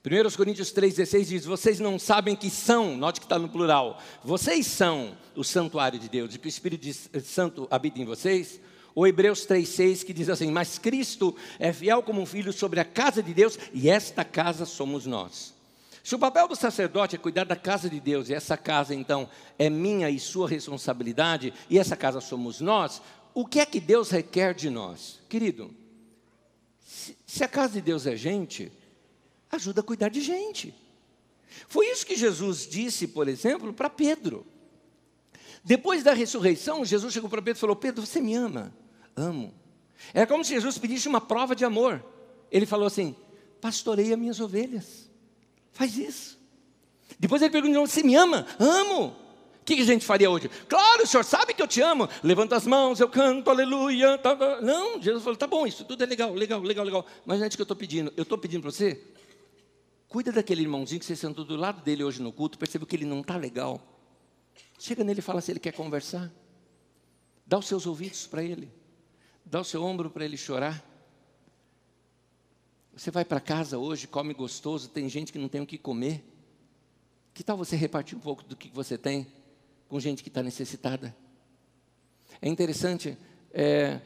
1 0.08 0.38
Coríntios 0.38 0.72
3,16 0.72 1.26
diz: 1.26 1.46
Vocês 1.46 1.82
não 1.82 2.00
sabem 2.00 2.34
que 2.34 2.50
são, 2.50 2.96
note 2.96 3.20
que 3.20 3.26
está 3.26 3.38
no 3.38 3.50
plural, 3.50 4.02
vocês 4.24 4.66
são 4.66 5.18
o 5.36 5.44
santuário 5.44 6.00
de 6.00 6.08
Deus, 6.08 6.34
e 6.34 6.40
que 6.40 6.48
o 6.48 6.50
Espírito 6.50 6.88
Santo 7.22 7.68
habita 7.70 8.00
em 8.00 8.06
vocês. 8.06 8.62
Ou 8.96 9.06
Hebreus 9.06 9.46
3,6 9.46 10.06
que 10.06 10.14
diz 10.14 10.30
assim: 10.30 10.50
Mas 10.50 10.80
Cristo 10.80 11.36
é 11.60 11.74
fiel 11.74 12.02
como 12.02 12.22
um 12.22 12.26
filho 12.26 12.54
sobre 12.54 12.80
a 12.80 12.86
casa 12.86 13.22
de 13.22 13.34
Deus, 13.34 13.60
e 13.74 13.90
esta 13.90 14.24
casa 14.24 14.66
somos 14.66 15.06
nós. 15.06 15.54
Se 16.02 16.16
o 16.16 16.20
papel 16.20 16.48
do 16.48 16.56
sacerdote 16.56 17.18
é 17.18 17.20
cuidar 17.20 17.44
da 17.44 17.58
casa 17.58 17.90
de 17.90 18.00
Deus, 18.00 18.30
e 18.30 18.34
essa 18.34 18.56
casa 18.56 18.96
então 18.96 19.30
é 19.60 19.70
minha 19.70 20.10
e 20.10 20.18
sua 20.22 20.48
responsabilidade, 20.48 21.54
e 21.70 21.78
essa 21.78 21.98
casa 21.98 22.22
somos 22.22 22.62
nós, 22.62 23.02
o 23.34 23.46
que 23.46 23.60
é 23.60 23.66
que 23.66 23.82
Deus 23.82 24.10
requer 24.10 24.54
de 24.54 24.70
nós? 24.70 25.20
Querido, 25.28 25.70
se 27.26 27.44
a 27.44 27.48
casa 27.50 27.74
de 27.74 27.82
Deus 27.82 28.08
é 28.08 28.16
gente, 28.16 28.72
ajuda 29.52 29.82
a 29.82 29.84
cuidar 29.84 30.10
de 30.10 30.22
gente. 30.22 30.74
Foi 31.68 31.88
isso 31.88 32.06
que 32.06 32.16
Jesus 32.16 32.68
disse, 32.68 33.08
por 33.08 33.28
exemplo, 33.28 33.74
para 33.74 33.90
Pedro. 33.90 34.46
Depois 35.64 36.04
da 36.04 36.14
ressurreição, 36.14 36.86
Jesus 36.86 37.14
chegou 37.14 37.30
para 37.30 37.42
Pedro 37.42 37.58
e 37.58 37.62
falou: 37.62 37.76
Pedro, 37.76 38.06
você 38.06 38.22
me 38.22 38.36
ama? 38.36 38.74
Amo. 39.16 39.54
Era 40.14 40.28
como 40.28 40.44
se 40.44 40.54
Jesus 40.54 40.78
pedisse 40.78 41.08
uma 41.08 41.20
prova 41.20 41.56
de 41.56 41.66
amor. 41.66 42.04
Ele 42.52 42.66
falou 42.66 42.88
assim: 42.88 43.16
Pastorei 43.60 44.14
as 44.14 44.20
minhas 44.20 44.40
ovelhas. 44.40 45.10
Faz 45.74 45.98
isso. 45.98 46.40
Depois 47.20 47.42
ele 47.42 47.52
pergunta: 47.52 47.80
Você 47.80 48.04
me 48.04 48.16
ama? 48.16 48.46
Amo. 48.60 49.16
O 49.62 49.66
que 49.66 49.82
a 49.82 49.86
gente 49.86 50.06
faria 50.06 50.30
hoje? 50.30 50.50
Claro, 50.70 51.04
o 51.04 51.06
senhor 51.08 51.26
sabe 51.26 51.54
que 51.54 51.62
eu 51.62 51.68
te 51.68 51.82
amo. 51.82 52.08
Levanta 52.24 52.56
as 52.56 52.66
mãos, 52.66 53.02
eu 53.02 53.10
canto, 53.10 53.50
aleluia. 53.50 54.18
Tá, 54.18 54.34
tá. 54.34 54.62
Não, 54.62 55.02
Jesus 55.02 55.22
falou: 55.22 55.36
tá 55.36 55.46
bom, 55.46 55.68
isso 55.68 55.84
tudo 55.84 56.02
é 56.02 56.08
legal, 56.08 56.34
legal, 56.34 56.62
legal, 56.62 56.86
legal. 56.86 57.06
Mas 57.26 57.40
não 57.40 57.44
é 57.44 57.48
isso 57.50 57.58
que 57.58 57.62
eu 57.62 57.66
estou 57.66 57.76
pedindo. 57.76 58.14
Eu 58.16 58.24
estou 58.24 58.38
pedindo 58.38 58.62
para 58.62 58.72
você, 58.72 59.02
cuida 60.08 60.32
daquele 60.32 60.62
irmãozinho 60.62 61.00
que 61.00 61.06
você 61.06 61.16
sentou 61.16 61.44
do 61.46 61.56
lado 61.56 61.84
dele 61.84 62.04
hoje 62.04 62.22
no 62.22 62.32
culto, 62.32 62.58
percebeu 62.58 62.88
que 62.88 62.96
ele 62.96 63.06
não 63.06 63.22
está 63.22 63.38
legal. 63.38 63.82
Chega 64.80 65.04
nele 65.04 65.20
e 65.20 65.24
fala 65.24 65.42
se 65.42 65.52
ele 65.52 65.60
quer 65.60 65.74
conversar. 65.74 66.32
Dá 67.46 67.58
os 67.58 67.68
seus 67.68 67.86
ouvidos 67.86 68.28
para 68.28 68.44
ele. 68.44 68.72
Dá 69.46 69.62
o 69.62 69.64
seu 69.64 69.84
ombro 69.84 70.10
para 70.10 70.26
ele 70.26 70.38
chorar. 70.38 70.84
Você 72.96 73.12
vai 73.12 73.24
para 73.24 73.40
casa 73.40 73.78
hoje, 73.78 74.08
come 74.08 74.34
gostoso, 74.34 74.90
tem 74.90 75.08
gente 75.08 75.32
que 75.32 75.38
não 75.40 75.48
tem 75.48 75.62
o 75.62 75.68
que 75.68 75.78
comer. 75.78 76.24
Que 77.34 77.44
tal 77.44 77.56
você 77.56 77.76
repartir 77.76 78.18
um 78.18 78.22
pouco 78.22 78.44
do 78.44 78.56
que 78.56 78.70
você 78.70 78.98
tem 78.98 79.28
com 79.88 80.00
gente 80.00 80.24
que 80.24 80.30
está 80.30 80.42
necessitada? 80.42 81.16
É 82.42 82.50
interessante, 82.50 83.18
é, 83.52 84.02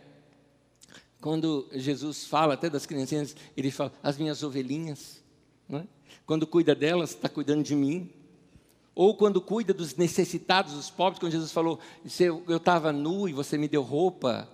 Quando 1.22 1.70
Jesus 1.74 2.26
fala 2.26 2.56
até 2.56 2.70
das 2.70 2.86
criancinhas, 2.86 3.36
ele 3.56 3.70
fala, 3.70 3.94
as 4.02 4.18
minhas 4.18 4.42
ovelhinhas. 4.42 5.21
É? 5.78 5.84
Quando 6.26 6.46
cuida 6.46 6.76
delas, 6.76 7.12
está 7.12 7.30
cuidando 7.30 7.64
de 7.64 7.76
mim. 7.76 8.10
Ou 8.94 9.16
quando 9.16 9.42
cuida 9.42 9.74
dos 9.74 9.96
necessitados, 9.96 10.74
dos 10.74 10.90
pobres, 10.90 11.20
quando 11.20 11.32
Jesus 11.32 11.52
falou, 11.52 11.80
eu 12.48 12.58
estava 12.58 12.92
nu 12.92 13.28
e 13.28 13.34
você 13.34 13.58
me 13.58 13.68
deu 13.68 13.82
roupa, 13.82 14.50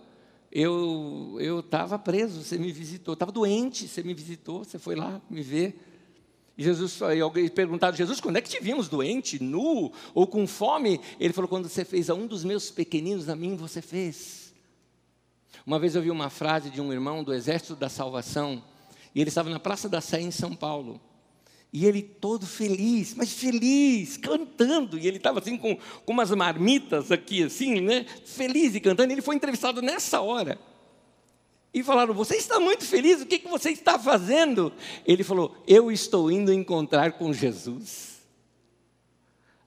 eu 0.52 1.60
estava 1.60 1.98
preso, 1.98 2.44
você 2.44 2.58
me 2.58 2.72
visitou, 2.72 3.14
estava 3.14 3.32
doente, 3.32 3.88
você 3.88 4.04
me 4.04 4.14
visitou, 4.14 4.64
você 4.64 4.78
foi 4.78 4.96
lá 4.96 5.20
me 5.30 5.42
ver. 5.42 5.84
E 6.56 6.64
Jesus, 6.64 7.00
e 7.16 7.20
alguém 7.20 7.48
perguntaram, 7.50 7.96
Jesus, 7.98 8.22
quando 8.22 8.38
é 8.38 8.42
que 8.42 8.50
te 8.50 8.60
vimos 8.62 8.88
doente, 8.88 9.42
nu 9.42 9.92
ou 10.14 10.28
com 10.28 10.48
fome? 10.48 11.02
Ele 11.20 11.34
falou, 11.34 11.48
quando 11.48 11.68
você 11.68 11.84
fez 11.84 12.10
a 12.10 12.14
um 12.14 12.28
dos 12.28 12.44
meus 12.44 12.70
pequeninos, 12.70 13.30
a 13.30 13.36
mim 13.36 13.56
você 13.56 13.82
fez. 13.82 14.54
Uma 15.66 15.80
vez 15.80 15.96
eu 15.96 16.02
vi 16.02 16.12
uma 16.12 16.30
frase 16.30 16.70
de 16.70 16.80
um 16.80 16.94
irmão 16.94 17.24
do 17.24 17.34
Exército 17.34 17.76
da 17.76 17.90
Salvação, 17.90 18.64
e 19.14 19.20
ele 19.20 19.30
estava 19.30 19.50
na 19.50 19.60
Praça 19.60 19.90
da 19.90 20.00
Sé, 20.00 20.22
em 20.22 20.32
São 20.32 20.56
Paulo. 20.56 21.02
E 21.72 21.86
ele 21.86 22.02
todo 22.02 22.46
feliz, 22.46 23.14
mas 23.14 23.34
feliz, 23.34 24.18
cantando. 24.18 24.98
E 24.98 25.06
ele 25.06 25.18
estava 25.18 25.40
assim 25.40 25.58
com, 25.58 25.76
com 25.76 26.14
umas 26.14 26.32
marmitas 26.32 27.12
aqui, 27.12 27.44
assim, 27.44 27.82
né? 27.82 28.06
Feliz 28.26 28.74
e 28.74 28.80
cantando. 28.80 29.12
Ele 29.12 29.22
foi 29.22 29.36
entrevistado 29.36 29.82
nessa 29.82 30.22
hora. 30.22 30.58
E 31.74 31.84
falaram: 31.84 32.14
Você 32.14 32.38
está 32.38 32.60
muito 32.60 32.86
feliz, 32.86 33.22
o 33.22 33.26
que, 33.26 33.40
que 33.40 33.50
você 33.50 33.72
está 33.72 34.00
fazendo? 34.00 34.72
Ele 35.06 35.24
falou: 35.24 35.56
Eu 35.68 35.92
estou 35.92 36.32
indo 36.32 36.54
encontrar 36.54 37.14
com 37.14 37.34
Jesus. 37.34 38.18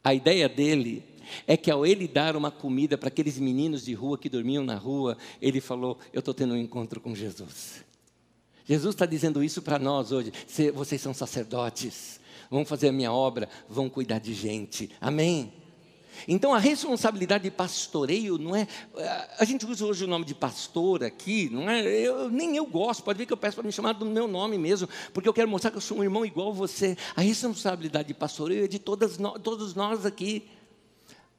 A 0.03 0.15
ideia 0.15 0.49
dele 0.49 1.05
é 1.47 1.57
que 1.57 1.71
ao 1.71 1.85
ele 1.85 2.09
dar 2.09 2.35
uma 2.35 2.51
comida 2.51 2.97
para 2.97 3.09
aqueles 3.09 3.39
meninos 3.39 3.85
de 3.85 3.93
rua 3.93 4.19
que 4.19 4.29
dormiam 4.29 4.65
na 4.65 4.75
rua, 4.75 5.19
ele 5.41 5.61
falou: 5.61 5.99
Eu 6.13 6.21
estou 6.21 6.33
tendo 6.33 6.55
um 6.55 6.57
encontro 6.57 7.01
com 7.01 7.15
Jesus. 7.15 7.85
Jesus 8.71 8.95
está 8.95 9.05
dizendo 9.05 9.43
isso 9.43 9.61
para 9.61 9.81
nós 9.81 10.13
hoje. 10.13 10.33
Vocês 10.73 11.01
são 11.01 11.13
sacerdotes, 11.13 12.21
vão 12.49 12.65
fazer 12.65 12.91
a 12.91 12.93
minha 12.93 13.13
obra, 13.13 13.49
vão 13.69 13.91
cuidar 13.91 14.21
de 14.21 14.33
gente. 14.33 14.93
Amém? 15.01 15.53
Então 16.29 16.55
a 16.55 16.59
responsabilidade 16.59 17.43
de 17.43 17.51
pastoreio 17.51 18.39
não 18.39 18.55
é. 18.55 18.69
A 19.41 19.45
gente 19.45 19.67
usa 19.67 19.85
hoje 19.85 20.05
o 20.05 20.07
nome 20.07 20.25
de 20.25 20.37
pastor 20.37 21.03
aqui, 21.03 21.51
não 21.51 21.69
é? 21.69 21.85
Eu, 21.85 22.31
nem 22.31 22.57
eu 22.57 22.65
gosto, 22.65 23.03
pode 23.03 23.19
ver 23.19 23.27
que 23.27 23.33
eu 23.33 23.37
peço 23.37 23.57
para 23.57 23.67
me 23.67 23.73
chamar 23.73 23.95
do 23.95 24.07
meu 24.07 24.29
nome 24.29 24.57
mesmo, 24.57 24.89
porque 25.13 25.29
eu 25.29 25.35
quero 25.35 25.49
mostrar 25.49 25.73
que 25.73 25.77
eu 25.77 25.81
sou 25.81 25.99
um 25.99 26.05
irmão 26.05 26.25
igual 26.25 26.51
a 26.51 26.53
você. 26.53 26.97
A 27.17 27.23
responsabilidade 27.23 28.07
de 28.07 28.15
pastoreio 28.15 28.67
é 28.67 28.69
de 28.69 28.79
todas, 28.79 29.19
todos 29.43 29.75
nós 29.75 30.07
aqui. 30.07 30.49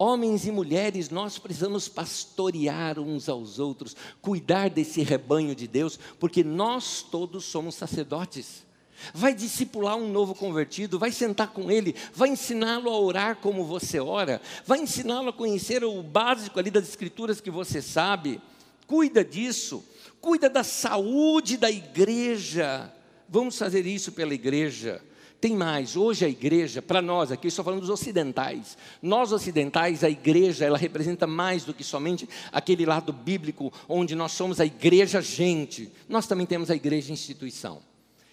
Homens 0.03 0.47
e 0.47 0.51
mulheres, 0.51 1.11
nós 1.11 1.37
precisamos 1.37 1.87
pastorear 1.87 2.97
uns 2.97 3.29
aos 3.29 3.59
outros, 3.59 3.95
cuidar 4.19 4.67
desse 4.67 5.03
rebanho 5.03 5.53
de 5.53 5.67
Deus, 5.67 5.99
porque 6.19 6.43
nós 6.43 7.03
todos 7.03 7.45
somos 7.45 7.75
sacerdotes. 7.75 8.65
Vai 9.13 9.35
discipular 9.35 9.95
um 9.95 10.11
novo 10.11 10.33
convertido, 10.33 10.97
vai 10.97 11.11
sentar 11.11 11.49
com 11.49 11.69
ele, 11.69 11.95
vai 12.15 12.29
ensiná-lo 12.29 12.89
a 12.89 12.99
orar 12.99 13.35
como 13.35 13.63
você 13.63 13.99
ora, 13.99 14.41
vai 14.65 14.79
ensiná-lo 14.79 15.29
a 15.29 15.33
conhecer 15.33 15.83
o 15.83 16.01
básico 16.01 16.57
ali 16.57 16.71
das 16.71 16.89
escrituras 16.89 17.39
que 17.39 17.51
você 17.51 17.79
sabe. 17.79 18.41
Cuida 18.87 19.23
disso, 19.23 19.85
cuida 20.19 20.49
da 20.49 20.63
saúde 20.63 21.57
da 21.57 21.69
igreja. 21.69 22.91
Vamos 23.29 23.55
fazer 23.55 23.85
isso 23.85 24.11
pela 24.13 24.33
igreja. 24.33 24.99
Tem 25.41 25.55
mais, 25.55 25.97
hoje 25.97 26.23
a 26.23 26.29
igreja, 26.29 26.83
para 26.83 27.01
nós 27.01 27.31
aqui, 27.31 27.47
estou 27.47 27.65
falando 27.65 27.79
dos 27.79 27.89
ocidentais. 27.89 28.77
Nós 29.01 29.31
ocidentais, 29.31 30.03
a 30.03 30.09
igreja, 30.09 30.65
ela 30.65 30.77
representa 30.77 31.25
mais 31.25 31.65
do 31.65 31.73
que 31.73 31.83
somente 31.83 32.29
aquele 32.51 32.85
lado 32.85 33.11
bíblico 33.11 33.73
onde 33.89 34.13
nós 34.13 34.33
somos 34.33 34.59
a 34.59 34.65
igreja 34.67 35.19
gente. 35.19 35.91
Nós 36.07 36.27
também 36.27 36.45
temos 36.45 36.69
a 36.69 36.75
igreja 36.75 37.11
instituição. 37.11 37.81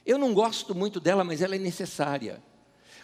Eu 0.05 0.19
não 0.19 0.35
gosto 0.35 0.75
muito 0.75 1.01
dela, 1.01 1.25
mas 1.25 1.41
ela 1.41 1.57
é 1.57 1.59
necessária. 1.59 2.43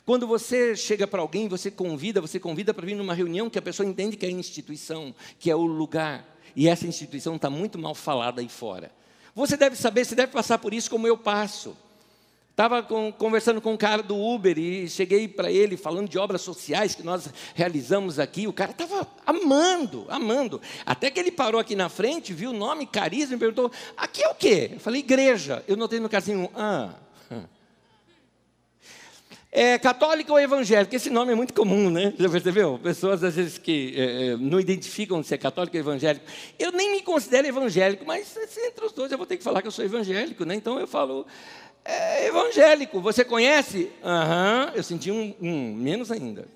Quando 0.05 0.27
você 0.27 0.77
chega 0.77 1.07
para 1.07 1.23
alguém, 1.23 1.49
você 1.49 1.71
convida, 1.71 2.21
você 2.21 2.39
convida 2.39 2.75
para 2.75 2.85
vir 2.85 2.95
numa 2.95 3.15
reunião 3.15 3.49
que 3.49 3.59
a 3.59 3.63
pessoa 3.63 3.89
entende 3.89 4.19
que 4.19 4.27
é 4.27 4.29
a 4.29 4.33
instituição, 4.33 5.15
que 5.39 5.51
é 5.51 5.57
o 5.57 5.65
lugar. 5.65 6.37
E 6.55 6.69
essa 6.69 6.87
instituição 6.87 7.37
está 7.37 7.49
muito 7.49 7.79
mal 7.79 7.95
falada 7.95 8.43
aí 8.43 8.51
fora. 8.51 8.93
Você 9.35 9.57
deve 9.57 9.77
saber, 9.77 10.05
você 10.05 10.15
deve 10.15 10.31
passar 10.31 10.59
por 10.59 10.75
isso 10.75 10.91
como 10.91 11.07
eu 11.07 11.17
passo. 11.17 11.75
Estava 12.55 12.85
conversando 13.19 13.61
com 13.61 13.73
um 13.73 13.77
cara 13.77 14.01
do 14.01 14.17
Uber 14.17 14.57
e 14.57 14.89
cheguei 14.89 15.27
para 15.27 15.51
ele 15.51 15.77
falando 15.77 16.09
de 16.09 16.17
obras 16.17 16.41
sociais 16.41 16.95
que 16.95 17.03
nós 17.03 17.29
realizamos 17.53 18.21
aqui. 18.21 18.47
O 18.47 18.53
cara 18.53 18.71
estava 18.71 19.09
amando, 19.27 20.07
amando. 20.09 20.63
Até 20.87 21.11
que 21.11 21.19
ele 21.19 21.33
parou 21.33 21.61
aqui 21.61 21.75
na 21.75 21.89
frente, 21.89 22.33
viu 22.33 22.51
o 22.51 22.53
nome, 22.53 22.87
carisma, 22.87 23.35
e 23.35 23.39
perguntou: 23.41 23.73
aqui 23.97 24.23
é 24.23 24.29
o 24.29 24.37
quê? 24.37 24.71
Eu 24.75 24.79
falei: 24.79 25.01
igreja. 25.01 25.65
Eu 25.67 25.77
notei 25.77 25.99
no 25.99 26.09
casinho, 26.09 26.49
ah. 26.55 26.95
É 29.51 29.77
católico 29.79 30.33
ou 30.33 30.39
evangélico? 30.39 30.95
Esse 30.95 31.11
nome 31.11 31.33
é 31.33 31.35
muito 31.35 31.55
comum, 31.55 31.89
né? 31.91 32.13
Já 32.19 32.29
percebeu? 32.29 32.79
Pessoas 32.81 33.23
às 33.23 33.35
vezes 33.35 33.59
que 33.59 33.95
é, 33.97 34.27
é 34.27 34.37
não 34.37 34.59
identificam 34.59 35.23
se 35.23 35.33
é 35.33 35.39
católico 35.39 35.77
ou 35.77 35.81
evangélico. 35.81 36.25
Eu 36.59 36.71
nem 36.71 36.93
me 36.93 37.03
considero 37.03 37.47
evangélico, 37.47 38.05
mas 38.05 38.37
entre 38.37 38.85
os 38.85 38.93
dois 38.93 39.11
eu 39.11 39.19
vou 39.19 39.27
ter 39.27 39.37
que 39.37 39.45
falar 39.45 39.61
que 39.61 39.69
eu 39.69 39.73
sou 39.73 39.85
evangélico, 39.85 40.45
né? 40.45 40.57
Então 40.57 40.79
eu 40.81 40.89
falo 40.89 41.25
é 41.85 42.27
evangélico. 42.27 43.01
Você 43.01 43.25
conhece? 43.25 43.91
Aham, 44.03 44.67
uhum, 44.67 44.73
eu 44.75 44.83
senti 44.83 45.11
um, 45.11 45.35
um, 45.41 45.75
menos 45.75 46.11
ainda. 46.11 46.47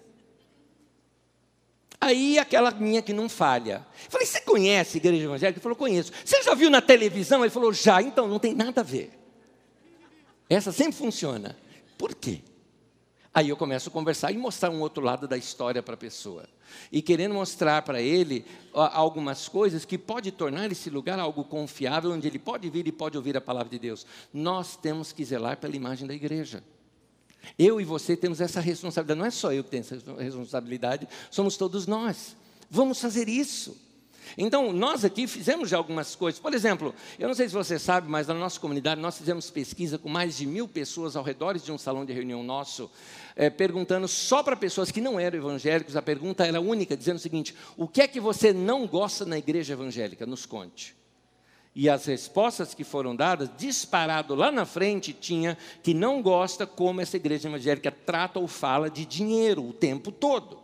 Aí 2.00 2.38
aquela 2.38 2.70
minha 2.70 3.02
que 3.02 3.12
não 3.12 3.28
falha. 3.28 3.84
Eu 4.04 4.10
falei, 4.10 4.26
você 4.26 4.40
conhece 4.40 4.98
igreja 4.98 5.24
evangélica? 5.24 5.58
Ele 5.58 5.62
falou, 5.62 5.76
conheço. 5.76 6.12
Você 6.24 6.42
já 6.42 6.54
viu 6.54 6.70
na 6.70 6.80
televisão? 6.80 7.42
Ele 7.42 7.50
falou, 7.50 7.72
já. 7.72 8.00
Então, 8.00 8.28
não 8.28 8.38
tem 8.38 8.54
nada 8.54 8.80
a 8.80 8.84
ver. 8.84 9.10
Essa 10.48 10.72
sempre 10.72 10.92
funciona. 10.92 11.56
Por 11.98 12.14
quê? 12.14 12.40
Aí 13.32 13.50
eu 13.50 13.56
começo 13.56 13.88
a 13.88 13.92
conversar 13.92 14.32
e 14.32 14.38
mostrar 14.38 14.70
um 14.70 14.80
outro 14.80 15.02
lado 15.02 15.28
da 15.28 15.36
história 15.36 15.82
para 15.82 15.94
a 15.94 15.98
pessoa. 15.98 16.48
E 16.90 17.02
querendo 17.02 17.34
mostrar 17.34 17.82
para 17.82 18.00
ele 18.00 18.44
algumas 18.72 19.48
coisas 19.48 19.84
que 19.84 19.98
pode 19.98 20.32
tornar 20.32 20.70
esse 20.72 20.90
lugar 20.90 21.18
algo 21.18 21.44
confiável, 21.44 22.10
onde 22.10 22.26
ele 22.26 22.38
pode 22.38 22.68
vir 22.70 22.86
e 22.86 22.92
pode 22.92 23.16
ouvir 23.16 23.36
a 23.36 23.40
palavra 23.40 23.68
de 23.68 23.78
Deus. 23.78 24.06
Nós 24.32 24.76
temos 24.76 25.12
que 25.12 25.24
zelar 25.24 25.58
pela 25.58 25.76
imagem 25.76 26.06
da 26.06 26.14
igreja. 26.14 26.62
Eu 27.58 27.80
e 27.80 27.84
você 27.84 28.16
temos 28.16 28.40
essa 28.40 28.60
responsabilidade. 28.60 29.18
Não 29.18 29.26
é 29.26 29.30
só 29.30 29.52
eu 29.52 29.62
que 29.62 29.70
tenho 29.70 29.82
essa 29.82 29.96
responsabilidade, 30.20 31.08
somos 31.30 31.56
todos 31.56 31.86
nós. 31.86 32.36
Vamos 32.70 33.00
fazer 33.00 33.28
isso. 33.28 33.87
Então, 34.36 34.72
nós 34.72 35.04
aqui 35.04 35.26
fizemos 35.26 35.68
já 35.68 35.76
algumas 35.76 36.14
coisas. 36.14 36.40
Por 36.40 36.52
exemplo, 36.52 36.94
eu 37.18 37.28
não 37.28 37.34
sei 37.34 37.48
se 37.48 37.54
você 37.54 37.78
sabe, 37.78 38.08
mas 38.08 38.26
na 38.26 38.34
nossa 38.34 38.58
comunidade 38.60 39.00
nós 39.00 39.16
fizemos 39.16 39.50
pesquisa 39.50 39.98
com 39.98 40.08
mais 40.08 40.36
de 40.36 40.46
mil 40.46 40.68
pessoas 40.68 41.16
ao 41.16 41.24
redor 41.24 41.58
de 41.58 41.72
um 41.72 41.78
salão 41.78 42.04
de 42.04 42.12
reunião 42.12 42.42
nosso, 42.42 42.90
é, 43.34 43.48
perguntando 43.48 44.06
só 44.08 44.42
para 44.42 44.56
pessoas 44.56 44.90
que 44.90 45.00
não 45.00 45.18
eram 45.18 45.38
evangélicos. 45.38 45.96
A 45.96 46.02
pergunta 46.02 46.46
era 46.46 46.60
única, 46.60 46.96
dizendo 46.96 47.16
o 47.16 47.20
seguinte: 47.20 47.54
o 47.76 47.88
que 47.88 48.02
é 48.02 48.08
que 48.08 48.20
você 48.20 48.52
não 48.52 48.86
gosta 48.86 49.24
na 49.24 49.38
igreja 49.38 49.72
evangélica? 49.72 50.26
Nos 50.26 50.44
conte. 50.44 50.98
E 51.74 51.88
as 51.88 52.06
respostas 52.06 52.74
que 52.74 52.82
foram 52.82 53.14
dadas, 53.14 53.48
disparado 53.56 54.34
lá 54.34 54.50
na 54.50 54.66
frente, 54.66 55.12
tinha 55.12 55.56
que 55.80 55.94
não 55.94 56.20
gosta 56.20 56.66
como 56.66 57.00
essa 57.00 57.16
igreja 57.16 57.48
evangélica 57.48 57.92
trata 57.92 58.40
ou 58.40 58.48
fala 58.48 58.90
de 58.90 59.06
dinheiro 59.06 59.64
o 59.64 59.72
tempo 59.72 60.10
todo. 60.10 60.58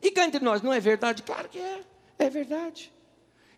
E 0.00 0.10
cá 0.10 0.24
entre 0.24 0.42
nós, 0.42 0.62
não 0.62 0.72
é 0.72 0.80
verdade? 0.80 1.22
Claro 1.22 1.50
que 1.50 1.58
é, 1.58 1.80
é 2.18 2.30
verdade. 2.30 2.90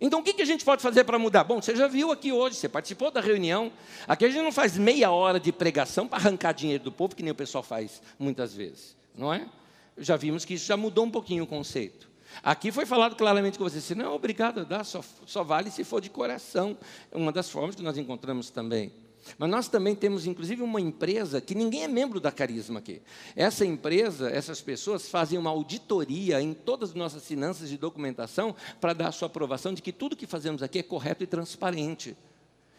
Então, 0.01 0.21
o 0.21 0.23
que, 0.23 0.41
a 0.43 0.45
gente 0.45 0.65
pode 0.65 0.83
fazer 0.83 1.05
para 1.05 1.19
mudar? 1.19 1.45
Bom, 1.45 1.61
você 1.61 1.75
já 1.75 1.87
viu 1.87 2.13
aqui 2.13 2.31
hoje, 2.31 2.57
você 2.57 2.69
participou 2.69 3.11
da 3.11 3.21
reunião. 3.21 3.73
Aqui 4.07 4.27
a 4.27 4.29
gente 4.29 4.43
não 4.43 4.53
faz 4.53 4.77
meia 4.77 5.11
hora 5.11 5.41
de 5.41 5.51
pregação 5.53 6.07
para 6.07 6.19
arrancar 6.19 6.53
dinheiro 6.53 6.85
do 6.85 6.93
povo, 6.93 7.17
que 7.17 7.23
nem 7.23 7.33
o 7.33 7.35
pessoal 7.35 7.65
faz 7.65 8.03
muitas 8.19 8.53
vezes, 8.53 8.97
não 9.15 9.33
é? 9.33 9.49
Já 9.97 10.17
vimos 10.17 10.45
que 10.45 10.55
isso 10.55 10.67
já 10.67 10.77
mudou 10.77 11.05
um 11.05 11.11
pouquinho 11.11 11.45
o 11.45 11.47
conceito. 11.47 12.07
Aqui 12.43 12.71
foi 12.71 12.85
falado 12.85 13.17
claramente 13.17 13.57
com 13.57 13.65
você, 13.65 13.81
se 13.81 13.95
não 13.95 14.05
é 14.05 14.09
obrigado 14.09 14.61
a 14.61 14.65
dar, 14.65 14.85
só, 14.85 15.03
só 15.25 15.43
vale 15.43 15.71
se 15.71 15.85
for 15.85 16.01
de 16.01 16.11
coração. 16.11 16.77
É 17.11 17.17
uma 17.17 17.33
das 17.33 17.49
formas 17.49 17.75
que 17.75 17.83
nós 17.83 17.97
encontramos 17.97 18.51
também. 18.51 18.93
Mas 19.39 19.51
nós 19.51 19.69
também 19.69 19.95
temos, 19.95 20.27
inclusive, 20.27 20.63
uma 20.63 20.81
empresa 20.81 21.41
que 21.41 21.55
ninguém 21.55 21.85
é 21.85 21.89
membro 21.89 22.21
da 22.21 22.31
Carisma 22.31 22.79
aqui. 22.79 23.03
Essa 23.35 23.65
empresa, 23.65 24.31
essas 24.31 24.61
pessoas 24.61 25.09
fazem 25.09 25.39
uma 25.39 25.51
auditoria 25.51 26.41
em 26.41 26.55
todas 26.55 26.91
as 26.91 26.95
nossas 26.95 27.25
finanças 27.25 27.69
de 27.69 27.77
documentação 27.77 28.55
para 28.81 28.93
dar 28.93 29.09
a 29.09 29.13
sua 29.13 29.27
aprovação 29.27 29.75
de 29.75 29.83
que 29.83 29.93
tudo 29.93 30.17
que 30.17 30.27
fazemos 30.27 30.63
aqui 30.63 30.79
é 30.79 30.83
correto 30.83 31.25
e 31.25 31.27
transparente. 31.27 32.17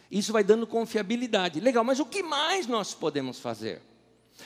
Isso 0.10 0.32
vai 0.32 0.44
dando 0.44 0.66
confiabilidade. 0.66 1.60
Legal, 1.60 1.84
mas 1.84 2.00
o 2.00 2.06
que 2.06 2.24
mais 2.24 2.66
nós 2.66 2.94
podemos 2.94 3.40
fazer? 3.40 3.82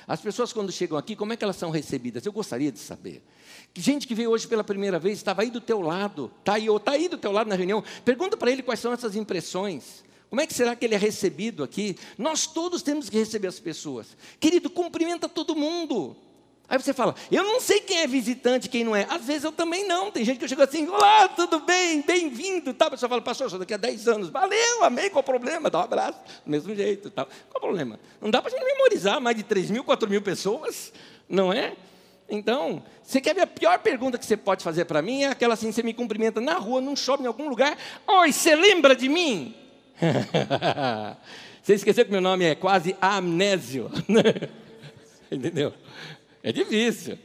As 0.08 0.22
pessoas, 0.22 0.54
quando 0.54 0.72
chegam 0.72 0.98
aqui, 0.98 1.16
como 1.16 1.34
é 1.34 1.38
que 1.38 1.44
elas 1.44 1.58
são 1.58 1.70
recebidas? 1.70 2.26
Eu 2.26 2.32
gostaria 2.32 2.72
de 2.72 2.80
saber. 2.80 3.22
Gente 3.74 4.08
que 4.08 4.16
veio 4.16 4.30
hoje 4.30 4.48
pela 4.48 4.64
primeira 4.64 4.98
vez, 4.98 5.18
estava 5.18 5.42
aí 5.42 5.52
do 5.52 5.62
teu 5.62 5.82
lado, 5.82 6.32
está 6.40 6.54
aí, 6.54 6.70
ou 6.70 6.78
está 6.78 6.92
aí 6.92 7.08
do 7.08 7.18
teu 7.18 7.32
lado 7.32 7.48
na 7.48 7.56
reunião, 7.56 7.84
pergunta 8.04 8.36
para 8.38 8.52
ele 8.52 8.64
quais 8.64 8.80
são 8.80 8.92
essas 8.92 9.16
impressões. 9.16 10.04
Como 10.32 10.40
é 10.40 10.48
que 10.48 10.54
será 10.54 10.78
que 10.78 10.86
ele 10.86 10.96
é 10.96 10.98
recebido 10.98 11.62
aqui? 11.62 11.98
Nós 12.18 12.48
todos 12.48 12.82
temos 12.82 13.10
que 13.10 13.18
receber 13.18 13.50
as 13.50 13.60
pessoas. 13.60 14.16
Querido, 14.40 14.70
cumprimenta 14.70 15.28
todo 15.28 15.54
mundo. 15.54 16.16
Aí 16.70 16.80
você 16.80 16.94
fala, 16.94 17.14
eu 17.30 17.44
não 17.44 17.60
sei 17.60 17.82
quem 17.82 17.98
é 17.98 18.08
visitante, 18.08 18.70
quem 18.70 18.86
não 18.86 18.96
é. 18.96 19.06
Às 19.10 19.26
vezes 19.26 19.44
eu 19.44 19.52
também 19.52 19.86
não. 19.86 20.10
Tem 20.10 20.24
gente 20.24 20.40
que 20.40 20.48
chega 20.48 20.64
assim, 20.64 20.88
olá, 20.88 21.28
tudo 21.28 21.60
bem, 21.60 22.02
bem-vindo. 22.02 22.74
Tá? 22.74 22.86
A 22.86 22.92
pessoa 22.92 23.10
fala, 23.10 23.22
pastor, 23.22 23.50
só 23.50 23.58
daqui 23.58 23.74
a 23.74 23.78
10 23.78 24.08
anos. 24.08 24.30
Valeu, 24.30 24.86
amém, 24.86 25.10
qual 25.10 25.20
o 25.20 25.26
problema? 25.26 25.70
Dá 25.70 25.80
um 25.80 25.84
abraço, 25.84 26.20
do 26.46 26.50
mesmo 26.50 26.74
jeito. 26.74 27.10
Tal. 27.10 27.26
Qual 27.26 27.58
o 27.58 27.60
problema? 27.60 28.00
Não 28.22 28.32
dá 28.32 28.42
para 28.42 28.54
a 28.54 28.58
gente 28.58 28.66
memorizar 28.66 29.20
mais 29.20 29.36
de 29.36 29.44
3 29.44 29.70
mil, 29.70 29.84
4 29.84 30.10
mil 30.10 30.22
pessoas, 30.22 30.94
não 31.28 31.52
é? 31.52 31.74
Então, 32.30 32.82
você 33.04 33.20
quer 33.20 33.36
ver 33.36 33.42
a 33.42 33.48
pior 33.48 33.80
pergunta 33.80 34.18
que 34.18 34.26
você 34.26 34.38
pode 34.38 34.64
fazer 34.64 34.86
para 34.86 35.02
mim? 35.02 35.24
É 35.24 35.28
aquela 35.28 35.56
assim, 35.56 35.74
você 35.74 35.84
me 35.84 35.94
cumprimenta 35.94 36.40
na 36.40 36.54
rua, 36.54 36.80
num 36.80 36.96
shopping, 36.96 37.24
em 37.26 37.28
algum 37.28 37.50
lugar. 37.50 37.78
Oi, 38.08 38.32
você 38.32 38.56
lembra 38.56 38.96
de 38.96 39.10
mim? 39.10 39.61
você 41.62 41.76
esqueceu 41.76 42.06
que 42.06 42.12
meu 42.12 42.22
nome 42.22 42.46
é 42.46 42.56
quase 42.56 42.96
amnésio. 43.02 43.92
Entendeu? 45.32 45.74
É 46.44 46.52
difícil. 46.52 47.18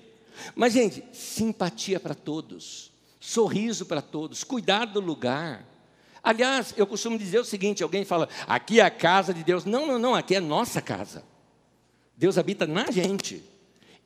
Mas, 0.54 0.72
gente, 0.72 1.02
simpatia 1.12 1.98
para 1.98 2.14
todos, 2.14 2.92
sorriso 3.18 3.86
para 3.86 4.02
todos, 4.02 4.44
cuidar 4.44 4.84
do 4.84 5.00
lugar. 5.00 5.64
Aliás, 6.22 6.74
eu 6.76 6.86
costumo 6.86 7.18
dizer 7.18 7.38
o 7.38 7.44
seguinte: 7.44 7.82
alguém 7.82 8.04
fala, 8.04 8.28
aqui 8.46 8.80
é 8.80 8.84
a 8.84 8.90
casa 8.90 9.32
de 9.32 9.42
Deus. 9.42 9.64
Não, 9.64 9.86
não, 9.86 9.98
não, 9.98 10.14
aqui 10.14 10.34
é 10.34 10.40
nossa 10.40 10.80
casa. 10.80 11.24
Deus 12.16 12.38
habita 12.38 12.66
na 12.66 12.90
gente. 12.90 13.42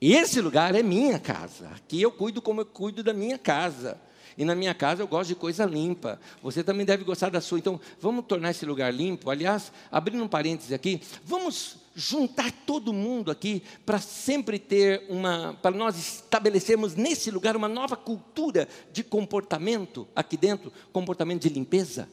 Esse 0.00 0.40
lugar 0.40 0.74
é 0.74 0.82
minha 0.82 1.18
casa. 1.18 1.68
Aqui 1.68 2.00
eu 2.00 2.10
cuido 2.10 2.40
como 2.40 2.62
eu 2.62 2.66
cuido 2.66 3.02
da 3.02 3.12
minha 3.12 3.38
casa. 3.38 4.00
E 4.36 4.44
na 4.44 4.54
minha 4.54 4.74
casa 4.74 5.02
eu 5.02 5.08
gosto 5.08 5.28
de 5.28 5.34
coisa 5.34 5.64
limpa. 5.64 6.20
Você 6.42 6.62
também 6.62 6.86
deve 6.86 7.04
gostar 7.04 7.30
da 7.30 7.40
sua. 7.40 7.58
Então, 7.58 7.80
vamos 8.00 8.24
tornar 8.26 8.50
esse 8.50 8.64
lugar 8.64 8.92
limpo. 8.92 9.30
Aliás, 9.30 9.72
abrindo 9.90 10.22
um 10.22 10.28
parêntese 10.28 10.74
aqui, 10.74 11.00
vamos 11.24 11.76
juntar 11.94 12.50
todo 12.64 12.92
mundo 12.92 13.30
aqui 13.30 13.62
para 13.84 13.98
sempre 13.98 14.58
ter 14.58 15.04
uma, 15.08 15.56
para 15.60 15.76
nós 15.76 15.98
estabelecermos 15.98 16.94
nesse 16.94 17.30
lugar 17.30 17.56
uma 17.56 17.68
nova 17.68 17.96
cultura 17.96 18.68
de 18.92 19.02
comportamento 19.02 20.06
aqui 20.14 20.36
dentro, 20.36 20.72
comportamento 20.92 21.42
de 21.42 21.48
limpeza. 21.48 22.08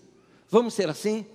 Vamos 0.49 0.73
ser 0.73 0.89
assim? 0.89 1.25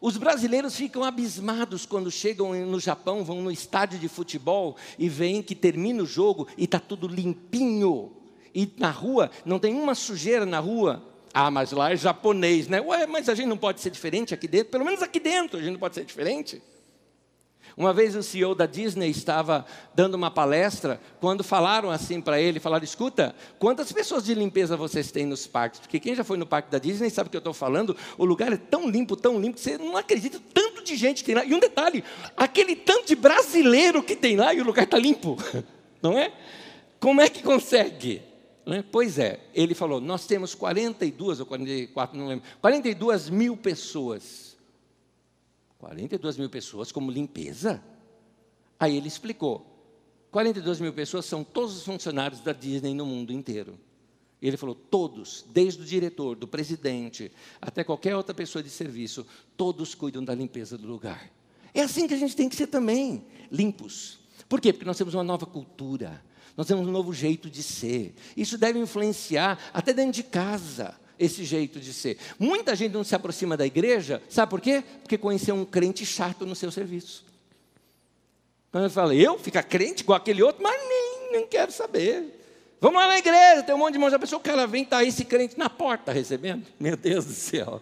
Os 0.00 0.16
brasileiros 0.16 0.76
ficam 0.76 1.02
abismados 1.02 1.84
quando 1.84 2.10
chegam 2.10 2.54
no 2.66 2.78
Japão, 2.78 3.24
vão 3.24 3.42
no 3.42 3.50
estádio 3.50 3.98
de 3.98 4.08
futebol 4.08 4.76
e 4.96 5.08
veem 5.08 5.42
que 5.42 5.54
termina 5.54 6.02
o 6.02 6.06
jogo 6.06 6.46
e 6.56 6.64
está 6.64 6.78
tudo 6.78 7.08
limpinho. 7.08 8.12
E 8.54 8.70
na 8.78 8.90
rua, 8.90 9.30
não 9.44 9.58
tem 9.58 9.74
uma 9.74 9.94
sujeira 9.94 10.46
na 10.46 10.58
rua. 10.58 11.02
Ah, 11.32 11.50
mas 11.50 11.72
lá 11.72 11.92
é 11.92 11.96
japonês, 11.96 12.68
né? 12.68 12.80
Ué, 12.80 13.06
mas 13.06 13.28
a 13.28 13.34
gente 13.34 13.46
não 13.46 13.56
pode 13.56 13.80
ser 13.80 13.90
diferente 13.90 14.34
aqui 14.34 14.48
dentro? 14.48 14.70
Pelo 14.70 14.84
menos 14.84 15.02
aqui 15.02 15.20
dentro 15.20 15.58
a 15.58 15.62
gente 15.62 15.72
não 15.72 15.78
pode 15.78 15.94
ser 15.94 16.04
diferente. 16.04 16.62
Uma 17.78 17.92
vez 17.92 18.16
o 18.16 18.24
CEO 18.24 18.56
da 18.56 18.66
Disney 18.66 19.08
estava 19.08 19.64
dando 19.94 20.16
uma 20.16 20.32
palestra, 20.32 21.00
quando 21.20 21.44
falaram 21.44 21.92
assim 21.92 22.20
para 22.20 22.40
ele, 22.40 22.58
falaram, 22.58 22.82
escuta, 22.82 23.32
quantas 23.56 23.92
pessoas 23.92 24.24
de 24.24 24.34
limpeza 24.34 24.76
vocês 24.76 25.12
têm 25.12 25.24
nos 25.24 25.46
parques? 25.46 25.78
Porque 25.78 26.00
quem 26.00 26.12
já 26.12 26.24
foi 26.24 26.36
no 26.36 26.44
parque 26.44 26.72
da 26.72 26.78
Disney 26.78 27.08
sabe 27.08 27.28
o 27.28 27.30
que 27.30 27.36
eu 27.36 27.40
estou 27.40 27.54
falando, 27.54 27.96
o 28.16 28.24
lugar 28.24 28.52
é 28.52 28.56
tão 28.56 28.90
limpo, 28.90 29.14
tão 29.14 29.38
limpo, 29.38 29.58
que 29.58 29.60
você 29.60 29.78
não 29.78 29.96
acredita 29.96 30.40
tanto 30.52 30.82
de 30.82 30.96
gente 30.96 31.18
que 31.18 31.26
tem 31.26 31.36
lá. 31.36 31.44
E 31.44 31.54
um 31.54 31.60
detalhe, 31.60 32.02
aquele 32.36 32.74
tanto 32.74 33.06
de 33.06 33.14
brasileiro 33.14 34.02
que 34.02 34.16
tem 34.16 34.36
lá 34.36 34.52
e 34.52 34.60
o 34.60 34.64
lugar 34.64 34.82
está 34.82 34.98
limpo, 34.98 35.36
não 36.02 36.18
é? 36.18 36.32
Como 36.98 37.20
é 37.20 37.28
que 37.28 37.44
consegue? 37.44 38.22
É? 38.74 38.82
Pois 38.82 39.18
é, 39.18 39.40
ele 39.54 39.74
falou, 39.74 40.00
nós 40.00 40.26
temos 40.26 40.54
42 40.54 41.40
ou 41.40 41.46
44, 41.46 42.18
não 42.18 42.28
lembro, 42.28 42.44
42 42.60 43.30
mil 43.30 43.56
pessoas 43.56 44.48
42 45.78 46.36
mil 46.36 46.50
pessoas 46.50 46.90
como 46.92 47.10
limpeza? 47.10 47.82
Aí 48.78 48.96
ele 48.96 49.08
explicou: 49.08 49.64
42 50.30 50.80
mil 50.80 50.92
pessoas 50.92 51.24
são 51.24 51.42
todos 51.44 51.76
os 51.76 51.84
funcionários 51.84 52.40
da 52.40 52.52
Disney 52.52 52.94
no 52.94 53.06
mundo 53.06 53.32
inteiro. 53.32 53.78
Ele 54.42 54.56
falou: 54.56 54.74
todos, 54.74 55.44
desde 55.50 55.82
o 55.82 55.84
diretor, 55.84 56.36
do 56.36 56.46
presidente, 56.48 57.30
até 57.60 57.84
qualquer 57.84 58.16
outra 58.16 58.34
pessoa 58.34 58.62
de 58.62 58.70
serviço, 58.70 59.26
todos 59.56 59.94
cuidam 59.94 60.24
da 60.24 60.34
limpeza 60.34 60.76
do 60.76 60.86
lugar. 60.86 61.30
É 61.72 61.82
assim 61.82 62.08
que 62.08 62.14
a 62.14 62.18
gente 62.18 62.34
tem 62.34 62.48
que 62.48 62.56
ser 62.56 62.66
também, 62.66 63.24
limpos. 63.50 64.18
Por 64.48 64.60
quê? 64.60 64.72
Porque 64.72 64.86
nós 64.86 64.96
temos 64.96 65.14
uma 65.14 65.24
nova 65.24 65.46
cultura, 65.46 66.24
nós 66.58 66.66
temos 66.66 66.88
um 66.88 66.90
novo 66.90 67.14
jeito 67.14 67.48
de 67.48 67.62
ser. 67.62 68.12
Isso 68.36 68.58
deve 68.58 68.80
influenciar 68.80 69.70
até 69.72 69.92
dentro 69.92 70.10
de 70.10 70.24
casa 70.24 70.92
esse 71.16 71.44
jeito 71.44 71.78
de 71.78 71.92
ser. 71.92 72.18
Muita 72.36 72.74
gente 72.74 72.92
não 72.92 73.04
se 73.04 73.14
aproxima 73.14 73.56
da 73.56 73.64
igreja, 73.64 74.20
sabe 74.28 74.50
por 74.50 74.60
quê? 74.60 74.82
Porque 75.00 75.16
conheceu 75.16 75.54
um 75.54 75.64
crente 75.64 76.04
chato 76.04 76.44
no 76.44 76.56
seu 76.56 76.72
serviço. 76.72 77.24
Então 78.68 78.82
ele 78.82 78.90
fala, 78.90 79.14
eu 79.14 79.38
ficar 79.38 79.62
crente 79.62 80.02
com 80.02 80.12
aquele 80.12 80.42
outro, 80.42 80.60
mas 80.60 80.76
nem, 80.88 81.30
nem 81.30 81.46
quero 81.46 81.70
saber. 81.70 82.24
Vamos 82.80 83.00
lá 83.00 83.06
na 83.06 83.18
igreja, 83.20 83.62
tem 83.62 83.72
um 83.72 83.78
monte 83.78 83.92
de 83.92 83.98
irmãos, 83.98 84.12
a 84.12 84.18
pessoa, 84.18 84.40
o 84.40 84.42
cara 84.42 84.66
vem, 84.66 84.82
está 84.82 85.04
esse 85.04 85.24
crente 85.24 85.56
na 85.56 85.70
porta 85.70 86.10
recebendo. 86.10 86.66
Meu 86.78 86.96
Deus 86.96 87.24
do 87.24 87.34
céu. 87.34 87.80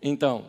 Então, 0.00 0.44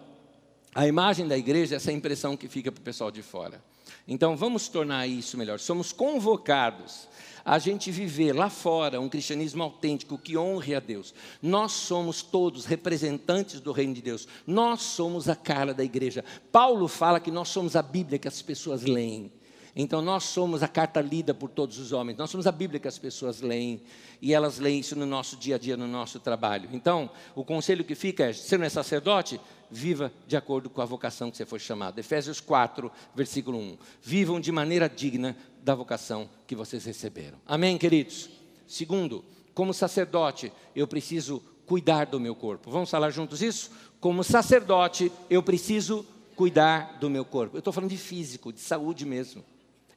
a 0.76 0.88
imagem 0.88 1.28
da 1.28 1.36
igreja 1.36 1.74
é 1.74 1.78
essa 1.78 1.92
impressão 1.92 2.38
que 2.38 2.48
fica 2.48 2.72
para 2.72 2.80
o 2.80 2.84
pessoal 2.84 3.10
de 3.10 3.24
fora. 3.24 3.60
Então, 4.08 4.36
vamos 4.36 4.68
tornar 4.68 5.08
isso 5.08 5.38
melhor. 5.38 5.60
Somos 5.60 5.92
convocados 5.92 7.08
a 7.46 7.60
gente 7.60 7.92
viver 7.92 8.34
lá 8.34 8.50
fora 8.50 9.02
um 9.02 9.10
cristianismo 9.10 9.64
autêntico 9.64 10.18
que 10.18 10.38
honre 10.38 10.76
a 10.76 10.80
Deus. 10.80 11.14
Nós 11.42 11.74
somos 11.74 12.22
todos 12.22 12.66
representantes 12.66 13.60
do 13.60 13.72
reino 13.72 13.94
de 13.94 14.02
Deus. 14.02 14.28
Nós 14.48 14.82
somos 14.82 15.28
a 15.28 15.36
cara 15.36 15.74
da 15.74 15.84
igreja. 15.84 16.24
Paulo 16.52 16.88
fala 16.88 17.20
que 17.20 17.32
nós 17.32 17.50
somos 17.50 17.76
a 17.76 17.82
Bíblia 17.82 18.18
que 18.18 18.28
as 18.28 18.42
pessoas 18.42 18.84
leem. 18.84 19.32
Então 19.76 20.02
nós 20.02 20.24
somos 20.26 20.62
a 20.62 20.68
carta 20.68 21.02
lida 21.02 21.34
por 21.34 21.50
todos 21.50 21.80
os 21.80 21.92
homens. 21.92 22.18
Nós 22.18 22.30
somos 22.30 22.48
a 22.48 22.52
Bíblia 22.52 22.80
que 22.80 22.88
as 22.88 22.98
pessoas 22.98 23.42
leem 23.42 23.82
e 24.22 24.34
elas 24.34 24.60
leem 24.60 24.80
isso 24.80 24.96
no 24.96 25.06
nosso 25.06 25.36
dia 25.36 25.56
a 25.56 25.58
dia, 25.58 25.76
no 25.76 25.88
nosso 25.88 26.20
trabalho. 26.20 26.70
Então, 26.72 27.10
o 27.36 27.44
conselho 27.44 27.84
que 27.84 27.96
fica 27.96 28.26
é: 28.26 28.34
você 28.34 28.58
não 28.58 28.66
é 28.66 28.70
sacerdote? 28.70 29.42
Viva 29.74 30.14
de 30.28 30.38
acordo 30.38 30.70
com 30.70 30.82
a 30.82 30.86
vocação 30.86 31.32
que 31.32 31.38
você 31.38 31.48
foi 31.48 31.58
chamado. 31.58 31.98
Efésios 31.98 32.40
4, 32.40 32.92
versículo 33.16 33.58
1. 33.58 33.78
Vivam 34.04 34.40
de 34.40 34.52
maneira 34.52 34.88
digna 34.88 35.36
da 35.64 35.74
vocação 35.74 36.30
que 36.46 36.56
vocês 36.56 36.86
receberam. 36.86 37.40
Amém, 37.44 37.76
queridos? 37.76 38.30
Segundo, 38.68 39.26
como 39.56 39.74
sacerdote, 39.74 40.54
eu 40.76 40.88
preciso 40.88 41.42
cuidar 41.66 42.06
do 42.06 42.20
meu 42.20 42.36
corpo. 42.36 42.70
Vamos 42.70 42.92
falar 42.92 43.10
juntos 43.10 43.42
isso? 43.42 43.72
Como 44.00 44.24
sacerdote, 44.24 45.12
eu 45.28 45.42
preciso 45.42 46.06
cuidar 46.36 47.00
do 47.00 47.10
meu 47.10 47.26
corpo. 47.26 47.56
Eu 47.56 47.60
estou 47.60 47.74
falando 47.74 47.90
de 47.90 47.98
físico, 47.98 48.54
de 48.54 48.60
saúde 48.60 49.08
mesmo. 49.08 49.44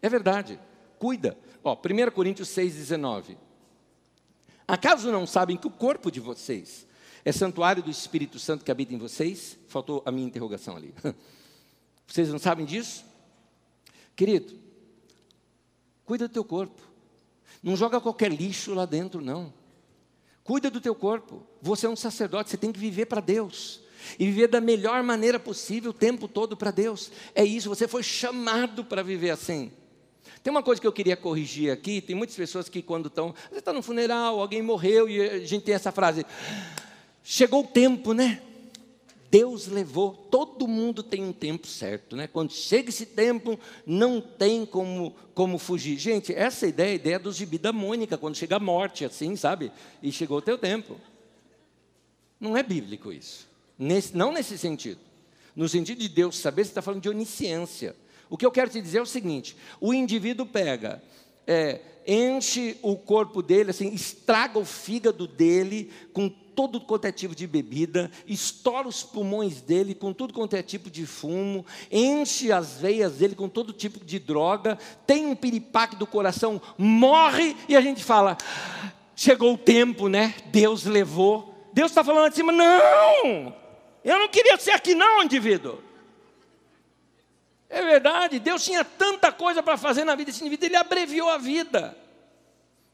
É 0.00 0.08
verdade. 0.08 0.58
Cuida. 0.98 1.36
Ó, 1.62 1.74
1 1.74 2.10
Coríntios 2.12 2.48
6,19. 2.48 3.36
Acaso 4.66 5.12
não 5.12 5.26
sabem 5.26 5.56
que 5.58 5.66
o 5.66 5.70
corpo 5.70 6.10
de 6.10 6.18
vocês 6.18 6.86
é 7.28 7.32
santuário 7.32 7.82
do 7.82 7.90
Espírito 7.90 8.38
Santo 8.38 8.64
que 8.64 8.70
habita 8.70 8.94
em 8.94 8.98
vocês? 8.98 9.58
Faltou 9.68 10.02
a 10.06 10.10
minha 10.10 10.26
interrogação 10.26 10.76
ali. 10.76 10.94
Vocês 12.06 12.28
não 12.28 12.38
sabem 12.38 12.64
disso? 12.64 13.04
Querido, 14.14 14.66
Cuida 16.06 16.28
do 16.28 16.32
teu 16.32 16.44
corpo. 16.44 16.80
Não 17.60 17.76
joga 17.76 18.00
qualquer 18.00 18.32
lixo 18.32 18.72
lá 18.72 18.86
dentro, 18.86 19.20
não. 19.20 19.52
Cuida 20.44 20.70
do 20.70 20.80
teu 20.80 20.94
corpo. 20.94 21.44
Você 21.60 21.84
é 21.84 21.88
um 21.88 21.96
sacerdote, 21.96 22.48
você 22.48 22.56
tem 22.56 22.70
que 22.70 22.78
viver 22.78 23.06
para 23.06 23.20
Deus. 23.20 23.80
E 24.20 24.24
viver 24.24 24.46
da 24.46 24.60
melhor 24.60 25.02
maneira 25.02 25.40
possível 25.40 25.90
o 25.90 25.94
tempo 25.94 26.28
todo 26.28 26.56
para 26.56 26.70
Deus. 26.70 27.10
É 27.34 27.44
isso, 27.44 27.68
você 27.68 27.88
foi 27.88 28.04
chamado 28.04 28.84
para 28.84 29.02
viver 29.02 29.30
assim. 29.30 29.72
Tem 30.44 30.50
uma 30.52 30.62
coisa 30.62 30.80
que 30.80 30.86
eu 30.86 30.92
queria 30.92 31.16
corrigir 31.16 31.72
aqui: 31.72 32.00
tem 32.00 32.14
muitas 32.14 32.36
pessoas 32.36 32.68
que, 32.68 32.80
quando 32.80 33.08
estão. 33.08 33.34
Você 33.50 33.58
está 33.58 33.72
no 33.72 33.82
funeral, 33.82 34.38
alguém 34.38 34.62
morreu, 34.62 35.08
e 35.08 35.20
a 35.20 35.44
gente 35.44 35.64
tem 35.64 35.74
essa 35.74 35.90
frase: 35.90 36.24
chegou 37.26 37.64
o 37.64 37.66
tempo, 37.66 38.12
né? 38.12 38.40
Deus 39.28 39.66
levou, 39.66 40.12
todo 40.12 40.68
mundo 40.68 41.02
tem 41.02 41.24
um 41.24 41.32
tempo 41.32 41.66
certo, 41.66 42.14
né? 42.14 42.28
Quando 42.28 42.52
chega 42.52 42.88
esse 42.88 43.04
tempo, 43.04 43.58
não 43.84 44.20
tem 44.20 44.64
como, 44.64 45.12
como 45.34 45.58
fugir. 45.58 45.98
Gente, 45.98 46.32
essa 46.32 46.68
ideia 46.68 46.90
é 46.90 46.92
a 46.92 46.94
ideia 46.94 47.18
do 47.18 47.32
gibi 47.32 47.58
da 47.58 47.72
Mônica, 47.72 48.16
quando 48.16 48.36
chega 48.36 48.56
a 48.56 48.60
morte, 48.60 49.04
assim, 49.04 49.34
sabe? 49.34 49.72
E 50.00 50.12
chegou 50.12 50.38
o 50.38 50.42
teu 50.42 50.56
tempo. 50.56 50.96
Não 52.38 52.56
é 52.56 52.62
bíblico 52.62 53.12
isso. 53.12 53.48
Nesse, 53.76 54.16
não 54.16 54.32
nesse 54.32 54.56
sentido. 54.56 55.00
No 55.56 55.68
sentido 55.68 55.98
de 55.98 56.08
Deus 56.08 56.38
saber, 56.38 56.64
você 56.64 56.70
está 56.70 56.80
falando 56.80 57.02
de 57.02 57.08
onisciência. 57.08 57.96
O 58.30 58.38
que 58.38 58.46
eu 58.46 58.52
quero 58.52 58.70
te 58.70 58.80
dizer 58.80 58.98
é 58.98 59.02
o 59.02 59.06
seguinte: 59.06 59.56
o 59.80 59.92
indivíduo 59.92 60.46
pega, 60.46 61.02
é, 61.44 61.80
enche 62.06 62.76
o 62.82 62.96
corpo 62.96 63.42
dele, 63.42 63.70
assim, 63.70 63.92
estraga 63.92 64.58
o 64.58 64.64
fígado 64.64 65.26
dele 65.26 65.90
com 66.12 66.32
todo 66.56 66.80
quanto 66.80 67.04
é 67.04 67.12
tipo 67.12 67.34
de 67.34 67.46
bebida, 67.46 68.10
estoura 68.26 68.88
os 68.88 69.02
pulmões 69.02 69.60
dele 69.60 69.94
com 69.94 70.12
tudo 70.14 70.32
quanto 70.32 70.56
é 70.56 70.62
tipo 70.62 70.90
de 70.90 71.04
fumo, 71.04 71.64
enche 71.92 72.50
as 72.50 72.78
veias 72.78 73.18
dele 73.18 73.34
com 73.34 73.46
todo 73.46 73.74
tipo 73.74 74.02
de 74.02 74.18
droga, 74.18 74.78
tem 75.06 75.26
um 75.26 75.36
piripaque 75.36 75.94
do 75.94 76.06
coração, 76.06 76.60
morre 76.78 77.54
e 77.68 77.76
a 77.76 77.80
gente 77.82 78.02
fala: 78.02 78.38
chegou 79.14 79.52
o 79.52 79.58
tempo, 79.58 80.08
né? 80.08 80.34
Deus 80.46 80.84
levou. 80.84 81.54
Deus 81.74 81.90
está 81.90 82.02
falando 82.02 82.32
assim, 82.32 82.42
não, 82.42 83.54
eu 84.02 84.18
não 84.18 84.28
queria 84.28 84.56
ser 84.56 84.70
aqui, 84.70 84.94
não, 84.94 85.22
indivíduo. 85.22 85.78
É 87.68 87.82
verdade, 87.82 88.38
Deus 88.38 88.64
tinha 88.64 88.82
tanta 88.82 89.30
coisa 89.30 89.62
para 89.62 89.76
fazer 89.76 90.04
na 90.04 90.14
vida 90.14 90.30
desse 90.30 90.40
indivíduo, 90.40 90.68
ele 90.68 90.76
abreviou 90.76 91.28
a 91.28 91.36
vida. 91.36 91.94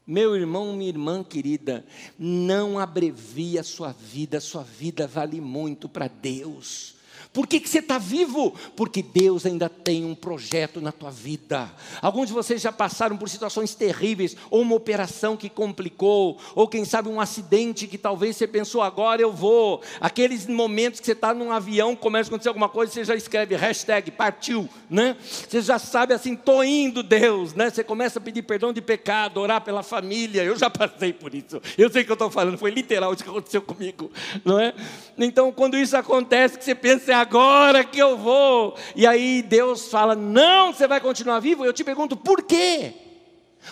Meu 0.05 0.35
irmão, 0.35 0.73
minha 0.73 0.89
irmã 0.89 1.23
querida, 1.23 1.85
não 2.19 2.77
abrevie 2.77 3.57
a 3.57 3.63
sua 3.63 3.93
vida, 3.93 4.37
a 4.37 4.41
sua 4.41 4.63
vida 4.63 5.07
vale 5.07 5.39
muito 5.39 5.87
para 5.87 6.09
Deus. 6.09 6.95
Por 7.33 7.47
que, 7.47 7.59
que 7.59 7.67
você 7.67 7.79
está 7.79 7.97
vivo? 7.97 8.53
Porque 8.75 9.01
Deus 9.01 9.43
ainda 9.43 9.67
tem 9.67 10.05
um 10.05 10.13
projeto 10.13 10.79
na 10.79 10.91
tua 10.91 11.09
vida. 11.09 11.67
Alguns 11.99 12.27
de 12.27 12.33
vocês 12.33 12.61
já 12.61 12.71
passaram 12.71 13.17
por 13.17 13.27
situações 13.27 13.73
terríveis, 13.73 14.37
ou 14.51 14.61
uma 14.61 14.75
operação 14.75 15.35
que 15.35 15.49
complicou, 15.49 16.37
ou 16.53 16.67
quem 16.67 16.85
sabe 16.85 17.09
um 17.09 17.19
acidente 17.19 17.87
que 17.87 17.97
talvez 17.97 18.37
você 18.37 18.45
pensou, 18.45 18.83
agora 18.83 19.19
eu 19.19 19.33
vou. 19.33 19.81
Aqueles 19.99 20.45
momentos 20.45 20.99
que 20.99 21.07
você 21.07 21.13
está 21.13 21.33
num 21.33 21.51
avião, 21.51 21.95
começa 21.95 22.27
a 22.27 22.29
acontecer 22.29 22.49
alguma 22.49 22.69
coisa, 22.69 22.93
você 22.93 23.03
já 23.03 23.15
escreve 23.15 23.55
hashtag 23.55 24.11
partiu, 24.11 24.69
né? 24.87 25.17
Você 25.19 25.59
já 25.59 25.79
sabe 25.79 26.13
assim, 26.13 26.33
estou 26.33 26.63
indo, 26.63 27.01
Deus, 27.01 27.55
né? 27.55 27.71
Você 27.71 27.83
começa 27.83 28.19
a 28.19 28.21
pedir 28.21 28.43
perdão 28.43 28.71
de 28.71 28.81
pecado, 28.81 29.39
orar 29.39 29.61
pela 29.61 29.81
família. 29.81 30.43
Eu 30.43 30.55
já 30.55 30.69
passei 30.69 31.11
por 31.11 31.33
isso. 31.33 31.59
Eu 31.79 31.89
sei 31.89 32.03
o 32.03 32.05
que 32.05 32.11
eu 32.11 32.13
estou 32.13 32.29
falando, 32.29 32.59
foi 32.59 32.69
literal 32.69 33.11
isso 33.11 33.23
que 33.23 33.29
aconteceu 33.29 33.61
comigo, 33.63 34.11
não 34.45 34.59
é? 34.59 34.71
Então, 35.17 35.51
quando 35.51 35.75
isso 35.75 35.97
acontece, 35.97 36.59
que 36.59 36.63
você 36.63 36.75
pensa, 36.75 37.11
é 37.11 37.22
agora 37.23 37.83
que 37.83 37.99
eu 37.99 38.15
vou. 38.15 38.75
E 38.95 39.07
aí 39.07 39.41
Deus 39.41 39.89
fala: 39.89 40.15
Não, 40.15 40.71
você 40.71 40.87
vai 40.87 41.01
continuar 41.01 41.39
vivo. 41.39 41.65
Eu 41.65 41.73
te 41.73 41.83
pergunto, 41.83 42.15
por 42.15 42.43
quê? 42.43 42.93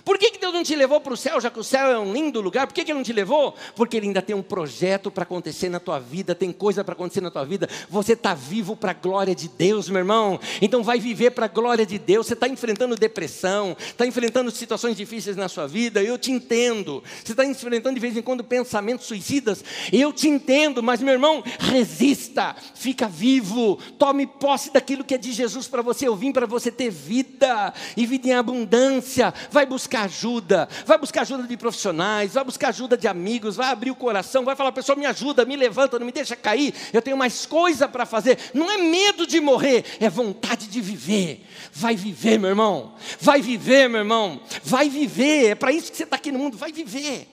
Por 0.03 0.17
que, 0.17 0.31
que 0.31 0.39
Deus 0.39 0.53
não 0.53 0.63
te 0.63 0.75
levou 0.75 0.99
para 1.01 1.13
o 1.13 1.17
céu, 1.17 1.39
já 1.39 1.49
que 1.49 1.59
o 1.59 1.63
céu 1.63 1.87
é 1.87 1.99
um 1.99 2.13
lindo 2.13 2.41
lugar? 2.41 2.65
Por 2.65 2.73
que, 2.73 2.83
que 2.83 2.91
Ele 2.91 2.97
não 2.97 3.03
te 3.03 3.13
levou? 3.13 3.55
Porque 3.75 3.97
Ele 3.97 4.07
ainda 4.07 4.21
tem 4.21 4.35
um 4.35 4.41
projeto 4.41 5.11
para 5.11 5.23
acontecer 5.23 5.69
na 5.69 5.79
tua 5.79 5.99
vida, 5.99 6.33
tem 6.33 6.51
coisa 6.51 6.83
para 6.83 6.93
acontecer 6.93 7.21
na 7.21 7.29
tua 7.29 7.45
vida. 7.45 7.69
Você 7.89 8.13
está 8.13 8.33
vivo 8.33 8.75
para 8.75 8.91
a 8.91 8.93
glória 8.93 9.35
de 9.35 9.47
Deus, 9.47 9.89
meu 9.89 9.99
irmão. 9.99 10.39
Então 10.61 10.83
vai 10.83 10.99
viver 10.99 11.31
para 11.31 11.45
a 11.45 11.49
glória 11.49 11.85
de 11.85 11.99
Deus. 11.99 12.27
Você 12.27 12.33
está 12.33 12.47
enfrentando 12.47 12.95
depressão, 12.95 13.75
está 13.79 14.05
enfrentando 14.05 14.49
situações 14.49 14.95
difíceis 14.95 15.35
na 15.35 15.47
sua 15.47 15.67
vida, 15.67 16.01
eu 16.01 16.17
te 16.17 16.31
entendo. 16.31 17.03
Você 17.23 17.33
está 17.33 17.45
enfrentando 17.45 17.95
de 17.95 18.01
vez 18.01 18.17
em 18.17 18.21
quando 18.21 18.43
pensamentos 18.43 19.05
suicidas, 19.05 19.63
eu 19.91 20.11
te 20.11 20.27
entendo, 20.27 20.81
mas 20.81 21.01
meu 21.01 21.13
irmão, 21.13 21.43
resista, 21.59 22.55
fica 22.73 23.07
vivo, 23.07 23.77
tome 23.97 24.25
posse 24.25 24.71
daquilo 24.71 25.03
que 25.03 25.13
é 25.13 25.17
de 25.17 25.31
Jesus 25.31 25.67
para 25.67 25.81
você. 25.81 26.07
Eu 26.07 26.15
vim 26.15 26.31
para 26.31 26.45
você 26.45 26.71
ter 26.71 26.89
vida 26.89 27.73
e 27.95 28.05
vida 28.05 28.29
em 28.29 28.33
abundância. 28.33 29.33
Vai 29.51 29.65
buscar 29.65 29.80
buscar 29.81 30.03
ajuda, 30.03 30.69
vai 30.85 30.97
buscar 30.97 31.21
ajuda 31.21 31.43
de 31.43 31.57
profissionais, 31.57 32.33
vai 32.33 32.43
buscar 32.43 32.69
ajuda 32.69 32.95
de 32.95 33.07
amigos, 33.07 33.55
vai 33.55 33.69
abrir 33.69 33.89
o 33.89 33.95
coração, 33.95 34.45
vai 34.45 34.55
falar, 34.55 34.71
pessoal, 34.71 34.97
me 34.97 35.05
ajuda, 35.05 35.43
me 35.43 35.55
levanta, 35.55 35.97
não 35.97 36.05
me 36.05 36.11
deixa 36.11 36.35
cair, 36.35 36.73
eu 36.93 37.01
tenho 37.01 37.17
mais 37.17 37.45
coisa 37.45 37.87
para 37.87 38.05
fazer. 38.05 38.37
Não 38.53 38.69
é 38.69 38.77
medo 38.77 39.25
de 39.25 39.39
morrer, 39.41 39.83
é 39.99 40.09
vontade 40.09 40.67
de 40.67 40.79
viver. 40.79 41.45
Vai 41.71 41.95
viver, 41.95 42.37
meu 42.37 42.49
irmão, 42.49 42.93
vai 43.19 43.41
viver, 43.41 43.89
meu 43.89 44.01
irmão, 44.01 44.41
vai 44.63 44.87
viver, 44.87 45.51
é 45.51 45.55
para 45.55 45.71
isso 45.71 45.91
que 45.91 45.97
você 45.97 46.03
está 46.03 46.15
aqui 46.15 46.31
no 46.31 46.39
mundo, 46.39 46.57
vai 46.57 46.71
viver. 46.71 47.27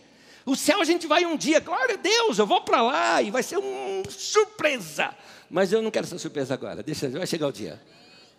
O 0.47 0.57
céu 0.57 0.81
a 0.81 0.85
gente 0.85 1.07
vai 1.07 1.27
um 1.27 1.37
dia, 1.37 1.61
glória 1.61 1.97
a 1.97 1.99
Deus, 1.99 2.39
eu 2.39 2.47
vou 2.47 2.63
para 2.63 2.81
lá 2.81 3.21
e 3.21 3.31
vai 3.31 3.43
ser 3.43 3.59
uma 3.59 4.11
surpresa. 4.11 5.15
Mas 5.51 5.73
eu 5.73 5.83
não 5.83 5.91
quero 5.91 6.07
essa 6.07 6.19
surpresa 6.19 6.55
agora, 6.55 6.83
deixa, 6.83 7.11
vai 7.11 7.27
chegar 7.27 7.49
o 7.49 7.53
dia. 7.53 7.81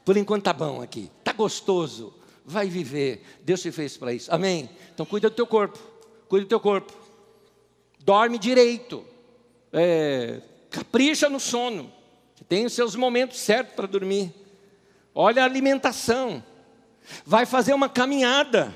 Por 0.04 0.18
enquanto 0.18 0.46
tá 0.46 0.54
bom 0.54 0.82
aqui, 0.82 1.12
tá 1.24 1.32
gostoso 1.32 2.19
vai 2.50 2.68
viver. 2.68 3.24
Deus 3.42 3.62
te 3.62 3.72
fez 3.72 3.96
para 3.96 4.12
isso. 4.12 4.34
Amém? 4.34 4.70
Então 4.94 5.06
cuida 5.06 5.30
do 5.30 5.36
teu 5.36 5.46
corpo. 5.46 5.80
Cuida 6.28 6.46
do 6.46 6.50
teu 6.50 6.60
corpo. 6.60 6.92
Dorme 8.00 8.40
direito. 8.40 9.06
É, 9.72 10.42
capricha 10.70 11.30
no 11.30 11.40
sono. 11.40 11.94
Tem 12.48 12.66
os 12.66 12.74
seus 12.74 12.96
momentos 12.96 13.40
certos 13.40 13.76
para 13.76 13.86
dormir. 13.86 14.34
Olha 15.14 15.44
a 15.44 15.46
alimentação. 15.46 16.44
Vai 17.24 17.46
fazer 17.46 17.74
uma 17.74 17.88
caminhada. 17.88 18.74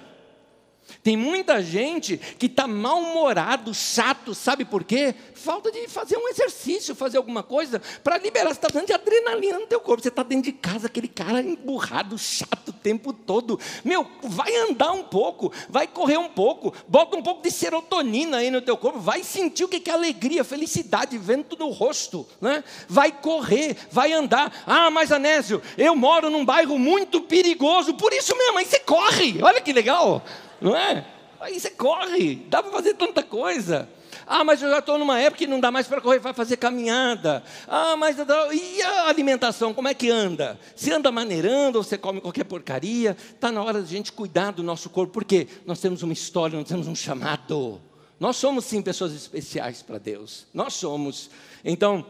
Tem 1.03 1.17
muita 1.17 1.61
gente 1.61 2.17
que 2.17 2.45
está 2.45 2.65
mal-humorado, 2.65 3.73
chato, 3.73 4.33
sabe 4.33 4.63
por 4.63 4.85
quê? 4.85 5.13
Falta 5.33 5.69
de 5.69 5.85
fazer 5.89 6.15
um 6.15 6.29
exercício, 6.29 6.95
fazer 6.95 7.17
alguma 7.17 7.43
coisa 7.43 7.81
para 8.01 8.17
liberar. 8.17 8.51
Você 8.51 8.59
está 8.59 8.69
dando 8.69 8.87
de 8.87 8.93
adrenalina 8.93 9.59
no 9.59 9.67
teu 9.67 9.81
corpo. 9.81 10.01
Você 10.01 10.07
está 10.07 10.23
dentro 10.23 10.45
de 10.45 10.53
casa, 10.53 10.87
aquele 10.87 11.09
cara 11.09 11.41
emburrado, 11.41 12.17
chato 12.17 12.69
o 12.69 12.73
tempo 12.73 13.11
todo. 13.11 13.59
Meu, 13.83 14.07
vai 14.23 14.55
andar 14.55 14.93
um 14.93 15.03
pouco, 15.03 15.51
vai 15.67 15.87
correr 15.87 16.17
um 16.17 16.29
pouco, 16.29 16.73
bota 16.87 17.17
um 17.17 17.21
pouco 17.21 17.43
de 17.43 17.51
serotonina 17.51 18.37
aí 18.37 18.49
no 18.49 18.61
teu 18.61 18.77
corpo, 18.77 18.99
vai 18.99 19.23
sentir 19.23 19.65
o 19.65 19.67
que 19.67 19.89
é 19.89 19.93
alegria, 19.93 20.45
felicidade, 20.45 21.17
vento 21.17 21.57
no 21.59 21.67
rosto. 21.67 22.25
Né? 22.39 22.63
Vai 22.87 23.11
correr, 23.11 23.75
vai 23.91 24.13
andar. 24.13 24.63
Ah, 24.65 24.89
mas 24.89 25.11
Anésio, 25.11 25.61
eu 25.77 25.97
moro 25.97 26.29
num 26.29 26.45
bairro 26.45 26.79
muito 26.79 27.19
perigoso, 27.19 27.93
por 27.95 28.13
isso 28.13 28.33
mesmo, 28.37 28.57
aí 28.57 28.65
você 28.65 28.79
corre. 28.79 29.43
Olha 29.43 29.59
que 29.59 29.73
legal 29.73 30.23
não 30.63 30.75
é? 30.75 31.05
Aí 31.39 31.59
você 31.59 31.69
corre, 31.69 32.35
dá 32.47 32.63
para 32.63 32.71
fazer 32.71 32.93
tanta 32.93 33.21
coisa. 33.21 33.89
Ah, 34.25 34.43
mas 34.43 34.61
eu 34.61 34.69
já 34.69 34.79
estou 34.79 34.97
numa 34.97 35.19
época 35.19 35.39
que 35.39 35.47
não 35.47 35.59
dá 35.59 35.69
mais 35.69 35.87
para 35.87 35.99
correr, 35.99 36.19
vai 36.19 36.33
fazer 36.33 36.55
caminhada. 36.55 37.43
Ah, 37.67 37.97
mas 37.97 38.15
e 38.53 38.81
a 38.81 39.09
alimentação, 39.09 39.73
como 39.73 39.89
é 39.89 39.93
que 39.93 40.09
anda? 40.09 40.57
Se 40.75 40.91
anda 40.91 41.11
maneirando 41.11 41.77
ou 41.77 41.83
você 41.83 41.97
come 41.97 42.21
qualquer 42.21 42.45
porcaria? 42.45 43.17
Está 43.35 43.51
na 43.51 43.61
hora 43.61 43.81
de 43.81 43.93
a 43.93 43.97
gente 43.97 44.13
cuidar 44.13 44.51
do 44.51 44.63
nosso 44.63 44.89
corpo, 44.89 45.11
porque 45.11 45.47
nós 45.65 45.81
temos 45.81 46.01
uma 46.01 46.13
história, 46.13 46.57
nós 46.57 46.67
temos 46.67 46.87
um 46.87 46.95
chamado. 46.95 47.81
Nós 48.19 48.37
somos 48.37 48.63
sim 48.63 48.81
pessoas 48.81 49.13
especiais 49.13 49.81
para 49.81 49.97
Deus. 49.97 50.47
Nós 50.53 50.73
somos. 50.75 51.29
Então, 51.65 52.05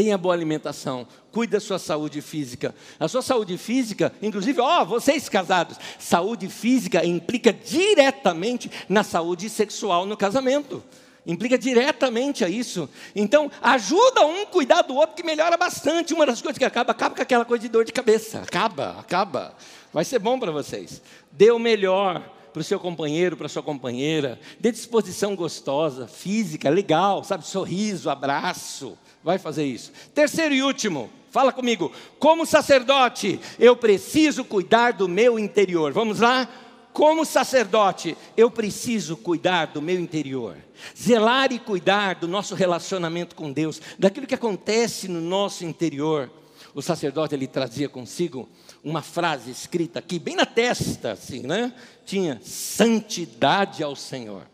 tenha 0.00 0.16
boa 0.16 0.34
alimentação, 0.34 1.06
cuide 1.30 1.52
da 1.52 1.60
sua 1.60 1.78
saúde 1.78 2.22
física. 2.22 2.74
A 2.98 3.06
sua 3.06 3.20
saúde 3.20 3.58
física, 3.58 4.10
inclusive, 4.22 4.58
ó, 4.58 4.82
vocês 4.82 5.28
casados, 5.28 5.76
saúde 5.98 6.48
física 6.48 7.04
implica 7.04 7.52
diretamente 7.52 8.70
na 8.88 9.04
saúde 9.04 9.50
sexual 9.50 10.06
no 10.06 10.16
casamento. 10.16 10.82
Implica 11.26 11.58
diretamente 11.58 12.42
a 12.42 12.48
isso. 12.48 12.88
Então, 13.14 13.50
ajuda 13.60 14.24
um 14.24 14.46
cuidar 14.46 14.80
do 14.80 14.94
outro 14.94 15.14
que 15.14 15.22
melhora 15.22 15.58
bastante. 15.58 16.14
Uma 16.14 16.24
das 16.24 16.40
coisas 16.40 16.56
que 16.56 16.64
acaba, 16.64 16.92
acaba 16.92 17.14
com 17.14 17.20
aquela 17.20 17.44
coisa 17.44 17.60
de 17.60 17.68
dor 17.68 17.84
de 17.84 17.92
cabeça. 17.92 18.38
Acaba, 18.38 18.96
acaba. 18.98 19.54
Vai 19.92 20.06
ser 20.06 20.18
bom 20.18 20.40
para 20.40 20.50
vocês. 20.50 21.02
Dê 21.30 21.50
o 21.50 21.58
melhor 21.58 22.26
para 22.54 22.60
o 22.62 22.64
seu 22.64 22.80
companheiro, 22.80 23.36
para 23.36 23.44
a 23.44 23.50
sua 23.50 23.62
companheira. 23.62 24.40
Dê 24.58 24.72
disposição 24.72 25.36
gostosa, 25.36 26.08
física, 26.08 26.70
legal, 26.70 27.22
sabe? 27.22 27.46
Sorriso, 27.46 28.08
abraço 28.08 28.96
vai 29.22 29.38
fazer 29.38 29.64
isso. 29.64 29.92
Terceiro 30.14 30.54
e 30.54 30.62
último, 30.62 31.10
fala 31.30 31.52
comigo. 31.52 31.92
Como 32.18 32.46
sacerdote, 32.46 33.40
eu 33.58 33.76
preciso 33.76 34.44
cuidar 34.44 34.92
do 34.92 35.08
meu 35.08 35.38
interior. 35.38 35.92
Vamos 35.92 36.20
lá? 36.20 36.48
Como 36.92 37.24
sacerdote, 37.24 38.16
eu 38.36 38.50
preciso 38.50 39.16
cuidar 39.16 39.66
do 39.66 39.80
meu 39.80 39.98
interior. 39.98 40.56
Zelar 40.98 41.52
e 41.52 41.58
cuidar 41.58 42.16
do 42.16 42.26
nosso 42.26 42.54
relacionamento 42.54 43.36
com 43.36 43.52
Deus, 43.52 43.80
daquilo 43.98 44.26
que 44.26 44.34
acontece 44.34 45.06
no 45.06 45.20
nosso 45.20 45.64
interior. 45.64 46.30
O 46.74 46.82
sacerdote 46.82 47.34
ele 47.34 47.46
trazia 47.46 47.88
consigo 47.88 48.48
uma 48.82 49.02
frase 49.02 49.50
escrita 49.50 49.98
aqui, 49.98 50.18
bem 50.18 50.34
na 50.34 50.46
testa, 50.46 51.12
assim, 51.12 51.40
né? 51.40 51.72
Tinha 52.04 52.40
santidade 52.42 53.82
ao 53.82 53.94
Senhor. 53.94 54.49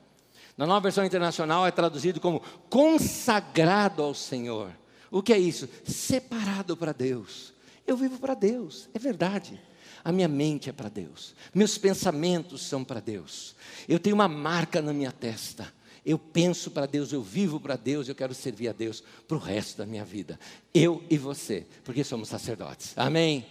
Na 0.56 0.66
nova 0.66 0.80
versão 0.80 1.04
internacional 1.04 1.66
é 1.66 1.70
traduzido 1.70 2.20
como 2.20 2.40
consagrado 2.70 4.02
ao 4.02 4.14
Senhor. 4.14 4.70
O 5.10 5.22
que 5.22 5.32
é 5.32 5.38
isso? 5.38 5.68
Separado 5.84 6.76
para 6.76 6.92
Deus. 6.92 7.52
Eu 7.86 7.96
vivo 7.96 8.18
para 8.18 8.34
Deus, 8.34 8.88
é 8.94 8.98
verdade. 8.98 9.60
A 10.02 10.12
minha 10.12 10.28
mente 10.28 10.70
é 10.70 10.72
para 10.72 10.88
Deus, 10.88 11.34
meus 11.52 11.76
pensamentos 11.76 12.62
são 12.62 12.84
para 12.84 13.00
Deus. 13.00 13.56
Eu 13.88 13.98
tenho 13.98 14.14
uma 14.14 14.28
marca 14.28 14.80
na 14.80 14.92
minha 14.92 15.10
testa. 15.10 15.72
Eu 16.04 16.16
penso 16.16 16.70
para 16.70 16.86
Deus, 16.86 17.12
eu 17.12 17.20
vivo 17.20 17.58
para 17.58 17.74
Deus, 17.74 18.08
eu 18.08 18.14
quero 18.14 18.32
servir 18.32 18.68
a 18.68 18.72
Deus 18.72 19.02
para 19.26 19.36
o 19.36 19.40
resto 19.40 19.78
da 19.78 19.84
minha 19.84 20.04
vida. 20.04 20.38
Eu 20.72 21.02
e 21.10 21.18
você, 21.18 21.66
porque 21.82 22.04
somos 22.04 22.28
sacerdotes. 22.28 22.92
Amém? 22.96 23.44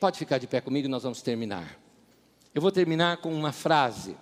Pode 0.00 0.18
ficar 0.18 0.38
de 0.38 0.46
pé 0.46 0.62
comigo, 0.62 0.88
nós 0.88 1.02
vamos 1.02 1.20
terminar. 1.20 1.78
Eu 2.54 2.62
vou 2.62 2.72
terminar 2.72 3.18
com 3.18 3.30
uma 3.34 3.52
frase 3.52 4.16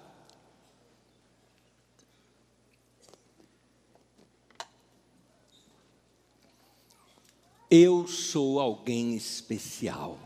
Eu 7.70 8.06
sou 8.06 8.60
alguém 8.60 9.14
especial. 9.14 10.18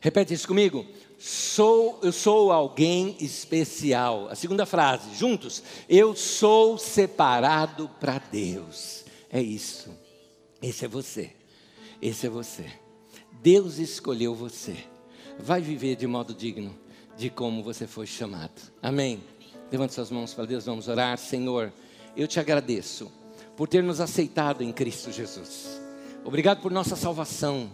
Repete 0.00 0.32
isso 0.32 0.48
comigo. 0.48 0.86
Sou, 1.18 1.98
eu 2.02 2.12
sou 2.12 2.52
alguém 2.52 3.16
especial. 3.20 4.28
A 4.28 4.34
segunda 4.34 4.64
frase, 4.64 5.14
juntos. 5.14 5.62
Eu 5.88 6.14
sou 6.14 6.78
separado 6.78 7.90
para 8.00 8.18
Deus. 8.18 9.04
É 9.30 9.42
isso. 9.42 9.90
Esse 10.62 10.84
é 10.84 10.88
você. 10.88 11.32
Esse 12.00 12.26
é 12.26 12.30
você. 12.30 12.66
Deus 13.42 13.78
escolheu 13.78 14.34
você. 14.34 14.76
Vai 15.38 15.60
viver 15.60 15.96
de 15.96 16.06
modo 16.06 16.32
digno 16.32 16.78
de 17.16 17.30
como 17.30 17.62
você 17.62 17.86
foi 17.86 18.06
chamado. 18.06 18.72
Amém. 18.82 19.22
Levante 19.70 19.94
suas 19.94 20.10
mãos 20.10 20.32
para 20.32 20.44
Deus, 20.44 20.66
vamos 20.66 20.88
orar. 20.88 21.18
Senhor, 21.18 21.72
eu 22.16 22.26
te 22.26 22.38
agradeço 22.38 23.10
por 23.56 23.68
ter 23.68 23.82
nos 23.82 24.00
aceitado 24.00 24.62
em 24.62 24.72
Cristo 24.72 25.10
Jesus. 25.10 25.85
Obrigado 26.26 26.60
por 26.60 26.72
nossa 26.72 26.96
salvação. 26.96 27.70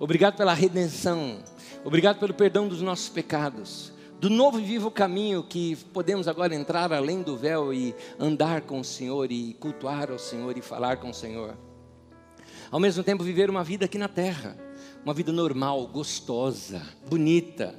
Obrigado 0.00 0.36
pela 0.36 0.52
redenção. 0.52 1.38
Obrigado 1.84 2.18
pelo 2.18 2.34
perdão 2.34 2.66
dos 2.66 2.82
nossos 2.82 3.08
pecados. 3.08 3.92
do 4.20 4.28
novo 4.28 4.58
e 4.58 4.64
vivo 4.64 4.90
caminho 4.90 5.42
que 5.44 5.76
podemos 5.92 6.26
agora 6.26 6.52
entrar 6.52 6.92
além 6.92 7.22
do 7.22 7.36
véu 7.36 7.72
e 7.72 7.94
andar 8.18 8.62
com 8.62 8.80
o 8.80 8.84
Senhor 8.84 9.30
e 9.30 9.54
cultuar 9.54 10.10
ao 10.10 10.18
Senhor 10.18 10.58
e 10.58 10.62
falar 10.62 10.96
com 10.96 11.10
o 11.10 11.14
Senhor. 11.14 11.56
Ao 12.72 12.80
mesmo 12.80 13.04
tempo, 13.04 13.22
viver 13.22 13.48
uma 13.48 13.62
vida 13.62 13.84
aqui 13.84 13.98
na 13.98 14.08
terra, 14.08 14.56
uma 15.04 15.14
vida 15.14 15.30
normal, 15.30 15.86
gostosa, 15.86 16.82
bonita, 17.08 17.72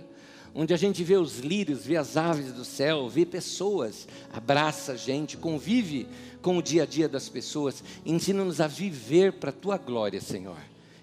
onde 0.55 0.73
a 0.73 0.77
gente 0.77 1.03
vê 1.03 1.17
os 1.17 1.39
lírios, 1.39 1.85
vê 1.85 1.97
as 1.97 2.15
aves 2.15 2.51
do 2.53 2.63
céu, 2.63 3.09
vê 3.09 3.25
pessoas, 3.25 4.07
abraça 4.31 4.93
a 4.93 4.95
gente, 4.95 5.35
convive 5.35 6.07
com 6.41 6.57
o 6.57 6.61
dia 6.61 6.83
a 6.83 6.85
dia 6.85 7.09
das 7.09 7.27
pessoas, 7.29 7.83
ensina-nos 8.05 8.61
a 8.61 8.67
viver 8.67 9.33
para 9.33 9.49
a 9.49 9.53
tua 9.53 9.77
glória, 9.77 10.21
Senhor. 10.21 10.57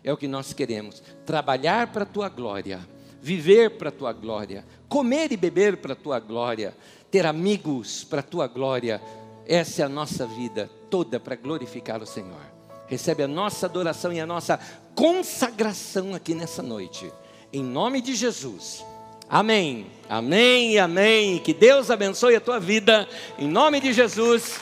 É 0.05 0.13
o 0.13 0.17
que 0.17 0.29
nós 0.29 0.53
queremos, 0.53 1.03
trabalhar 1.27 1.93
para 1.93 2.05
a 2.05 2.07
tua 2.07 2.29
glória, 2.29 2.81
viver 3.21 3.77
para 3.77 3.89
a 3.89 3.93
tua 3.93 4.13
glória, 4.13 4.65
comer 4.89 5.33
e 5.33 5.37
beber 5.37 5.79
para 5.79 5.93
a 5.93 5.97
tua 5.97 6.21
glória, 6.21 6.77
ter 7.11 7.27
amigos 7.27 8.05
para 8.05 8.21
a 8.21 8.25
tua 8.25 8.47
glória. 8.47 9.01
Essa 9.47 9.83
é 9.83 9.85
a 9.85 9.89
nossa 9.89 10.27
vida 10.27 10.71
toda 10.89 11.19
para 11.19 11.37
glorificar 11.37 12.03
o 12.03 12.07
Senhor. 12.07 12.41
Recebe 12.87 13.23
a 13.23 13.29
nossa 13.29 13.67
adoração 13.67 14.13
e 14.13 14.21
a 14.21 14.27
nossa 14.27 14.59
consagração 14.95 16.15
aqui 16.15 16.35
nessa 16.35 16.63
noite. 16.63 17.13
Em 17.53 17.63
nome 17.63 18.01
de 18.01 18.15
Jesus. 18.15 18.85
Amém. 19.31 19.87
Amém 20.09 20.73
e 20.73 20.79
amém. 20.81 21.39
Que 21.39 21.55
Deus 21.55 21.89
abençoe 21.89 22.35
a 22.35 22.41
tua 22.41 22.59
vida. 22.59 23.09
Em 23.39 23.47
nome 23.47 23.81
de 23.81 23.93
Jesus. 23.93 24.59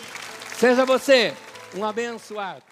Seja 0.59 0.85
você 0.85 1.33
um 1.75 1.85
abençoado. 1.87 2.63